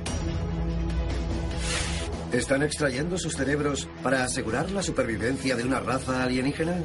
¿Están 2.31 2.63
extrayendo 2.63 3.17
sus 3.17 3.35
cerebros 3.35 3.89
para 4.01 4.23
asegurar 4.23 4.71
la 4.71 4.81
supervivencia 4.81 5.57
de 5.57 5.65
una 5.65 5.81
raza 5.81 6.23
alienígena? 6.23 6.81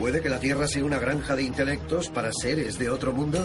¿Puede 0.00 0.20
que 0.20 0.28
la 0.28 0.40
Tierra 0.40 0.66
sea 0.66 0.84
una 0.84 0.98
granja 0.98 1.36
de 1.36 1.44
intelectos 1.44 2.10
para 2.10 2.32
seres 2.32 2.76
de 2.76 2.90
otro 2.90 3.12
mundo? 3.12 3.38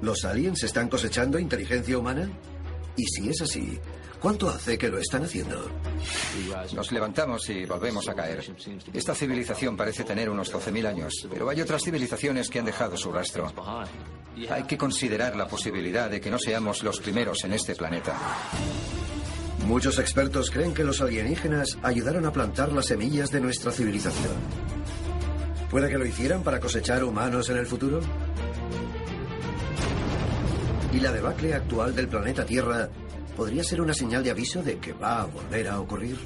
¿Los 0.00 0.24
aliens 0.24 0.64
están 0.64 0.88
cosechando 0.88 1.38
inteligencia 1.38 1.96
humana? 1.96 2.28
Y 2.96 3.04
si 3.04 3.28
es 3.28 3.40
así, 3.42 3.78
¿cuánto 4.22 4.48
hace 4.48 4.78
que 4.78 4.88
lo 4.88 4.98
están 4.98 5.24
haciendo? 5.24 5.68
Nos 6.74 6.92
levantamos 6.92 7.50
y 7.50 7.66
volvemos 7.66 8.08
a 8.08 8.14
caer. 8.14 8.44
Esta 8.94 9.14
civilización 9.14 9.76
parece 9.76 10.04
tener 10.04 10.30
unos 10.30 10.52
12.000 10.52 10.86
años, 10.86 11.28
pero 11.30 11.48
hay 11.50 11.60
otras 11.60 11.82
civilizaciones 11.82 12.48
que 12.48 12.60
han 12.60 12.64
dejado 12.64 12.96
su 12.96 13.12
rastro. 13.12 13.52
Hay 14.48 14.62
que 14.62 14.78
considerar 14.78 15.36
la 15.36 15.46
posibilidad 15.46 16.08
de 16.08 16.20
que 16.20 16.30
no 16.30 16.38
seamos 16.38 16.82
los 16.82 17.00
primeros 17.00 17.44
en 17.44 17.52
este 17.52 17.74
planeta. 17.74 18.16
Muchos 19.66 19.98
expertos 19.98 20.50
creen 20.50 20.74
que 20.74 20.84
los 20.84 21.00
alienígenas 21.00 21.78
ayudaron 21.82 22.26
a 22.26 22.32
plantar 22.32 22.72
las 22.72 22.86
semillas 22.86 23.30
de 23.30 23.40
nuestra 23.40 23.70
civilización. 23.70 24.34
¿Puede 25.70 25.88
que 25.88 25.98
lo 25.98 26.06
hicieran 26.06 26.42
para 26.42 26.60
cosechar 26.60 27.04
humanos 27.04 27.48
en 27.48 27.58
el 27.58 27.66
futuro? 27.66 28.00
¿Y 30.92 31.00
la 31.00 31.12
debacle 31.12 31.54
actual 31.54 31.94
del 31.94 32.08
planeta 32.08 32.44
Tierra 32.44 32.90
podría 33.36 33.64
ser 33.64 33.80
una 33.80 33.94
señal 33.94 34.22
de 34.22 34.30
aviso 34.30 34.62
de 34.62 34.78
que 34.78 34.92
va 34.92 35.22
a 35.22 35.26
volver 35.26 35.68
a 35.68 35.80
ocurrir? 35.80 36.16